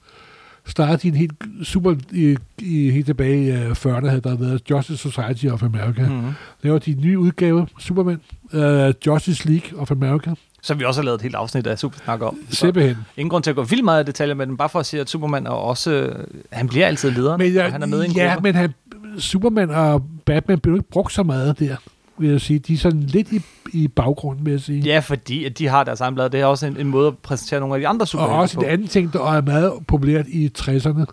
Starter 0.65 0.95
de 0.95 1.08
en 1.08 1.15
helt 1.15 1.34
super, 1.63 1.95
i, 2.12 2.38
i, 2.58 2.91
helt 2.91 3.06
tilbage 3.06 3.45
i 3.45 3.51
øh, 3.51 3.71
40'erne, 3.71 4.08
havde 4.08 4.21
der 4.21 4.36
været 4.36 4.62
Justice 4.69 4.97
Society 4.97 5.45
of 5.45 5.63
America. 5.63 6.01
Mm. 6.01 6.13
Mm-hmm. 6.15 6.32
Laver 6.62 6.80
de 6.80 6.91
en 6.91 6.97
ny 7.01 7.15
udgave, 7.15 7.67
Superman, 7.80 8.21
øh, 8.53 8.93
Justice 9.08 9.49
League 9.49 9.80
of 9.80 9.91
America. 9.91 10.34
Som 10.62 10.80
vi 10.80 10.86
også 10.86 11.01
har 11.01 11.06
lavet 11.06 11.15
et 11.15 11.21
helt 11.21 11.36
afsnit 11.36 11.67
af 11.67 11.80
Supersnak 11.80 12.21
om. 12.21 12.38
Simpelthen. 12.49 12.97
ingen 13.17 13.30
grund 13.30 13.43
til 13.43 13.49
at 13.49 13.56
gå 13.56 13.63
vildt 13.63 13.84
meget 13.86 14.03
i 14.03 14.06
detaljer 14.06 14.36
med 14.36 14.47
den, 14.47 14.58
bare 14.58 14.69
for 14.69 14.80
at 14.80 14.86
sige, 14.86 15.01
at 15.01 15.10
Superman 15.10 15.45
er 15.47 15.51
også... 15.51 15.91
øh, 15.91 16.15
Han 16.51 16.67
bliver 16.67 16.88
altid 16.88 17.12
lederen, 17.12 17.38
Men, 17.39 17.58
og 17.58 17.71
han 17.71 17.82
er 17.84 17.88
med 17.88 18.03
i 18.03 18.06
en 18.06 18.12
ja, 18.12 18.34
gruppe. 18.34 18.43
men 18.47 18.56
han, 18.56 18.73
Superman 19.19 19.69
og 19.69 20.03
Batman 20.25 20.60
blev 20.60 20.75
ikke 20.75 20.89
brugt 20.89 21.13
så 21.13 21.23
meget 21.23 21.60
der, 21.60 21.75
vil 22.19 22.30
jeg 22.30 22.41
sige. 22.41 22.60
De 22.60 22.73
er 22.73 22.77
sådan 22.77 23.01
lidt 23.01 23.32
i, 23.32 23.41
i 23.73 23.88
baggrunden, 23.88 24.45
vil 24.45 24.51
jeg 24.51 24.62
sige. 24.62 24.82
Ja, 24.82 24.99
fordi 24.99 25.45
at 25.45 25.58
de 25.58 25.67
har 25.67 25.84
deres 25.84 26.01
egen 26.01 26.13
blad. 26.13 26.30
Det 26.30 26.39
er 26.39 26.45
også 26.45 26.65
en, 26.65 26.77
en 26.77 26.88
måde 26.88 27.08
at 27.08 27.17
præsentere 27.17 27.60
nogle 27.60 27.75
af 27.75 27.82
de 27.82 27.88
andre 27.88 28.03
og 28.03 28.08
superhelte 28.08 28.38
også 28.38 28.56
på. 28.56 28.62
en 28.62 28.67
anden 28.67 28.88
ting, 28.88 29.13
der 29.13 29.32
er 29.32 29.41
meget 29.41 29.73
populært 29.88 30.27
i 30.27 30.51
60'erne, 30.58 31.06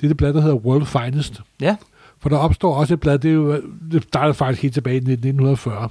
det 0.00 0.06
er 0.06 0.08
det 0.08 0.16
blad, 0.16 0.32
der 0.32 0.40
hedder 0.40 0.56
World 0.56 0.86
Finest. 0.86 1.40
Ja. 1.60 1.76
For 2.18 2.28
der 2.28 2.36
opstår 2.36 2.74
også 2.74 2.94
et 2.94 3.00
blad, 3.00 3.18
det, 3.18 3.28
er 3.28 3.34
jo, 3.34 3.62
det 3.92 4.02
startede 4.02 4.34
faktisk 4.34 4.62
helt 4.62 4.74
tilbage 4.74 4.94
i 4.94 4.98
1940. 4.98 5.88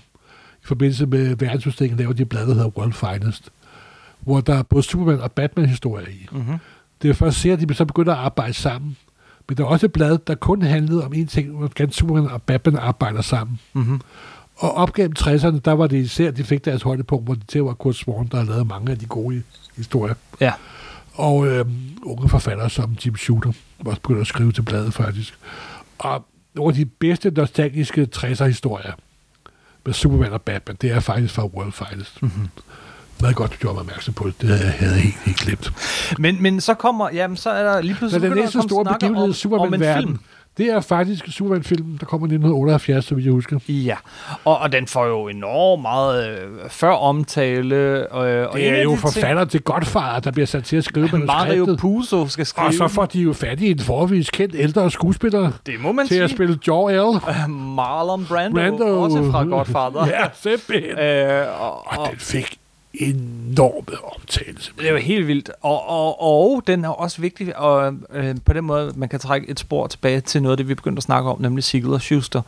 I 0.64 0.66
forbindelse 0.66 1.06
med 1.06 1.36
verdensudstillingen 1.36 2.00
laver 2.00 2.14
de 2.14 2.22
et 2.22 2.30
blad, 2.30 2.48
der 2.48 2.54
hedder 2.54 2.70
World 2.78 2.94
Finest. 2.94 3.50
Hvor 4.20 4.42
der 4.42 4.56
er 4.56 4.64
både 4.64 4.84
Superman 4.84 5.22
og 5.22 5.32
Batman-historier 5.32 6.08
i. 6.08 6.28
Mm-hmm. 6.32 6.58
Det 7.02 7.10
er 7.10 7.14
først 7.14 7.38
ser, 7.40 7.54
at 7.54 7.70
de 7.70 7.74
så 7.74 7.86
begynder 7.86 8.14
at 8.14 8.20
arbejde 8.20 8.54
sammen. 8.54 8.98
Men 9.50 9.58
der 9.58 9.64
er 9.64 9.68
også 9.68 9.86
et 9.86 9.92
blad, 9.94 10.18
der 10.28 10.36
kun 10.36 10.62
handlede 10.62 11.06
om 11.06 11.14
en 11.14 11.28
ting, 11.28 11.50
hvordan 11.58 11.92
Superman 11.92 12.28
og 12.28 12.42
Batman 12.42 12.76
arbejder 12.76 13.22
sammen. 13.22 13.60
Mm-hmm. 13.74 14.02
Og 14.60 14.74
op 14.74 14.94
gennem 14.94 15.14
60'erne, 15.20 15.60
der 15.60 15.72
var 15.72 15.88
det 15.88 15.98
især, 15.98 16.32
de 16.32 16.44
fik 16.44 16.66
deres 16.66 16.82
højdepunkt, 16.82 17.26
hvor 17.26 17.38
det 17.54 17.66
var 17.66 17.74
Kurt 17.74 17.96
Swan, 17.96 18.28
der 18.28 18.38
har 18.38 18.44
lavet 18.44 18.68
mange 18.68 18.92
af 18.92 18.98
de 18.98 19.06
gode 19.06 19.44
historier. 19.78 20.14
Ja. 20.40 20.54
Og 21.14 21.48
øh, 21.48 21.66
unge 22.04 22.30
forfattere 22.30 22.70
som 22.70 22.98
Jim 23.06 23.18
Shooter 23.18 23.52
var 23.80 23.92
også 23.92 24.02
begyndt 24.02 24.22
at 24.22 24.28
skrive 24.28 24.52
til 24.52 24.62
bladet 24.62 24.94
faktisk. 24.94 25.38
Og 25.98 26.26
nogle 26.54 26.72
af 26.72 26.76
de 26.76 26.86
bedste 26.86 27.32
nostalgiske 27.32 28.08
60'er 28.16 28.44
historier 28.44 28.92
med 29.86 29.94
Superman 29.94 30.32
og 30.32 30.42
Batman, 30.42 30.78
det 30.82 30.92
er 30.92 31.00
faktisk 31.00 31.34
fra 31.34 31.46
World 31.46 31.72
Finest. 31.72 32.22
Mm-hmm. 32.22 32.48
Meget 33.22 33.36
godt, 33.36 33.52
du 33.52 33.58
gjorde 33.58 33.74
mig 33.74 33.82
opmærksom 33.82 34.14
på 34.14 34.28
det. 34.28 34.42
Det 34.42 34.50
havde 34.50 34.64
jeg 34.64 34.74
havde 34.74 35.00
helt, 35.00 35.16
helt 35.26 35.38
glemt. 35.38 35.72
Men, 36.20 36.42
men 36.42 36.62
så 36.62 36.74
kommer, 36.74 37.10
jamen 37.14 37.38
så 37.38 37.50
er 37.50 37.64
der 37.64 37.82
lige 37.82 37.94
Så 37.94 38.00
pludselig 38.00 38.22
den 38.22 38.30
begynder 38.30 38.44
næste 38.44 38.62
store 38.62 38.86
begivenhed 38.86 39.14
i 39.14 39.18
om, 39.18 39.24
om 39.24 39.30
en 39.30 39.34
Superman-verden, 39.34 40.08
film. 40.08 40.20
Det 40.60 40.68
er 40.68 40.82
faktisk 40.82 41.26
Superman-filmen, 41.28 41.98
der 42.00 42.06
kommer 42.06 42.26
i 42.28 42.30
1978, 42.30 43.06
så 43.06 43.16
vidt 43.16 43.26
jeg 43.26 43.34
husker. 43.34 43.60
Ja, 43.70 43.96
og, 44.46 44.58
og 44.58 44.72
den 44.72 44.88
får 44.88 45.06
jo 45.06 45.28
enormt 45.28 45.82
meget 45.82 46.30
øh, 46.30 46.70
før 46.70 46.92
omtale. 46.92 47.76
Øh, 47.76 48.06
og 48.12 48.28
Det 48.58 48.70
er 48.70 48.84
jo 48.84 48.96
forfatter 48.96 49.46
til 49.46 49.62
Godfather, 49.62 50.20
der 50.20 50.32
bliver 50.32 50.46
sat 50.46 50.64
til 50.64 50.78
at 50.78 50.84
skrive 50.84 51.08
ting, 51.08 51.26
Mario 51.26 51.50
manuskriptet. 51.50 51.80
Puzo 51.80 52.28
skal 52.28 52.46
skrive. 52.46 52.68
Og 52.68 52.74
så 52.74 52.88
får 52.88 53.06
de 53.06 53.20
jo 53.22 53.34
fat 53.34 53.62
i 53.62 53.72
en 53.72 53.80
forvis 53.80 54.30
kendt 54.30 54.56
ældre 54.58 54.92
skuespiller 54.92 55.52
det 55.66 55.80
må 55.80 55.92
man 55.92 56.08
til 56.08 56.14
sige. 56.16 56.24
at 56.24 56.30
spille 56.30 56.58
Jor-El. 56.68 57.20
Marlon 57.76 58.26
Brando, 58.26 58.56
Brando. 58.56 59.02
også 59.04 59.32
fra 59.32 59.44
Godfather. 59.44 60.06
Ja, 60.20 60.26
simpelthen. 60.42 61.00
Øh, 61.00 61.62
og, 61.62 61.88
Og 61.88 62.00
og, 62.00 62.08
den 62.12 62.20
fik 62.20 62.59
enorme 62.94 64.14
omtale. 64.16 64.58
det 64.78 64.88
er 64.88 64.92
jo 64.92 64.98
helt 64.98 65.28
vildt. 65.28 65.52
Og, 65.62 65.90
og, 65.90 66.22
og 66.22 66.64
den 66.68 66.86
er 66.86 66.90
også 66.90 67.22
vigtig, 67.22 67.58
og 67.58 67.94
øh, 68.14 68.36
på 68.46 68.54
den 68.54 68.64
måde, 68.64 68.94
man 68.96 69.10
kan 69.10 69.20
trække 69.20 69.50
et 69.50 69.60
spor 69.60 69.88
tilbage 69.88 70.22
til 70.22 70.42
noget 70.42 70.54
af 70.54 70.58
det, 70.58 70.68
vi 70.68 70.74
begyndte 70.74 71.00
at 71.00 71.04
snakke 71.04 71.30
om, 71.30 71.42
nemlig 71.42 71.64
Siegel 71.64 71.94
og 71.94 72.02
Schuster. 72.02 72.42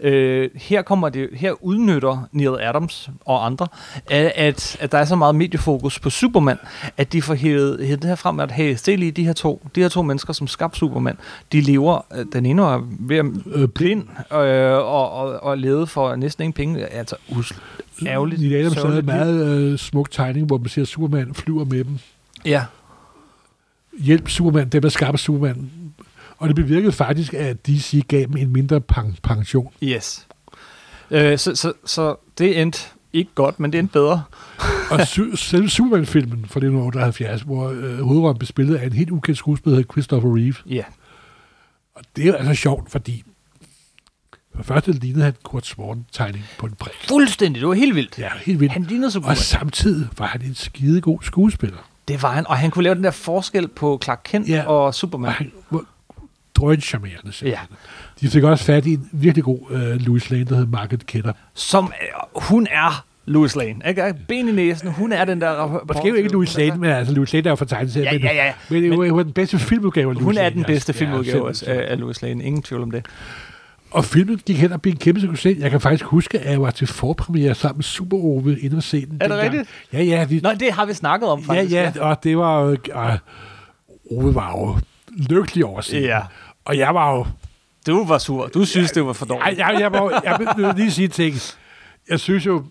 Øh, 0.00 0.50
her, 0.54 0.82
kommer 0.82 1.08
det, 1.08 1.28
her 1.32 1.64
udnytter 1.64 2.28
Neil 2.32 2.56
Adams 2.60 3.10
og 3.24 3.46
andre, 3.46 3.68
at, 4.10 4.76
at, 4.80 4.88
der 4.92 4.98
er 4.98 5.04
så 5.04 5.16
meget 5.16 5.34
mediefokus 5.34 5.98
på 5.98 6.10
Superman, 6.10 6.58
at 6.96 7.12
de 7.12 7.22
får 7.22 7.34
hævet, 7.34 7.86
hævet 7.86 8.02
det 8.02 8.08
her 8.08 8.16
frem, 8.16 8.40
at 8.40 8.52
hey, 8.52 8.74
se 8.74 8.96
lige 8.96 9.12
de 9.12 9.24
her 9.24 9.32
to, 9.32 9.68
de 9.74 9.80
her 9.80 9.88
to 9.88 10.02
mennesker, 10.02 10.32
som 10.32 10.46
skabte 10.46 10.78
Superman, 10.78 11.18
de 11.52 11.60
lever, 11.60 12.00
øh, 12.14 12.26
den 12.32 12.46
ene 12.46 12.62
er 12.62 12.88
ved 13.00 13.16
at 13.16 13.26
Øh, 13.58 13.68
blind 13.68 14.02
øh, 14.32 14.72
og, 14.72 15.10
og, 15.10 15.42
og 15.42 15.58
levet 15.58 15.88
for 15.88 16.16
næsten 16.16 16.42
ingen 16.44 16.52
penge, 16.52 16.86
altså 16.86 17.16
usl, 17.36 17.54
ærgerligt. 18.06 18.42
I 18.42 18.54
Adams 18.54 18.74
havde 18.82 18.98
en 18.98 19.06
meget 19.06 19.56
øh, 19.58 19.78
smuk 19.78 20.10
tegning, 20.10 20.46
hvor 20.46 20.58
man 20.58 20.68
ser 20.68 20.84
Superman 20.84 21.34
flyver 21.34 21.64
med 21.64 21.84
dem. 21.84 21.98
Ja, 22.44 22.64
Hjælp 23.98 24.28
Superman, 24.28 24.68
dem 24.68 24.82
der 24.82 24.88
skabte 24.88 25.18
Superman. 25.18 25.70
Og 26.38 26.48
det 26.48 26.56
bevirkede 26.56 26.92
faktisk, 26.92 27.34
at 27.34 27.66
DC 27.66 28.04
gav 28.08 28.20
dem 28.26 28.36
en 28.36 28.52
mindre 28.52 28.80
pen- 28.92 29.16
pension. 29.22 29.72
yes. 29.82 30.26
Øh, 31.10 31.38
så, 31.38 31.54
så, 31.54 31.72
så 31.84 32.16
det 32.38 32.60
endte 32.60 32.78
ikke 33.12 33.30
godt, 33.34 33.60
men 33.60 33.72
det 33.72 33.78
endte 33.78 33.92
bedre. 33.92 34.22
Og 34.90 35.00
su- 35.00 35.36
selve 35.36 35.68
Superman-filmen 35.68 36.38
fra 36.38 36.58
1978, 36.58 37.42
hvor 37.42 37.68
øh, 37.70 37.98
hovedrollen 38.00 38.38
blev 38.38 38.46
spillet 38.46 38.76
af 38.76 38.86
en 38.86 38.92
helt 38.92 39.10
ukendt 39.10 39.38
skuespiller, 39.38 39.82
Christopher 39.82 40.36
Reeve. 40.36 40.54
Ja. 40.66 40.84
Og 41.94 42.02
det 42.16 42.22
er 42.24 42.28
jo 42.28 42.34
altså 42.34 42.54
sjovt, 42.54 42.90
fordi 42.90 43.22
for 44.58 44.74
første 44.74 44.92
lignede 44.92 45.24
han 45.24 45.34
Kurt 45.42 45.66
Swan-tegning 45.66 46.44
på 46.58 46.66
en 46.66 46.72
prik. 46.78 46.92
Fuldstændig, 47.08 47.60
det 47.60 47.68
var 47.68 47.74
helt 47.74 47.94
vildt. 47.94 48.18
Ja, 48.18 48.28
helt 48.46 48.60
vildt. 48.60 48.72
Han 48.72 48.82
lignede 48.82 49.10
så 49.10 49.18
Og 49.18 49.24
godt. 49.24 49.38
samtidig 49.38 50.08
var 50.18 50.26
han 50.26 50.42
en 50.42 50.54
skidegod 50.54 51.18
skuespiller. 51.22 51.76
Det 52.08 52.22
var 52.22 52.30
han, 52.32 52.46
og 52.46 52.56
han 52.56 52.70
kunne 52.70 52.82
lave 52.82 52.94
den 52.94 53.04
der 53.04 53.10
forskel 53.10 53.68
på 53.68 54.00
Clark 54.04 54.20
Kent 54.24 54.48
Ja. 54.48 54.66
og 54.66 54.94
Superman. 54.94 55.28
Og 55.28 55.34
han 55.34 55.50
var 55.70 55.84
drøncharmerende 56.54 57.32
Ja. 57.42 57.58
De 58.20 58.28
fik 58.28 58.42
også 58.42 58.64
fat 58.64 58.86
i 58.86 58.92
en 58.92 59.08
virkelig 59.12 59.44
god 59.44 59.58
øh, 59.70 59.96
Louis 59.96 60.30
Lane, 60.30 60.44
der 60.44 60.56
hed 60.56 60.66
Margaret 60.66 61.06
Kidder. 61.06 61.32
Som, 61.54 61.84
øh, 62.02 62.42
hun 62.42 62.66
er 62.70 63.04
Louis 63.26 63.56
Lane. 63.56 63.74
Ikke? 63.88 64.14
Ben 64.28 64.48
i 64.48 64.52
næsen, 64.52 64.88
hun 64.92 65.12
er 65.12 65.24
den 65.24 65.40
der... 65.40 65.80
Måske 65.88 66.08
jo 66.08 66.14
ikke 66.14 66.28
Louis 66.32 66.56
Lane, 66.56 66.76
men 66.78 66.90
altså 66.90 67.14
Louis 67.14 67.32
Lane 67.32 67.46
er 67.46 67.50
jo 67.50 67.56
fra 67.56 67.64
tegneserien. 67.64 68.06
Ja, 68.06 68.12
men- 68.12 68.22
ja, 68.22 68.46
ja. 68.46 68.52
Men 68.70 68.82
det 68.82 68.98
var- 68.98 69.14
var 69.14 69.22
den 69.22 69.32
bedste 69.32 69.58
filmudgave 69.58 70.10
af 70.10 70.14
Louis 70.14 70.24
Hun 70.24 70.36
er 70.38 70.48
den 70.50 70.64
bedste 70.64 70.90
altså. 70.90 71.04
Ja, 71.04 71.10
filmudgave 71.10 71.54
simpelthen. 71.54 71.88
af, 71.88 71.92
af 71.92 72.00
Louis 72.00 72.22
Lane. 72.22 72.44
Ingen 72.44 72.62
tvivl 72.62 72.82
om 72.82 72.90
det. 72.90 73.06
Og 73.90 74.04
filmen 74.04 74.40
gik 74.46 74.56
hen 74.56 74.72
og 74.72 74.82
blev 74.82 74.92
en 74.92 74.98
kæmpe 74.98 75.20
succes. 75.20 75.58
Jeg 75.58 75.70
kan 75.70 75.80
faktisk 75.80 76.04
huske, 76.04 76.38
at 76.38 76.50
jeg 76.50 76.62
var 76.62 76.70
til 76.70 76.86
forpremiere 76.86 77.54
sammen 77.54 77.78
med 77.78 77.84
Super 77.84 78.16
Ove 78.16 78.60
inde 78.60 78.76
og 78.76 78.82
se 78.82 79.06
den. 79.06 79.14
Er 79.20 79.28
det 79.28 79.30
dengang. 79.30 79.42
rigtigt? 79.42 79.68
Ja, 79.92 80.02
ja. 80.02 80.24
Vi, 80.24 80.40
Nå, 80.42 80.50
det 80.60 80.72
har 80.72 80.86
vi 80.86 80.94
snakket 80.94 81.28
om, 81.28 81.40
ja, 81.40 81.46
faktisk. 81.46 81.72
ja, 81.74 81.92
og 82.00 82.24
det 82.24 82.38
var 82.38 82.60
jo... 82.62 82.76
Og 82.92 83.18
Ove 84.10 84.34
var 84.34 84.50
jo 84.50 84.78
lykkelig 85.16 85.64
over 85.64 85.80
den. 85.80 86.02
Ja. 86.02 86.20
Og 86.64 86.78
jeg 86.78 86.94
var 86.94 87.14
jo... 87.16 87.26
Du 87.86 88.04
var 88.04 88.18
sur. 88.18 88.46
Du 88.46 88.64
synes, 88.64 88.92
det 88.92 89.06
var 89.06 89.12
for 89.12 89.26
dårligt. 89.26 89.58
Jeg, 89.58 89.72
jeg, 89.72 89.80
jeg, 89.80 89.92
var, 89.92 90.20
jeg 90.24 90.38
vil 90.56 90.74
lige 90.76 90.90
sige 90.90 91.08
ting. 91.08 91.36
Jeg 92.08 92.20
synes 92.20 92.46
jo, 92.46 92.64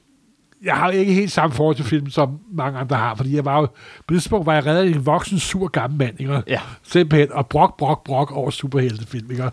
jeg 0.63 0.76
har 0.76 0.89
ikke 0.89 1.13
helt 1.13 1.32
samme 1.32 1.56
forhold 1.56 1.76
til 1.76 1.86
film, 1.86 2.10
som 2.10 2.39
mange 2.52 2.80
andre 2.80 2.96
har, 2.96 3.15
fordi 3.15 3.36
jeg 3.36 3.46
var 3.46 3.60
jo, 3.60 3.65
på 4.08 4.13
det 4.13 4.22
tidspunkt 4.22 4.46
var 4.46 4.54
jeg 4.54 4.65
reddet 4.65 4.96
en 4.96 5.06
voksen, 5.06 5.39
sur 5.39 5.67
gammel 5.67 5.98
mand, 6.00 6.20
ikke? 6.20 6.43
Ja. 6.48 6.62
Simpelthen, 6.84 7.32
og 7.32 7.48
brok, 7.48 7.78
brok, 7.78 8.04
brok 8.04 8.32
over 8.32 8.50
superheltefilm, 8.52 9.32
ikke? 9.32 9.43
Og 9.43 9.52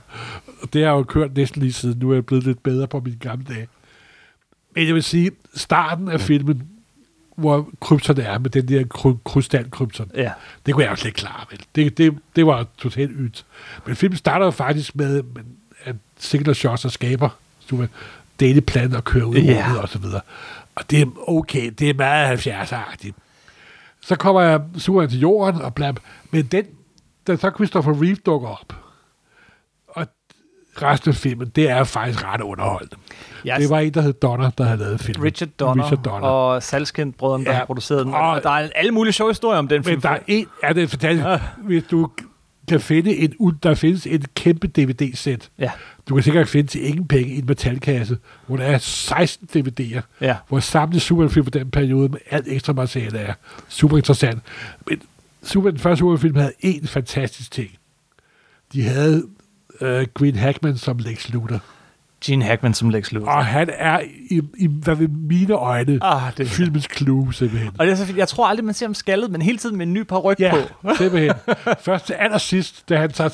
det 0.72 0.82
har 0.84 0.90
jeg 0.90 0.98
jo 0.98 1.02
kørt 1.02 1.36
næsten 1.36 1.62
lige 1.62 1.72
siden, 1.72 1.98
nu 1.98 2.10
er 2.10 2.14
jeg 2.14 2.26
blevet 2.26 2.44
lidt 2.44 2.62
bedre 2.62 2.86
på 2.86 3.00
mine 3.00 3.16
gamle 3.16 3.44
dage. 3.48 3.66
Men 4.74 4.86
jeg 4.86 4.94
vil 4.94 5.02
sige, 5.02 5.30
starten 5.54 6.08
af 6.08 6.20
filmen, 6.20 6.62
hvor 7.36 7.68
krypton 7.80 8.18
er 8.20 8.38
med 8.38 8.50
den 8.50 8.68
der 8.68 8.84
kry- 8.94 9.22
krystalkrypton, 9.24 10.10
Ja. 10.14 10.30
det 10.66 10.74
kunne 10.74 10.84
jeg 10.84 10.90
jo 10.90 10.96
slet 10.96 11.06
ikke 11.08 11.16
klare, 11.16 11.44
vel? 11.50 11.60
Det, 11.74 11.98
det, 11.98 12.18
det 12.36 12.46
var 12.46 12.66
totalt 12.78 13.10
ydt. 13.14 13.44
Men 13.86 13.96
filmen 13.96 14.16
starter 14.16 14.44
jo 14.44 14.50
faktisk 14.50 14.96
med, 14.96 15.22
at 15.84 15.96
Sigler 16.18 16.52
Shots 16.52 16.92
skaber 16.92 17.28
Superman, 17.60 17.88
Daily 18.40 18.60
Plan 18.60 18.94
og 18.94 19.04
kører 19.04 19.24
ud 19.24 19.36
rummet 19.36 19.78
og 19.80 19.88
så 19.88 19.98
videre. 19.98 20.20
Og 20.76 20.90
det 20.90 21.00
er 21.02 21.06
okay, 21.28 21.70
det 21.78 21.90
er 21.90 21.94
meget 21.94 22.46
70'er-agtigt. 22.46 23.12
Så 24.00 24.16
kommer 24.16 24.40
jeg 24.40 24.60
Superman 24.78 25.08
til 25.10 25.20
jorden 25.20 25.62
og 25.62 25.74
blab. 25.74 25.98
Men 26.30 26.44
den, 26.46 26.64
da 27.26 27.36
så 27.36 27.50
Christopher 27.54 27.92
Reeve 28.02 28.16
dukker 28.26 28.48
op, 28.48 28.72
og 29.88 30.06
resten 30.82 31.08
af 31.08 31.14
filmen, 31.14 31.48
det 31.48 31.70
er 31.70 31.84
faktisk 31.84 32.24
ret 32.24 32.40
underholdende. 32.40 32.96
Jeg, 33.44 33.60
Det 33.60 33.70
var 33.70 33.78
en, 33.78 33.94
der 33.94 34.00
hed 34.00 34.12
Donner, 34.12 34.50
der 34.50 34.64
havde 34.64 34.78
lavet 34.78 35.00
filmen. 35.00 35.24
Richard 35.26 35.48
Donner, 35.48 35.84
Richard 35.84 36.02
Donner. 36.04 36.28
og 36.28 36.62
Salskind 36.62 37.12
brødrene, 37.12 37.44
der 37.44 37.50
Ja. 37.52 37.56
har 37.58 37.64
produceret 37.64 38.06
den. 38.06 38.14
Og, 38.14 38.30
Og- 38.30 38.42
der 38.42 38.50
er 38.50 38.68
alle 38.74 38.90
mulige 38.92 39.12
sjove 39.12 39.30
historier 39.30 39.58
om 39.58 39.68
den 39.68 39.84
film. 39.84 39.96
Men 39.96 40.02
der 40.02 40.08
er 40.10 40.18
en, 40.26 40.46
er 40.62 40.72
det 40.72 40.90
fantastisk, 40.90 41.28
hvis 41.58 41.84
du 41.90 42.10
kan 42.68 42.80
finde 42.80 43.16
en, 43.16 43.34
der 43.62 43.74
findes 43.74 44.06
et 44.06 44.34
kæmpe 44.34 44.66
DVD-sæt. 44.66 45.50
Ja, 45.58 45.70
Du 46.08 46.14
kan 46.14 46.22
sikkert 46.22 46.48
finde 46.48 46.70
til 46.70 46.86
ingen 46.88 47.08
penge 47.08 47.34
i 47.34 47.38
en 47.38 47.46
metalkasse, 47.46 48.18
hvor 48.46 48.56
der 48.56 48.64
er 48.64 48.78
16 48.78 49.48
DVD'er, 49.56 50.00
ja. 50.20 50.36
hvor 50.48 50.60
samlet 50.60 51.02
Superman-film 51.02 51.44
for 51.44 51.50
den 51.50 51.70
periode 51.70 52.08
med 52.08 52.18
alt 52.30 52.46
ekstra 52.48 52.72
materiale 52.72 53.18
er 53.18 53.34
super 53.68 53.96
interessant. 53.96 54.42
Men 54.88 55.02
Superman, 55.42 55.72
den 55.72 55.80
første 55.80 55.98
Superman-film 55.98 56.36
havde 56.36 56.52
én 56.64 56.86
fantastisk 56.86 57.50
ting. 57.50 57.70
De 58.72 58.82
havde 58.82 59.26
øh, 59.80 60.06
Green 60.14 60.36
Hackman 60.36 60.76
som 60.76 60.98
Lex 60.98 61.28
Luthor. 61.28 61.60
Gene 62.24 62.44
Hackman 62.44 62.74
som 62.74 62.90
Lex 62.90 63.12
Luthor. 63.12 63.30
Og 63.30 63.46
han 63.46 63.70
er 63.78 64.00
i, 64.30 64.40
i 64.58 64.68
hvad 64.82 64.94
ved 64.94 65.08
mine 65.08 65.54
øjne, 65.54 65.98
Ah, 66.02 66.32
det 66.36 66.48
filmens 66.48 66.88
clue 66.96 67.34
simpelthen. 67.34 67.70
Og 67.78 67.86
det 67.86 67.92
er 67.92 67.96
så 67.96 68.06
fint. 68.06 68.18
Jeg 68.18 68.28
tror 68.28 68.46
aldrig, 68.46 68.64
man 68.64 68.74
ser 68.74 68.86
ham 68.86 68.94
skaldet, 68.94 69.30
men 69.30 69.42
hele 69.42 69.58
tiden 69.58 69.76
med 69.78 69.86
en 69.86 69.92
ny 69.92 70.02
par 70.02 70.16
ryg 70.18 70.36
Ja, 70.40 70.52
på. 70.82 70.94
simpelthen. 70.98 71.32
Først 71.80 72.06
til 72.06 72.12
allersidst, 72.12 72.88
da 72.88 72.96
han 72.96 73.10
tager 73.10 73.30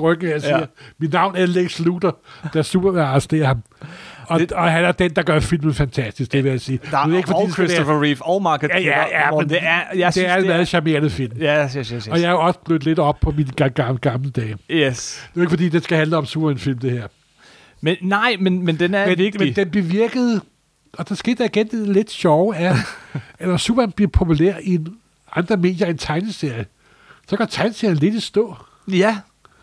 ryggen 0.00 0.32
og 0.34 0.40
siger, 0.40 0.58
Ja. 0.58 0.64
mit 0.98 1.12
navn 1.12 1.36
er 1.36 1.46
Lex 1.46 1.78
Luthor, 1.78 2.16
da 2.54 2.62
Superman 2.62 3.02
arresterer 3.04 3.46
ham. 3.46 3.62
Og, 4.26 4.40
Det- 4.40 4.52
og 4.52 4.70
han 4.72 4.84
er 4.84 4.92
den, 4.92 5.10
der 5.10 5.22
gør 5.22 5.40
filmen 5.40 5.74
fantastisk, 5.74 6.32
det 6.32 6.44
vil 6.44 6.50
jeg 6.50 6.60
sige. 6.60 6.80
Der 6.90 6.98
er 6.98 7.02
er 7.08 7.16
ikke, 7.16 7.26
fordi 7.26 7.42
og 7.42 7.50
Christopher 7.50 8.02
Reeve 8.02 8.16
og 8.26 8.42
Margaret 8.42 8.70
Ja, 8.74 8.80
ja, 8.80 9.24
ja, 9.26 9.30
men 9.38 9.48
det 9.48 9.58
er, 9.60 9.80
jeg 9.96 10.06
det 10.06 10.12
synes, 10.14 10.28
er 10.28 10.36
en 10.36 10.46
meget 10.46 10.68
charmerende 10.68 11.10
film. 11.10 11.32
Ja, 11.40 11.64
yes, 11.64 11.72
yes, 11.72 11.88
yes. 11.88 12.08
Og 12.08 12.20
jeg 12.20 12.26
er 12.26 12.30
jo 12.30 12.40
også 12.40 12.60
blevet 12.64 12.84
lidt 12.84 12.98
op 12.98 13.20
på 13.20 13.30
mine 13.36 13.50
ga- 13.62 13.68
gamle, 13.68 13.98
gamle 13.98 14.30
dage. 14.30 14.56
Yes. 14.70 15.28
Det 15.34 15.38
er 15.38 15.42
ikke, 15.42 15.50
fordi 15.50 15.68
det 15.68 15.84
skal 15.84 15.98
handle 15.98 16.16
om 16.16 16.26
Superman-film, 16.26 16.78
det 16.78 16.90
her. 16.90 17.06
Men 17.84 17.96
nej, 18.02 18.36
men, 18.40 18.62
men 18.64 18.78
den 18.78 18.94
er 18.94 19.06
Men, 19.06 19.18
vigtig. 19.18 19.40
men 19.40 19.56
den 19.56 19.70
bevirkede, 19.70 20.40
og 20.92 21.08
der 21.08 21.14
skete 21.14 21.38
der 21.38 21.44
igen 21.44 21.68
det 21.68 21.88
lidt 21.88 22.10
sjove, 22.10 22.56
er, 22.56 22.76
at 23.38 23.48
når 23.48 23.56
Superman 23.56 23.92
bliver 23.92 24.08
populær 24.10 24.54
i 24.62 24.74
en 24.74 24.96
andre 25.36 25.56
medier 25.56 25.86
end 25.86 25.98
tegneserie, 25.98 26.66
så 27.28 27.36
går 27.36 27.44
tegneserien 27.44 27.96
lidt 27.96 28.14
i 28.14 28.20
stå. 28.20 28.56
Ja, 28.88 29.18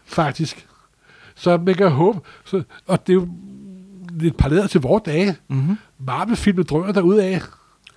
faktisk. 0.06 0.66
Så 1.36 1.58
man 1.58 1.76
kan 1.76 1.90
håbe, 1.90 2.20
så, 2.46 2.64
og 2.88 3.08
det 3.08 3.14
er 3.14 3.16
jo 3.16 3.28
lidt 4.20 4.38
parallelt 4.38 4.72
til 4.72 4.82
vores 4.82 5.04
dage. 5.06 5.36
mm-hmm. 5.48 5.78
Marvel-filmen 6.00 6.66
drømmer 6.66 6.92
der 6.92 7.02
ud 7.02 7.16
af. 7.16 7.42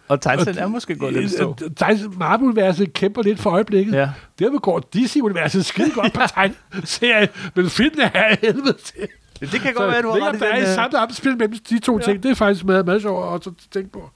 og 0.08 0.20
tegneserien 0.20 0.58
er 0.58 0.66
måske 0.66 0.94
gået 0.96 1.12
lidt 1.12 1.30
stå. 1.32 1.56
Marvel-universet 2.18 2.92
kæmper 2.92 3.22
lidt 3.22 3.38
for 3.38 3.50
øjeblikket. 3.50 3.92
Ja. 3.94 4.10
Dermed 4.38 4.58
går 4.58 4.78
DC-universet 4.94 5.64
skide 5.66 5.90
godt 5.90 6.12
på 6.12 6.20
tegneserien, 6.34 7.28
men 7.54 7.70
filmen 7.70 8.00
er 8.00 8.36
helvede 8.42 8.76
til. 8.84 9.08
Det 9.50 9.60
kan 9.60 9.74
godt 9.74 9.76
Så 9.76 9.90
være, 9.90 10.02
du 10.02 10.08
har 10.08 10.28
ret 10.28 10.36
i 10.36 10.38
der 10.38 10.46
er 10.46 10.54
den, 10.54 10.62
et 10.62 10.68
øh, 10.68 10.74
samlet 10.74 11.00
opspil 11.02 11.36
mellem 11.38 11.54
de 11.70 11.78
to 11.78 11.98
Ja. 11.98 12.04
ting. 12.04 12.22
Det 12.22 12.30
er 12.30 12.34
faktisk 12.34 12.64
meget, 12.64 12.86
meget 12.86 13.02
sjovt 13.02 13.46
at 13.46 13.52
tænke 13.72 13.92
på. 13.92 14.10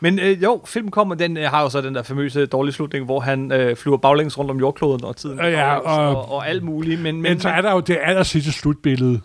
Men 0.00 0.18
øh, 0.18 0.42
jo, 0.42 0.62
filmen 0.66 0.90
kommer, 0.90 1.14
den 1.14 1.36
øh, 1.36 1.44
har 1.50 1.62
jo 1.62 1.68
så 1.70 1.80
den 1.80 1.94
der 1.94 2.02
famøse 2.02 2.46
dårlige 2.46 2.72
slutning, 2.74 3.04
hvor 3.04 3.20
han 3.20 3.52
øh, 3.52 3.76
flyver 3.76 3.96
baglæns 3.96 4.38
rundt 4.38 4.50
om 4.50 4.58
jordkloden, 4.58 5.04
og 5.04 5.16
tiden 5.16 5.38
Ja, 5.38 5.48
ja, 5.48 5.74
og- 5.76 6.16
og, 6.16 6.32
og 6.32 6.48
alt 6.48 6.62
muligt, 6.62 7.00
men, 7.00 7.14
men, 7.14 7.22
Men 7.22 7.40
så 7.40 7.48
er 7.48 7.60
der 7.60 7.72
jo 7.72 7.80
det 7.80 7.98
aller 8.02 8.22
sidste 8.22 8.52
slutbillede, 8.52 9.20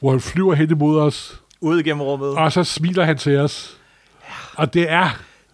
hvor 0.00 0.10
han 0.10 0.20
flyver 0.20 0.54
hen 0.54 0.70
imod 0.70 1.00
os, 1.00 1.40
ude 1.60 1.80
igennem 1.80 2.02
rummet, 2.02 2.28
og 2.30 2.52
så 2.52 2.64
smiler 2.64 3.04
han 3.04 3.18
til 3.18 3.36
os. 3.38 3.76
Og 4.56 4.74
det 4.74 4.90
er 4.90 5.08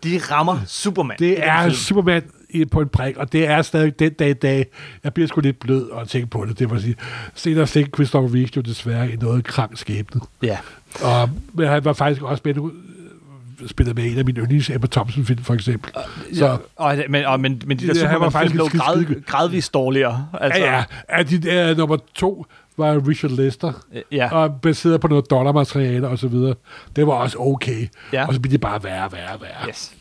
de 0.04 0.20
rammer 0.30 0.58
Superman. 0.66 1.16
Det 1.18 1.46
er 1.46 1.62
film. 1.62 1.74
Superman 1.74 2.22
på 2.70 2.80
en 2.80 2.88
prik, 2.88 3.16
og 3.16 3.32
det 3.32 3.46
er 3.46 3.62
stadig 3.62 3.98
den 3.98 4.12
dag 4.12 4.30
i 4.30 4.32
dag. 4.32 4.66
Jeg 5.04 5.14
bliver 5.14 5.26
sgu 5.28 5.40
lidt 5.40 5.60
blød 5.60 5.90
at 6.00 6.08
tænke 6.08 6.26
på 6.26 6.44
det, 6.48 6.58
det 6.58 6.70
må 6.70 6.78
sige. 6.78 6.96
Senere 7.34 7.66
fik 7.66 7.86
Christopher 7.94 8.34
Reeve 8.34 8.48
jo 8.56 8.60
desværre 8.60 9.12
i 9.12 9.16
noget 9.16 9.44
krank 9.44 9.78
skæbne. 9.78 10.20
Ja. 10.42 10.58
Og, 11.02 11.30
men 11.52 11.68
han 11.68 11.84
var 11.84 11.92
faktisk 11.92 12.22
også 12.22 12.42
med, 12.44 12.56
øh, 12.56 13.68
spillet 13.68 13.96
med 13.96 14.04
en 14.04 14.18
af 14.18 14.24
mine 14.24 14.40
yndlings 14.40 14.70
Emma 14.70 14.86
Thompson-film, 14.86 15.44
for 15.44 15.54
eksempel. 15.54 15.92
Så, 16.32 16.46
Ja, 16.46 16.56
og, 16.76 16.96
men, 17.08 17.24
og, 17.24 17.40
men, 17.40 17.62
men 17.66 17.78
de 17.78 17.86
der 17.86 18.00
Ja, 18.00 18.06
han 18.06 18.20
var 18.20 18.30
Superman-film 18.30 18.58
faktisk 18.58 19.06
blev 19.06 19.16
grad, 19.16 19.22
gradvist 19.26 19.74
dårligere. 19.74 20.28
Altså, 20.40 20.60
ja, 20.60 20.76
ja. 20.76 20.84
At 21.08 21.30
de 21.30 21.38
der, 21.38 21.74
nummer 21.74 21.96
to 22.14 22.46
var 22.76 23.08
Richard 23.08 23.30
Lester, 23.30 23.72
ja. 23.94 24.00
ja. 24.12 24.34
og 24.34 24.60
baseret 24.60 25.00
på 25.00 25.08
noget 25.08 25.30
dollarmateriale 25.30 26.08
og 26.08 26.18
så 26.18 26.28
videre. 26.28 26.54
Det 26.96 27.06
var 27.06 27.12
også 27.12 27.38
okay. 27.38 27.88
Ja. 28.12 28.26
Og 28.26 28.34
så 28.34 28.40
blev 28.40 28.52
det 28.52 28.60
bare 28.60 28.84
værre, 28.84 29.12
værre, 29.12 29.40
værre. 29.40 29.68
Yes. 29.68 29.94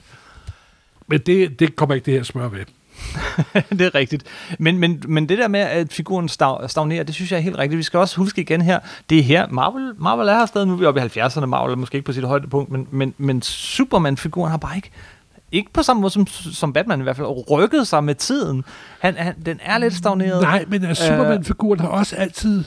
Men 1.07 1.19
det, 1.19 1.59
det 1.59 1.75
kommer 1.75 1.95
ikke 1.95 2.05
det 2.05 2.13
her 2.13 2.23
smør 2.23 2.47
ved. 2.47 2.65
det 3.77 3.81
er 3.81 3.95
rigtigt. 3.95 4.23
Men, 4.59 4.77
men, 4.77 5.03
men 5.07 5.29
det 5.29 5.37
der 5.37 5.47
med, 5.47 5.59
at 5.59 5.93
figuren 5.93 6.29
stav, 6.29 6.67
stagnerer, 6.67 7.03
det 7.03 7.15
synes 7.15 7.31
jeg 7.31 7.37
er 7.37 7.41
helt 7.41 7.57
rigtigt. 7.57 7.77
Vi 7.77 7.83
skal 7.83 7.99
også 7.99 8.17
huske 8.17 8.41
igen 8.41 8.61
her, 8.61 8.79
det 9.09 9.19
er 9.19 9.23
her, 9.23 9.47
Marvel, 9.49 9.93
Marvel 9.97 10.27
er 10.27 10.33
her 10.33 10.45
stadig, 10.45 10.67
nu 10.67 10.73
er 10.73 10.77
vi 10.77 10.85
oppe 10.85 11.01
i 11.01 11.19
70'erne, 11.19 11.45
Marvel 11.45 11.71
er 11.71 11.75
måske 11.75 11.95
ikke 11.95 12.05
på 12.05 12.13
sit 12.13 12.23
højdepunkt, 12.23 12.71
men, 12.71 12.87
men, 12.91 13.13
men 13.17 13.41
Superman-figuren 13.41 14.51
har 14.51 14.57
bare 14.57 14.75
ikke, 14.75 14.91
ikke 15.51 15.73
på 15.73 15.83
samme 15.83 16.01
måde 16.01 16.11
som, 16.11 16.27
som 16.27 16.73
Batman 16.73 16.99
i 16.99 17.03
hvert 17.03 17.15
fald, 17.15 17.51
rykket 17.51 17.87
sig 17.87 18.03
med 18.03 18.15
tiden. 18.15 18.63
Han, 18.99 19.15
han, 19.17 19.33
den 19.45 19.59
er 19.63 19.77
lidt 19.77 19.93
stagneret. 19.93 20.41
Nej, 20.41 20.65
men 20.67 20.83
uh, 20.83 20.93
Superman-figuren 20.93 21.79
har 21.79 21.87
også 21.87 22.15
altid 22.15 22.63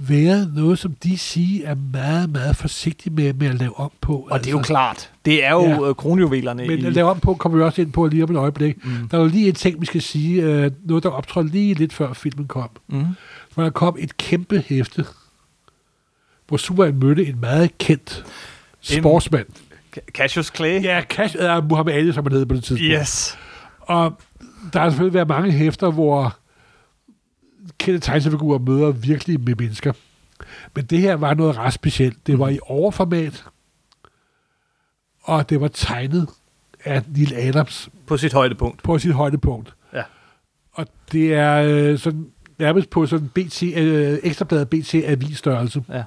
været 0.00 0.52
noget, 0.54 0.78
som 0.78 0.92
DC 0.92 1.60
er 1.64 1.74
meget, 1.92 2.30
meget 2.30 2.56
forsigtig 2.56 3.12
med, 3.12 3.32
med 3.32 3.46
at 3.46 3.54
lave 3.54 3.78
om 3.78 3.90
på. 4.00 4.28
Og 4.30 4.38
det 4.40 4.46
er 4.46 4.50
jo 4.50 4.62
klart. 4.62 5.10
Det 5.24 5.44
er 5.44 5.50
jo 5.50 5.62
Ja. 5.62 5.86
ja. 5.86 5.92
kronjuvelerne 5.92 6.66
Men 6.66 6.78
i... 6.78 6.84
at 6.86 6.92
lave 6.92 7.10
om 7.10 7.20
på 7.20 7.34
kommer 7.34 7.58
vi 7.58 7.64
også 7.64 7.82
ind 7.82 7.92
på 7.92 8.06
lige 8.06 8.24
om 8.24 8.30
et 8.30 8.36
øjeblik. 8.36 8.84
Mm. 8.84 9.08
Der 9.08 9.18
er 9.18 9.22
jo 9.22 9.28
lige 9.28 9.48
en 9.48 9.54
ting, 9.54 9.80
vi 9.80 9.86
skal 9.86 10.02
sige. 10.02 10.42
Uh, 10.66 10.72
noget, 10.84 11.02
der 11.04 11.10
optrådte 11.10 11.50
lige 11.50 11.74
lidt 11.74 11.92
før 11.92 12.12
filmen 12.12 12.46
kom. 12.46 12.68
Mm. 12.88 13.04
Hvor 13.54 13.62
der 13.62 13.70
kom 13.70 13.96
et 13.98 14.16
kæmpe 14.16 14.64
hæfte, 14.66 15.04
hvor 16.48 16.56
Superman 16.56 16.98
mødte 16.98 17.26
en 17.26 17.40
meget 17.40 17.78
kendt 17.78 18.24
sportsmand. 18.80 19.46
Cassius 20.14 20.52
Clay. 20.56 20.82
Ja, 20.82 21.02
Cash 21.08 21.36
er 21.38 21.60
Muhammad 21.62 21.94
Ali, 21.94 22.12
som 22.12 22.24
han 22.24 22.32
hed 22.32 22.46
på 22.46 22.54
det 22.54 22.64
tidspunkt. 22.64 22.92
Yes. 23.00 23.38
Og 23.80 24.18
der 24.72 24.80
har 24.80 24.90
selvfølgelig 24.90 25.14
været 25.14 25.28
mange 25.28 25.50
hæfter, 25.50 25.90
hvor 25.90 26.36
kendte 27.78 28.00
tegneseriefigurer 28.00 28.58
møder 28.58 28.90
virkelig 28.90 29.40
med 29.40 29.54
mennesker. 29.58 29.92
Men 30.74 30.84
det 30.84 30.98
her 30.98 31.14
var 31.14 31.34
noget 31.34 31.56
ret 31.56 31.72
specielt. 31.72 32.26
Det 32.26 32.38
var 32.38 32.48
i 32.48 32.58
overformat, 32.62 33.44
og 35.22 35.50
det 35.50 35.60
var 35.60 35.68
tegnet 35.68 36.28
af 36.84 37.02
Neil 37.16 37.34
Adams 37.34 37.88
På 38.06 38.16
sit 38.16 38.32
højdepunkt. 38.32 38.82
på 38.82 38.98
sit 38.98 39.12
højdepunkt. 39.12 39.74
Ja. 39.92 40.02
Og 40.72 40.86
det 41.12 41.34
er 41.34 41.54
øh, 41.56 41.98
sådan, 41.98 42.26
nærmest 42.58 42.90
på 42.90 43.06
sådan 43.06 43.28
BT, 43.28 43.62
øh, 43.62 44.18
ekstrabladet 44.22 44.68
BT 44.68 44.94
avisstørrelse. 44.94 45.84
Ja. 45.88 46.04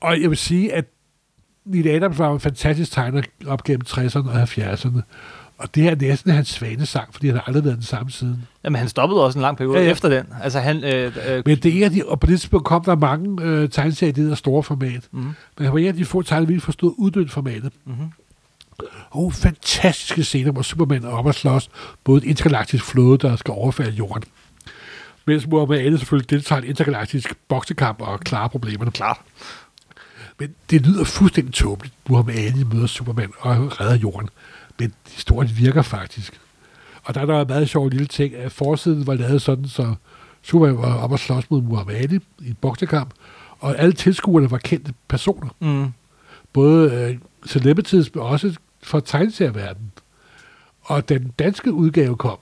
Og 0.00 0.20
jeg 0.22 0.30
vil 0.30 0.38
sige, 0.38 0.72
at 0.74 0.84
Neil 1.64 1.88
Adams 1.88 2.18
var 2.18 2.32
en 2.32 2.40
fantastisk 2.40 2.92
tegner 2.92 3.22
op 3.46 3.64
gennem 3.64 3.82
60'erne 3.88 4.28
og 4.28 4.42
70'erne. 4.42 5.00
Og 5.58 5.74
det 5.74 5.82
her 5.82 5.90
er 5.90 5.94
næsten 5.96 6.30
hans 6.30 6.48
svanesang, 6.48 7.08
fordi 7.14 7.26
han 7.26 7.36
har 7.36 7.44
aldrig 7.46 7.64
været 7.64 7.76
den 7.76 7.84
samme 7.84 8.10
siden. 8.10 8.42
Jamen, 8.64 8.78
han 8.78 8.88
stoppede 8.88 9.24
også 9.24 9.38
en 9.38 9.42
lang 9.42 9.56
periode 9.56 9.78
Ja, 9.78 9.84
ja, 9.84 9.90
efter 9.90 10.08
den. 10.08 10.26
Altså, 10.42 10.60
han... 10.60 10.84
Øh, 10.84 11.16
øh, 11.28 11.42
Men 11.46 11.56
det 11.58 11.82
er 11.82 11.86
en 11.86 11.94
de, 11.94 12.02
og 12.06 12.20
på 12.20 12.26
det 12.26 12.40
tidspunkt 12.40 12.66
kom 12.66 12.84
der 12.84 12.96
mange 12.96 13.42
øh, 13.42 13.68
tegneserier 13.68 14.12
i 14.12 14.14
det 14.14 14.28
der 14.28 14.34
store 14.34 14.62
format. 14.62 15.08
mm, 15.12 15.20
Men 15.20 15.34
han 15.60 15.72
var 15.72 15.78
en 15.78 15.86
af 15.86 15.94
de 15.94 16.04
få 16.04 16.22
tegner, 16.22 16.46
vi 16.46 16.60
forstod 16.60 16.94
uddødt 16.98 17.30
formatet. 17.30 17.72
mm-hmm. 17.84 18.06
Og 19.10 19.32
fantastiske 19.32 20.24
scener, 20.24 20.52
hvor 20.52 20.62
Superman 20.62 21.04
er 21.04 21.08
oppe 21.08 21.30
og 21.30 21.34
slås 21.34 21.70
mod 22.06 22.18
et 22.18 22.24
intergalaktisk 22.24 22.84
flåde, 22.84 23.18
der 23.18 23.36
skal 23.36 23.52
overfalde 23.52 23.92
jorden. 23.92 24.22
Mens 25.26 25.46
Muhammad 25.46 25.78
Ali 25.78 25.98
selvfølgelig 25.98 26.30
deltager 26.30 26.60
i 26.60 26.64
en 26.64 26.68
intergalaktisk 26.70 27.34
boksekamp 27.48 28.00
og 28.00 28.20
klarer 28.20 28.48
problemerne. 28.48 28.90
Klart. 28.90 29.18
Men 30.38 30.54
det 30.70 30.86
lyder 30.86 31.04
fuldstændig 31.04 31.54
tåbeligt. 31.54 31.94
Muhammad 32.08 32.34
Ali 32.34 32.64
møder 32.64 32.86
Superman 32.86 33.30
og 33.38 33.80
redder 33.80 33.96
jorden. 33.96 34.28
Men 34.78 34.92
historien 35.10 35.50
virker 35.56 35.82
faktisk. 35.82 36.40
Og 37.04 37.14
der 37.14 37.20
er 37.20 37.26
der 37.26 37.40
en 37.40 37.46
meget 37.48 37.68
sjov 37.68 37.88
lille 37.88 38.06
ting, 38.06 38.34
at 38.34 38.52
forsiden 38.52 39.06
var 39.06 39.14
lavet 39.14 39.42
sådan, 39.42 39.68
så 39.68 39.94
Superman 40.42 40.78
var 40.78 40.94
oppe 40.94 41.14
og 41.14 41.18
slås 41.20 41.50
mod 41.50 41.62
Muhammad 41.62 41.94
Ali 41.96 42.16
i 42.40 42.48
en 42.48 42.56
boksekamp, 42.60 43.10
og 43.58 43.78
alle 43.78 43.92
tilskuerne 43.92 44.50
var 44.50 44.58
kendte 44.58 44.94
personer. 45.08 45.48
Mm. 45.60 45.92
Både 46.52 46.92
øh, 46.94 47.18
celebrities, 47.48 48.14
men 48.14 48.24
også 48.24 48.54
fra 48.82 49.00
tegneserieverdenen. 49.00 49.92
Og 50.82 51.08
den 51.08 51.32
danske 51.38 51.72
udgave 51.72 52.16
kom. 52.16 52.38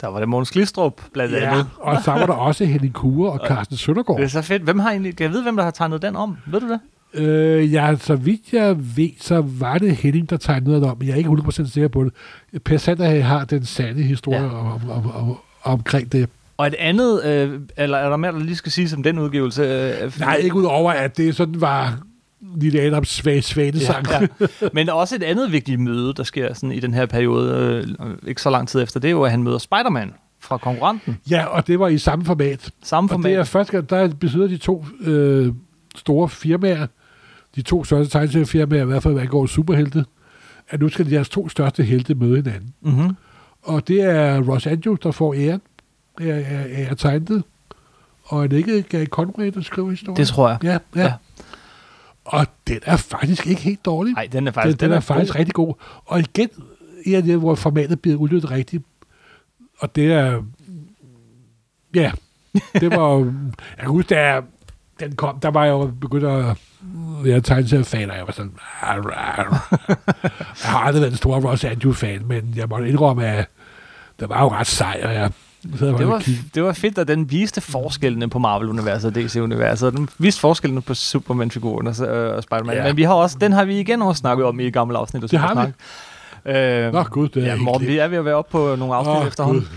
Der 0.00 0.06
var 0.06 0.18
det 0.18 0.28
Måns 0.28 0.50
Glistrup, 0.50 1.02
blandt 1.12 1.34
Ja, 1.34 1.50
andet. 1.50 1.66
og 1.78 2.02
så 2.04 2.10
var 2.10 2.26
der 2.26 2.32
også 2.48 2.64
Henning 2.64 2.94
Kure 2.94 3.32
og 3.32 3.40
Carsten 3.48 3.74
Det 3.74 3.80
er 3.80 3.84
Søndergaard. 3.84 4.28
så 4.28 4.42
fedt. 4.42 4.62
Hvem 4.62 4.78
har 4.78 4.90
egentlig... 4.90 5.16
Kan 5.16 5.24
jeg 5.24 5.32
vide, 5.32 5.42
hvem 5.42 5.56
der 5.56 5.64
har 5.64 5.70
tegnet 5.70 6.02
den 6.02 6.16
om? 6.16 6.36
Ved 6.46 6.60
du 6.60 6.68
det? 6.68 6.80
Øh, 7.14 7.72
ja, 7.72 7.96
så 8.00 8.16
vidt 8.16 8.52
jeg 8.52 8.76
ved, 8.96 9.10
så 9.20 9.40
var 9.46 9.78
det 9.78 9.96
Henning, 9.96 10.30
der 10.30 10.36
tegnede 10.36 10.70
noget 10.70 10.84
om, 10.84 10.96
men 10.98 11.06
jeg 11.08 11.12
er 11.14 11.18
ikke 11.18 11.30
100% 11.30 11.70
sikker 11.72 11.88
på 11.88 12.04
det. 12.04 12.12
Per 12.62 12.76
Sander 12.76 13.20
har 13.20 13.44
den 13.44 13.64
sande 13.64 14.02
historie 14.02 14.40
Ja. 14.42 14.48
om, 14.48 14.90
om, 14.90 15.10
om, 15.10 15.36
omkring 15.62 16.12
det. 16.12 16.28
Og 16.56 16.66
et 16.66 16.74
andet... 16.78 17.24
Øh, 17.24 17.60
eller 17.76 17.98
er 17.98 18.08
der 18.10 18.16
mere, 18.16 18.32
der 18.32 18.38
lige 18.38 18.56
skal 18.56 18.72
sige 18.72 18.96
om 18.96 19.02
den 19.02 19.18
udgivelse? 19.18 19.62
Øh, 20.02 20.12
Nej, 20.20 20.34
ikke 20.34 20.56
ud 20.56 20.64
over, 20.64 20.92
at 20.92 21.16
det 21.16 21.36
sådan 21.36 21.60
var 21.60 21.98
Lille 22.56 22.80
Adams 22.80 23.08
svage 23.08 23.42
svanesang. 23.42 24.06
Ja, 24.10 24.20
ja. 24.40 24.46
Men 24.72 24.88
også 24.88 25.14
et 25.16 25.22
andet 25.22 25.52
vigtigt 25.52 25.80
møde, 25.80 26.14
der 26.14 26.22
sker 26.22 26.54
sådan 26.54 26.72
i 26.72 26.80
den 26.80 26.94
her 26.94 27.06
periode, 27.06 27.84
øh, 27.98 28.10
ikke 28.28 28.42
så 28.42 28.50
lang 28.50 28.68
tid 28.68 28.82
efter, 28.82 29.00
det 29.00 29.08
er 29.08 29.12
jo, 29.12 29.22
at 29.22 29.30
han 29.30 29.42
møder 29.42 29.58
Spider-Man 29.58 30.12
fra 30.40 30.56
konkurrenten. 30.56 31.18
ja, 31.30 31.44
og 31.44 31.66
det 31.66 31.78
var 31.80 31.88
i 31.88 31.98
samme 31.98 32.24
format. 32.24 32.70
Samme 32.82 33.10
Og 33.12 33.18
det 33.18 33.26
er 33.32 33.34
format. 33.34 33.48
første 33.48 33.72
gang, 33.72 33.90
der 33.90 34.08
besidder 34.20 34.46
de 34.48 34.56
to 34.56 34.84
øh, 35.00 35.52
store 35.96 36.28
firmaer, 36.28 36.86
de 37.58 37.62
to 37.62 37.84
største 37.84 38.18
tegneseriefirmaer, 38.18 38.82
i 38.82 38.86
hvert 38.86 39.02
fald 39.02 39.14
hvad 39.14 39.22
angår 39.22 39.46
superhelte, 39.46 40.04
at 40.68 40.80
nu 40.80 40.88
skal 40.88 41.10
deres 41.10 41.28
to 41.28 41.48
største 41.48 41.82
helte 41.82 42.14
møde 42.14 42.36
hinanden. 42.36 42.74
Mm-hmm. 42.80 43.16
Og 43.62 43.88
det 43.88 44.00
er 44.00 44.40
Ross 44.40 44.66
Anjou, 44.66 44.94
der 44.94 45.10
får 45.10 45.34
æren. 45.34 45.60
er, 46.20 46.34
er, 46.34 46.86
er 46.90 46.94
tegnet, 46.94 47.42
og 48.24 48.44
er 48.44 48.46
det 48.46 48.56
ikke 48.56 48.82
Gary 48.82 49.04
Conway, 49.04 49.50
der 49.54 49.60
skriver 49.60 49.90
historien? 49.90 50.16
Det 50.16 50.28
tror 50.28 50.48
jeg. 50.48 50.58
Ja, 50.62 50.78
ja. 50.96 51.02
Ja. 51.02 51.12
Og 52.24 52.46
den 52.68 52.78
er 52.82 52.96
faktisk 52.96 53.46
ikke 53.46 53.60
helt 53.60 53.84
dårlig. 53.84 54.14
Nej, 54.14 54.28
den 54.32 54.46
er 54.46 54.50
den, 54.50 54.54
faktisk, 54.54 54.80
den, 54.80 54.92
er, 54.92 55.00
faktisk 55.00 55.32
god. 55.32 55.38
rigtig 55.38 55.54
god. 55.54 55.74
Og 56.04 56.20
igen, 56.20 56.48
en 57.04 57.14
af 57.14 57.22
det, 57.22 57.38
hvor 57.38 57.54
formatet 57.54 58.00
bliver 58.00 58.16
udnyttet 58.16 58.50
rigtigt. 58.50 58.84
Og 59.78 59.96
det 59.96 60.12
er... 60.12 60.42
Ja, 61.94 62.12
det 62.74 62.90
var. 62.90 63.16
Jeg 63.18 63.78
kan 63.78 63.88
huske, 63.88 64.14
da 64.14 64.40
den 65.00 65.16
kom, 65.16 65.40
der 65.40 65.50
var 65.50 65.64
jeg 65.64 65.72
jo 65.72 65.92
begyndt 66.00 66.24
at 66.24 66.56
være 67.24 67.40
tegneseriefan, 67.40 68.10
og 68.10 68.16
jeg 68.16 68.26
var 68.26 68.32
sådan... 68.32 68.52
"Arr, 68.82 69.10
arr." 69.14 69.76
Jeg 70.62 70.70
har 70.70 70.78
aldrig 70.78 71.00
været 71.00 71.10
en 71.12 71.16
stor 71.16 71.40
Ross 71.40 71.64
Andrew-fan, 71.64 72.22
men 72.26 72.52
jeg 72.56 72.68
må 72.68 72.78
indrømme, 72.78 73.26
at 73.26 73.46
det 74.20 74.28
var 74.28 74.42
jo 74.42 74.48
ret 74.48 74.66
sej, 74.66 75.00
og 75.04 75.14
jeg 75.14 75.30
og 75.72 75.78
Det 75.80 76.08
var, 76.08 76.22
det 76.54 76.62
var 76.62 76.72
fedt, 76.72 76.98
at 76.98 77.08
den 77.08 77.30
viste 77.30 77.60
forskellene 77.60 78.28
på 78.28 78.38
Marvel-universet 78.38 79.08
og 79.08 79.14
DC-universet. 79.14 79.92
Den 79.92 80.08
viste 80.18 80.40
forskellene 80.40 80.82
på 80.82 80.94
Superman-figuren 80.94 81.86
og, 81.86 82.06
øh, 82.06 82.36
og 82.36 82.42
Spider-Man. 82.42 82.76
Ja. 82.76 82.84
Men 82.84 82.96
vi 82.96 83.02
har 83.02 83.14
også, 83.14 83.38
den 83.40 83.52
har 83.52 83.64
vi 83.64 83.80
igen 83.80 84.02
også 84.02 84.20
snakket 84.20 84.46
om 84.46 84.60
i 84.60 84.66
et 84.66 84.72
gammelt 84.72 84.98
afsnit. 84.98 85.22
af 85.22 85.28
Det 85.28 85.38
har 85.38 85.66
vi. 85.66 85.72
Øh, 86.52 86.92
Nå, 86.92 87.02
gud, 87.02 87.28
det 87.28 87.42
er 87.42 87.46
ja, 87.46 87.56
Morten, 87.56 87.86
vi 87.86 87.98
er 87.98 88.08
ved 88.08 88.18
at 88.18 88.24
være 88.24 88.34
oppe 88.34 88.52
på 88.52 88.76
nogle 88.76 88.94
afsnit 88.94 89.16
Åh, 89.16 89.26
efterhånden. 89.26 89.68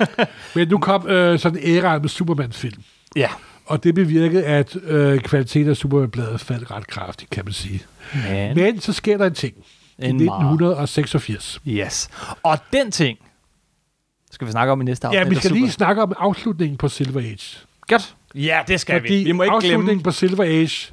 Ja. 0.00 0.24
Men 0.54 0.68
nu 0.68 0.78
kom 0.78 1.06
øh, 1.08 1.38
sådan 1.38 1.58
en 1.62 1.76
æra 1.76 1.98
med 1.98 2.08
Superman-film. 2.08 2.82
Ja. 3.16 3.28
Og 3.66 3.84
det 3.84 3.94
bevirkede, 3.94 4.44
at 4.44 4.76
øh, 4.76 5.20
kvaliteten 5.20 5.70
af 5.70 5.76
Superman-bladet 5.76 6.40
faldt 6.40 6.70
ret 6.70 6.86
kraftigt, 6.86 7.30
kan 7.30 7.44
man 7.44 7.52
sige. 7.52 7.82
Men, 8.28 8.56
Men 8.56 8.80
så 8.80 8.92
sker 8.92 9.18
der 9.18 9.26
en 9.26 9.34
ting. 9.34 9.54
I 9.98 10.04
en 10.04 10.16
meget. 10.16 10.38
1986. 10.38 11.60
Yes. 11.68 12.08
Og 12.42 12.58
den 12.72 12.90
ting 12.90 13.18
skal 14.30 14.46
vi 14.46 14.52
snakke 14.52 14.72
om 14.72 14.80
i 14.80 14.84
næste 14.84 15.06
afsnit. 15.06 15.20
Ja, 15.20 15.28
vi 15.28 15.34
skal 15.34 15.50
lige 15.50 15.70
snakke 15.70 16.02
om 16.02 16.12
afslutningen 16.18 16.76
på 16.76 16.88
Silver 16.88 17.20
Age. 17.20 17.58
Godt. 17.88 18.16
Ja, 18.34 18.60
det 18.68 18.80
skal 18.80 19.00
Fordi 19.00 19.14
vi. 19.14 19.24
Vi 19.24 19.32
må 19.32 19.42
ikke 19.42 19.54
afslutningen 19.54 19.86
glemme. 19.86 20.02
på 20.02 20.10
Silver 20.10 20.44
Age 20.44 20.92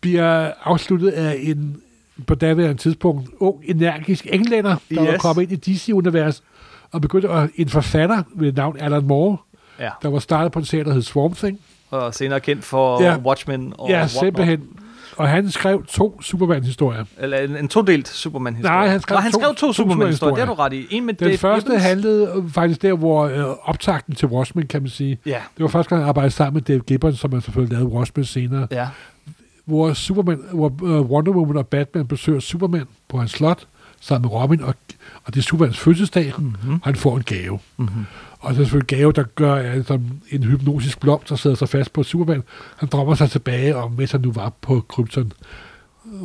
bliver 0.00 0.52
afsluttet 0.64 1.10
af 1.10 1.36
en 1.40 1.82
på 2.26 2.34
daværende 2.34 2.82
tidspunkt 2.82 3.30
ung, 3.38 3.64
energisk 3.64 4.26
englænder, 4.32 4.76
der 4.90 5.02
yes. 5.02 5.12
var 5.12 5.18
kommet 5.18 5.42
ind 5.42 5.68
i 5.68 5.72
DC-univers 5.72 6.42
og 6.90 7.00
begyndte 7.00 7.28
at 7.28 7.50
en 7.56 7.68
forfatter 7.68 8.22
ved 8.34 8.52
navn 8.52 8.76
Alan 8.80 9.04
Moore, 9.04 9.36
Ja, 9.78 9.90
der 10.02 10.08
var 10.08 10.18
startet 10.18 10.52
på 10.52 10.58
en 10.58 10.64
serie, 10.64 10.84
der 10.84 10.92
hed 10.92 11.02
Swamp 11.02 11.36
Thing. 11.36 11.60
og 11.90 12.14
senere 12.14 12.40
kendt 12.40 12.64
for 12.64 13.02
Ja. 13.02 13.16
Watchmen 13.18 13.72
og 13.78 13.88
ja, 13.90 13.94
whatnot. 13.94 14.10
simpelthen. 14.20 14.62
Og 15.16 15.28
han 15.28 15.50
skrev 15.50 15.84
to 15.88 16.22
Superman-historier. 16.22 17.04
Eller 17.18 17.38
en, 17.38 17.56
en 17.56 17.68
todelt 17.68 18.08
Superman-historie. 18.08 18.76
Nej, 18.76 18.88
han 18.88 19.00
skrev 19.00 19.16
Nå, 19.16 19.20
han 19.20 19.32
to- 19.32 19.38
skrev 19.40 19.54
to, 19.54 19.66
to 19.66 19.72
Superman-historier. 19.72 20.34
Det 20.34 20.46
har 20.46 20.54
du 20.54 20.60
ret 20.62 20.72
i. 20.72 20.86
En 20.90 21.06
med 21.06 21.14
Den 21.14 21.26
Dave 21.28 21.38
første 21.38 21.70
Gibbons. 21.70 21.82
handlede 21.82 22.44
faktisk 22.54 22.82
der, 22.82 22.92
hvor 22.92 23.22
øh, 23.24 23.44
optakten 23.64 24.14
til 24.14 24.28
Watchmen, 24.28 24.66
kan 24.66 24.82
man 24.82 24.88
sige. 24.90 25.18
Ja, 25.26 25.38
Det 25.56 25.62
var 25.62 25.68
første 25.68 25.88
gang, 25.90 26.00
jeg 26.00 26.08
arbejdede 26.08 26.30
sammen 26.34 26.54
med 26.54 26.62
Dave 26.62 26.80
Gibbons, 26.80 27.18
som 27.18 27.30
man 27.32 27.40
selvfølgelig 27.40 27.78
lavede 27.78 27.94
Watchmen 27.94 28.24
senere. 28.24 28.66
ja. 28.70 28.88
hvor, 29.64 29.92
Superman, 29.92 30.40
hvor 30.52 30.72
øh, 30.84 31.00
Wonder 31.00 31.32
Woman 31.32 31.56
og 31.56 31.66
Batman 31.66 32.06
besøger 32.06 32.40
Superman 32.40 32.84
på 33.08 33.18
hans 33.18 33.30
slot, 33.30 33.66
sammen 34.02 34.30
med 34.30 34.40
Robin, 34.40 34.60
og, 34.62 34.74
og 35.24 35.34
det 35.34 35.40
er 35.40 35.42
Supermans 35.42 35.78
fødselsdag, 35.78 36.32
Mm-hmm. 36.38 36.74
og 36.74 36.80
han 36.84 36.96
får 36.96 37.16
en 37.16 37.22
gave. 37.22 37.58
Mm-hmm. 37.76 38.04
Og 38.40 38.50
det 38.54 38.58
er 38.60 38.64
selvfølgelig 38.64 38.92
en 38.96 38.98
gave, 38.98 39.12
der 39.12 39.22
gør 39.22 39.82
som 39.82 40.04
en 40.30 40.42
hypnotisk 40.42 41.00
blomst, 41.00 41.28
der 41.28 41.36
sidder 41.36 41.56
sig 41.56 41.68
fast 41.68 41.92
på 41.92 42.02
Superman. 42.02 42.42
Han 42.76 42.88
drømmer 42.88 43.14
sig 43.14 43.30
tilbage 43.30 43.76
om, 43.76 43.90
hvis 43.92 44.12
han 44.12 44.20
nu 44.20 44.32
var 44.32 44.52
på 44.60 44.84
Krypton. 44.88 45.32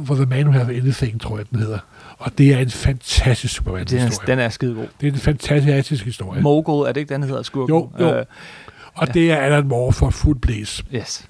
For 0.06 0.16
The 0.16 0.26
Man 0.26 0.48
Who 0.48 0.52
Have 0.52 0.76
Anything, 0.78 1.22
tror 1.22 1.38
jeg, 1.38 1.46
den 1.52 1.60
hedder. 1.60 1.80
Og 2.18 2.38
det 2.38 2.54
er 2.54 2.58
en 2.58 2.70
fantastisk 2.70 3.54
er, 3.54 3.56
Superman-historie. 3.56 4.28
den 4.28 4.40
er 4.40 4.50
skide 4.50 4.74
god. 4.76 4.88
Det 5.02 5.08
er 5.08 5.12
en 5.12 5.18
fantastisk 5.20 6.06
historie. 6.06 6.42
Mogul, 6.42 6.88
er 6.88 6.92
det 6.92 7.02
ikke 7.02 7.14
den, 7.14 7.24
hedder 7.24 7.44
skurken? 7.44 7.76
Jo, 7.76 7.90
jo. 8.00 8.16
Øh, 8.18 8.26
og 8.94 9.14
det 9.14 9.32
er 9.32 9.38
Alan 9.38 9.68
Moore 9.68 9.94
for 9.94 10.10
fuld 10.10 10.40
blæs. 10.40 10.84
yes. 10.96 11.28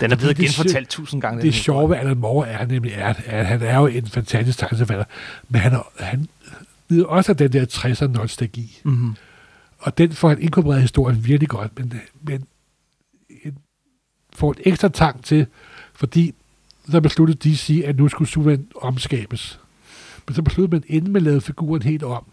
Den 0.00 0.12
er 0.12 0.16
blevet 0.16 0.36
Det 0.36 0.42
er 0.44 0.46
genfortalt 0.48 0.88
tusind 0.88 1.20
gange. 1.20 1.42
Det 1.42 1.54
sjove 1.54 1.90
ved 1.90 1.96
Alan 1.96 2.16
Moore 2.18 2.48
er 2.48 2.66
nemlig, 2.66 2.94
at, 2.94 3.22
at 3.26 3.46
han 3.46 3.62
er 3.62 3.78
jo 3.78 3.86
en 3.86 4.06
fantastisk 4.06 4.58
tegneserieforfatter, 4.58 5.04
men 5.48 5.60
han, 5.60 5.72
er- 5.72 6.04
han 6.04 6.28
nyder 6.90 7.04
også 7.04 7.32
af 7.32 7.36
den 7.36 7.52
der 7.52 7.66
60'er 7.66 8.06
nostalgi. 8.06 8.80
Mm-hmm. 8.84 9.14
Og 9.78 9.98
den 9.98 10.12
får 10.12 10.28
han 10.28 10.42
inkorporeret 10.42 10.78
i 10.78 10.82
historien 10.82 11.24
virkelig 11.24 11.48
godt, 11.48 11.78
men, 11.78 11.92
men 12.22 12.44
en, 13.44 13.58
får 14.36 14.50
et 14.50 14.60
ekstra 14.64 14.88
tang 14.88 15.24
til, 15.24 15.46
fordi 15.94 16.34
så 16.90 17.00
besluttede 17.00 17.50
DC, 17.50 17.82
at 17.86 17.96
nu 17.96 18.08
skulle 18.08 18.28
Superman 18.28 18.66
omskabes. 18.80 19.60
Men 20.26 20.34
så 20.34 20.42
besluttede 20.42 20.76
man, 20.80 20.96
inden 20.96 21.12
man 21.12 21.22
lavede 21.22 21.40
figuren 21.40 21.82
helt 21.82 22.02
om, 22.02 22.24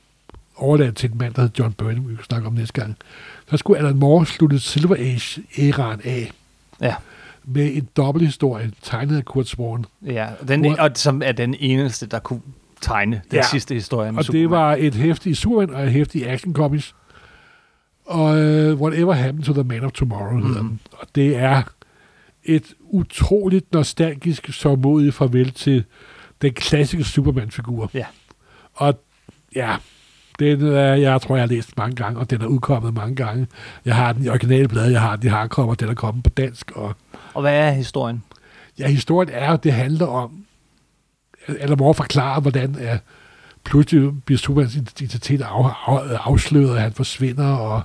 overladt 0.55 0.95
til 0.95 1.11
en 1.11 1.17
mand, 1.17 1.33
der 1.33 1.41
hed 1.41 1.49
John 1.59 1.73
Burnham, 1.73 2.09
vi 2.09 2.15
kan 2.15 2.23
snakke 2.25 2.47
om 2.47 2.53
næste 2.53 2.81
gang, 2.81 2.95
så 3.49 3.57
skulle 3.57 3.79
Alan 3.79 3.95
Moore 3.97 4.25
slutte 4.25 4.59
Silver 4.59 4.95
Age-æraen 4.95 6.01
af 6.03 6.31
Ja. 6.81 6.95
Med 7.53 7.75
en 7.75 7.87
dobbelthistorie, 7.97 8.71
tegnet 8.81 9.17
af 9.17 9.25
Kurt 9.25 9.47
Swan. 9.47 9.85
Ja, 10.05 10.27
den, 10.47 10.59
Hvor- 10.61 10.75
og 10.79 10.91
som 10.95 11.21
er 11.25 11.31
den 11.31 11.55
eneste, 11.59 12.05
der 12.05 12.19
kunne 12.19 12.41
tegne 12.81 13.21
den 13.31 13.37
Ja. 13.37 13.43
sidste 13.51 13.73
historie 13.73 14.11
med 14.11 14.19
Og 14.19 14.25
Superman. 14.25 14.41
det 14.41 14.49
var 14.49 14.75
et 14.79 14.95
hæftigt 14.95 15.37
Superman 15.37 15.75
og 15.75 15.83
et 15.83 15.91
hæftigt 15.91 16.27
Action 16.27 16.53
Comics. 16.53 16.95
Og 18.05 18.25
uh, 18.29 18.81
Whatever 18.81 19.13
Happened 19.13 19.43
to 19.43 19.53
the 19.53 19.63
Man 19.63 19.83
of 19.83 19.91
Tomorrow 19.91 20.33
mm. 20.37 20.45
hedder 20.47 20.61
Mhm. 20.61 20.69
den. 20.69 20.79
Og 20.91 21.07
det 21.15 21.35
er 21.37 21.61
et 22.43 22.73
utroligt 22.81 23.73
nostalgisk 23.73 24.53
så 24.53 24.75
modigt 24.75 25.15
farvel 25.15 25.51
til 25.51 25.83
den 26.41 26.53
klassiske 26.53 27.03
Superman-figur. 27.03 27.89
Ja. 27.93 28.05
Og 28.73 28.99
ja, 29.55 29.75
den 30.39 30.67
er, 30.67 30.93
jeg 30.93 31.21
tror, 31.21 31.35
jeg 31.35 31.43
har 31.43 31.47
læst 31.47 31.77
mange 31.77 31.95
gange, 31.95 32.19
og 32.19 32.29
den 32.29 32.41
er 32.41 32.45
udkommet 32.45 32.93
mange 32.93 33.15
gange. 33.15 33.47
Jeg 33.85 33.95
har 33.95 34.13
den 34.13 34.23
i 34.23 34.29
originale 34.29 34.67
blad, 34.67 34.91
jeg 34.91 35.01
har 35.01 35.15
den 35.15 35.25
i 35.25 35.29
hardcover, 35.29 35.75
den 35.75 35.89
er 35.89 35.93
kommet 35.93 36.23
på 36.23 36.29
dansk. 36.29 36.71
Og 36.75 36.95
Og 37.33 37.41
hvad 37.41 37.53
er 37.53 37.71
historien? 37.71 38.23
ja, 38.79 38.87
historien 38.87 39.29
er, 39.33 39.53
at 39.53 39.63
det 39.63 39.73
handler 39.73 40.07
om, 40.07 40.45
eller 41.47 41.75
hvor 41.75 41.93
forklare, 41.93 42.41
hvordan 42.41 42.75
er, 42.79 42.97
pludselig 43.63 44.23
bliver 44.25 44.37
Supermans 44.37 44.75
identitet 44.75 45.41
af, 45.41 45.65
af, 45.87 46.17
afsløret, 46.23 46.71
og 46.71 46.81
han 46.81 46.93
forsvinder, 46.93 47.47
og, 47.47 47.81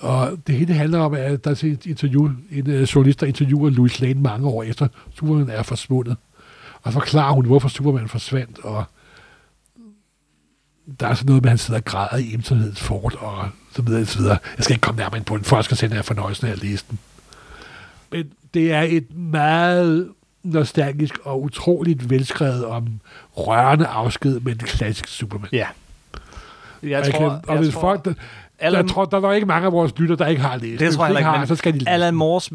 og 0.00 0.30
det 0.46 0.54
hele 0.54 0.74
handler 0.74 0.98
om, 0.98 1.14
at 1.14 1.44
der 1.44 1.50
er 1.50 1.64
et 1.64 1.86
interview, 1.86 2.30
en 2.50 2.66
uh, 2.66 2.82
journalist, 2.82 3.20
der 3.20 3.26
interviewer 3.26 3.70
Louis 3.70 4.00
Lane 4.00 4.20
mange 4.20 4.48
år 4.48 4.62
efter, 4.62 4.88
Superman 5.14 5.48
er 5.48 5.62
forsvundet. 5.62 6.16
Og 6.82 6.92
så 6.92 6.98
forklarer 6.98 7.32
hun, 7.32 7.46
hvorfor 7.46 7.68
Superman 7.68 8.08
forsvandt, 8.08 8.58
og 8.58 8.84
der 11.00 11.06
er 11.08 11.14
sådan 11.14 11.26
noget 11.26 11.42
med, 11.42 11.48
at 11.48 11.50
han 11.50 11.58
sidder 11.58 11.80
og 11.80 11.84
græder 11.84 12.16
i 12.16 12.34
ensomhedens 12.34 12.80
fort, 12.80 13.14
og 13.14 13.48
så 13.76 13.82
videre, 13.82 14.04
så 14.06 14.18
videre. 14.18 14.38
Jeg 14.56 14.64
skal 14.64 14.74
ikke 14.74 14.80
komme 14.82 14.98
nærmere 14.98 15.16
ind 15.18 15.24
på 15.24 15.36
den, 15.36 15.44
for 15.44 15.56
jeg 15.56 15.64
skal 15.64 15.76
sende 15.76 15.96
jer 15.96 16.02
fornøjelsen 16.02 16.46
af 16.46 16.50
at 16.52 16.58
læse 16.62 16.84
den. 16.90 16.98
Men 18.12 18.24
det 18.54 18.72
er 18.72 18.82
et 18.82 19.16
meget 19.16 20.08
nostalgisk 20.42 21.14
og 21.24 21.42
utroligt 21.42 22.10
velskrevet 22.10 22.64
om 22.66 22.88
rørende 23.32 23.86
afsked 23.86 24.40
med 24.40 24.54
den 24.54 24.66
klassiske 24.66 25.10
Superman. 25.10 25.48
Ja. 25.52 25.66
Jeg 26.82 26.98
Og 26.98 27.04
tror, 27.12 27.18
kan, 27.18 27.28
og 27.28 27.54
jeg 27.54 27.58
hvis 27.62 27.74
tror, 27.74 27.80
folk, 27.80 28.04
der, 28.04 28.14
Alan, 28.58 28.80
jeg 28.84 28.90
tror, 28.90 29.04
der 29.04 29.16
er 29.16 29.20
nok 29.20 29.34
ikke 29.34 29.46
mange 29.46 29.66
af 29.66 29.72
vores 29.72 29.98
lytter, 29.98 30.16
der 30.16 30.26
ikke 30.26 30.42
har 30.42 30.56
læst. 30.56 30.80
det 30.80 30.88
Hvis 30.88 30.96
tror 30.96 31.04
jeg 31.06 31.14
de 31.14 31.18
ikke, 31.20 31.30
har, 31.30 31.38
men 31.38 31.46
så 31.46 31.56
skal 31.56 31.72
de 31.72 31.78
læse. 31.78 31.88
Alan. 31.90 32.14
Moores 32.14 32.50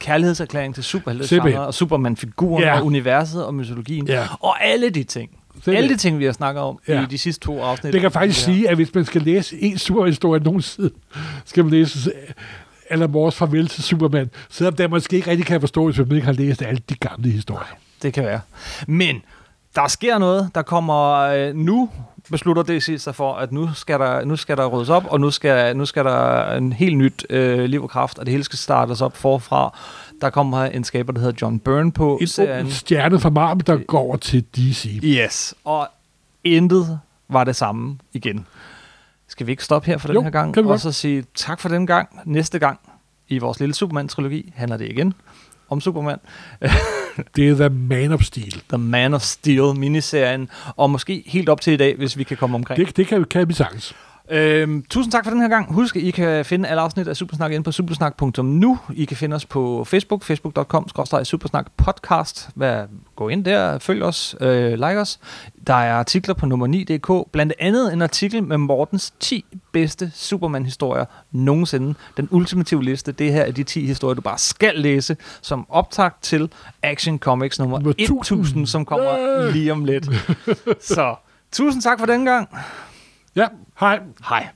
kærlighedserklæring 0.00 0.74
til 0.74 0.84
Simpelthen. 0.84 1.26
superheltegenre 1.28 1.66
og 1.66 1.74
Superman-figuren 1.74 2.62
Ja. 2.64 2.78
og 2.80 2.86
universet 2.86 3.44
og 3.46 3.54
mytologien 3.54 4.06
Ja. 4.06 4.26
og 4.40 4.64
alle 4.64 4.90
de 4.90 5.04
ting. 5.04 5.30
Simpelthen. 5.64 5.76
Alle 5.84 5.88
de 5.94 5.98
ting, 5.98 6.18
vi 6.18 6.24
har 6.24 6.32
snakket 6.32 6.62
om 6.62 6.78
Ja. 6.88 7.02
i 7.02 7.06
de 7.06 7.18
sidste 7.18 7.44
to 7.46 7.60
afsnit. 7.62 7.92
Det 7.92 8.00
kan 8.00 8.10
faktisk 8.12 8.48
Ja. 8.48 8.52
sige, 8.54 8.68
at 8.70 8.76
hvis 8.76 8.94
man 8.94 9.04
skal 9.04 9.22
læse 9.22 9.62
en 9.62 9.78
superhistorie 9.78 10.40
nogensinde, 10.42 10.90
skal 11.44 11.64
man 11.64 11.70
læse 11.70 12.12
Alan 12.90 13.10
Moores 13.10 13.34
farvel 13.34 13.68
til 13.68 13.82
Superman, 13.82 14.30
selvom 14.50 14.76
der 14.76 14.88
måske 14.88 15.16
ikke 15.16 15.30
rigtig 15.30 15.46
kan 15.46 15.60
forstå, 15.60 15.84
hvis 15.84 15.98
man 15.98 16.12
ikke 16.12 16.24
har 16.26 16.32
læst 16.32 16.62
alle 16.62 16.80
de 16.88 16.94
gamle 16.94 17.30
historier. 17.30 17.66
Det 18.02 18.12
kan 18.12 18.24
være. 18.24 18.40
Men 18.86 19.22
der 19.74 19.88
sker 19.88 20.18
noget. 20.18 20.50
Der 20.54 20.62
kommer 20.62 21.12
øh, 21.18 21.54
nu 21.54 21.90
beslutter 22.30 22.62
DC 22.62 22.94
sig 22.98 23.14
for, 23.14 23.34
at 23.34 23.52
nu 23.52 23.70
skal 23.74 23.98
der, 23.98 24.24
nu 24.24 24.36
skal 24.36 24.56
der 24.56 24.66
ryddes 24.66 24.88
op, 24.88 25.04
og 25.08 25.20
nu 25.20 25.30
skal, 25.30 25.76
nu 25.76 25.86
skal 25.86 26.04
der 26.04 26.52
en 26.56 26.72
helt 26.72 26.96
nyt 26.98 27.26
øh, 27.30 27.64
liv 27.64 27.82
og 27.82 27.90
kraft, 27.90 28.18
og 28.18 28.26
det 28.26 28.32
hele 28.32 28.44
skal 28.44 28.58
startes 28.58 29.00
op 29.00 29.16
forfra. 29.16 29.78
Der 30.20 30.30
kommer 30.30 30.64
en 30.64 30.84
skaber, 30.84 31.12
der 31.12 31.20
hedder 31.20 31.38
John 31.42 31.58
Byrne 31.58 31.92
på 31.92 32.18
En 32.20 32.26
serien. 32.26 32.64
ung 32.66 32.72
stjerne 32.72 33.20
fra 33.20 33.30
Marvel, 33.30 33.66
der 33.66 33.76
går 33.76 33.98
over 33.98 34.16
til 34.16 34.44
DC. 34.56 35.00
Yes, 35.04 35.54
og 35.64 35.88
intet 36.44 37.00
var 37.28 37.44
det 37.44 37.56
samme 37.56 37.98
igen. 38.12 38.46
Skal 39.28 39.46
vi 39.46 39.50
ikke 39.52 39.64
stoppe 39.64 39.86
her 39.86 39.98
for 39.98 40.06
den 40.08 40.14
Jo, 40.14 40.22
her 40.22 40.30
gang, 40.30 40.58
og 40.58 40.64
godt. 40.64 40.80
så 40.80 40.92
sige 40.92 41.24
tak 41.34 41.60
for 41.60 41.68
den 41.68 41.86
gang. 41.86 42.08
Næste 42.24 42.58
gang 42.58 42.78
i 43.28 43.38
vores 43.38 43.60
lille 43.60 43.74
Superman-trilogi 43.74 44.52
handler 44.56 44.76
det 44.76 44.88
igen 44.90 45.14
om 45.68 45.80
Superman. 45.80 46.18
Det 47.36 47.48
er 47.48 47.54
The 47.54 47.68
Man 47.68 48.12
of 48.12 48.22
Steel. 48.22 48.62
The 48.68 48.78
Man 48.78 49.14
of 49.14 49.22
Steel 49.22 49.74
miniserien, 49.78 50.48
og 50.76 50.90
måske 50.90 51.22
helt 51.26 51.48
op 51.48 51.60
til 51.60 51.72
i 51.72 51.76
dag, 51.76 51.96
hvis 51.96 52.18
vi 52.18 52.24
kan 52.24 52.36
komme 52.36 52.54
omkring. 52.54 52.86
Det, 52.86 52.96
det 52.96 53.06
kan, 53.06 53.24
kan 53.24 53.48
vi 53.48 53.54
sagtens. 53.54 53.94
Øhm, 54.32 54.84
tusind 54.90 55.12
tak 55.12 55.24
for 55.24 55.30
den 55.30 55.40
her 55.40 55.48
gang. 55.48 55.74
Husk, 55.74 55.96
at 55.96 56.02
I 56.02 56.10
kan 56.10 56.44
finde 56.44 56.68
alle 56.68 56.82
afsnit 56.82 57.08
af 57.08 57.16
Supersnak 57.16 57.52
inde 57.52 57.64
på 57.64 57.72
supersnak.nu. 57.72 58.78
I 58.94 59.04
kan 59.04 59.16
finde 59.16 59.36
os 59.36 59.46
på 59.46 59.84
Facebook, 59.84 60.22
facebook.com, 60.24 60.88
supersnak 61.24 61.66
podcast. 61.76 62.48
Vær, 62.54 62.86
gå 63.16 63.28
ind 63.28 63.44
der, 63.44 63.78
følg 63.78 64.02
os, 64.02 64.36
øh, 64.40 64.72
like 64.72 65.00
os. 65.00 65.20
Der 65.66 65.74
er 65.74 65.94
artikler 65.94 66.34
på 66.34 66.46
nummer 66.46 66.66
9.dk, 66.66 67.32
blandt 67.32 67.52
andet 67.58 67.92
en 67.92 68.02
artikel 68.02 68.42
med 68.42 68.56
Mortens 68.56 69.12
10 69.20 69.44
bedste 69.72 70.10
Superman-historier 70.14 71.04
nogensinde. 71.32 71.94
Den 72.16 72.28
ultimative 72.30 72.84
liste, 72.84 73.12
det 73.12 73.32
her 73.32 73.42
er 73.42 73.52
de 73.52 73.62
10 73.62 73.86
historier, 73.86 74.14
du 74.14 74.20
bare 74.20 74.38
skal 74.38 74.74
læse, 74.74 75.16
som 75.42 75.66
optag 75.68 76.10
til 76.22 76.50
Action 76.82 77.18
Comics 77.18 77.58
nummer 77.58 77.78
Nummer 77.78 77.94
1000, 77.98 78.40
1000. 78.40 78.66
som 78.66 78.84
kommer 78.84 79.50
lige 79.50 79.72
om 79.72 79.84
lidt. 79.84 80.08
Så 80.80 81.14
tusind 81.52 81.82
tak 81.82 81.98
for 81.98 82.06
den 82.06 82.24
gang. 82.24 82.48
Ja, 83.34 83.50
hej. 83.74 84.00
Hej. 84.22 84.50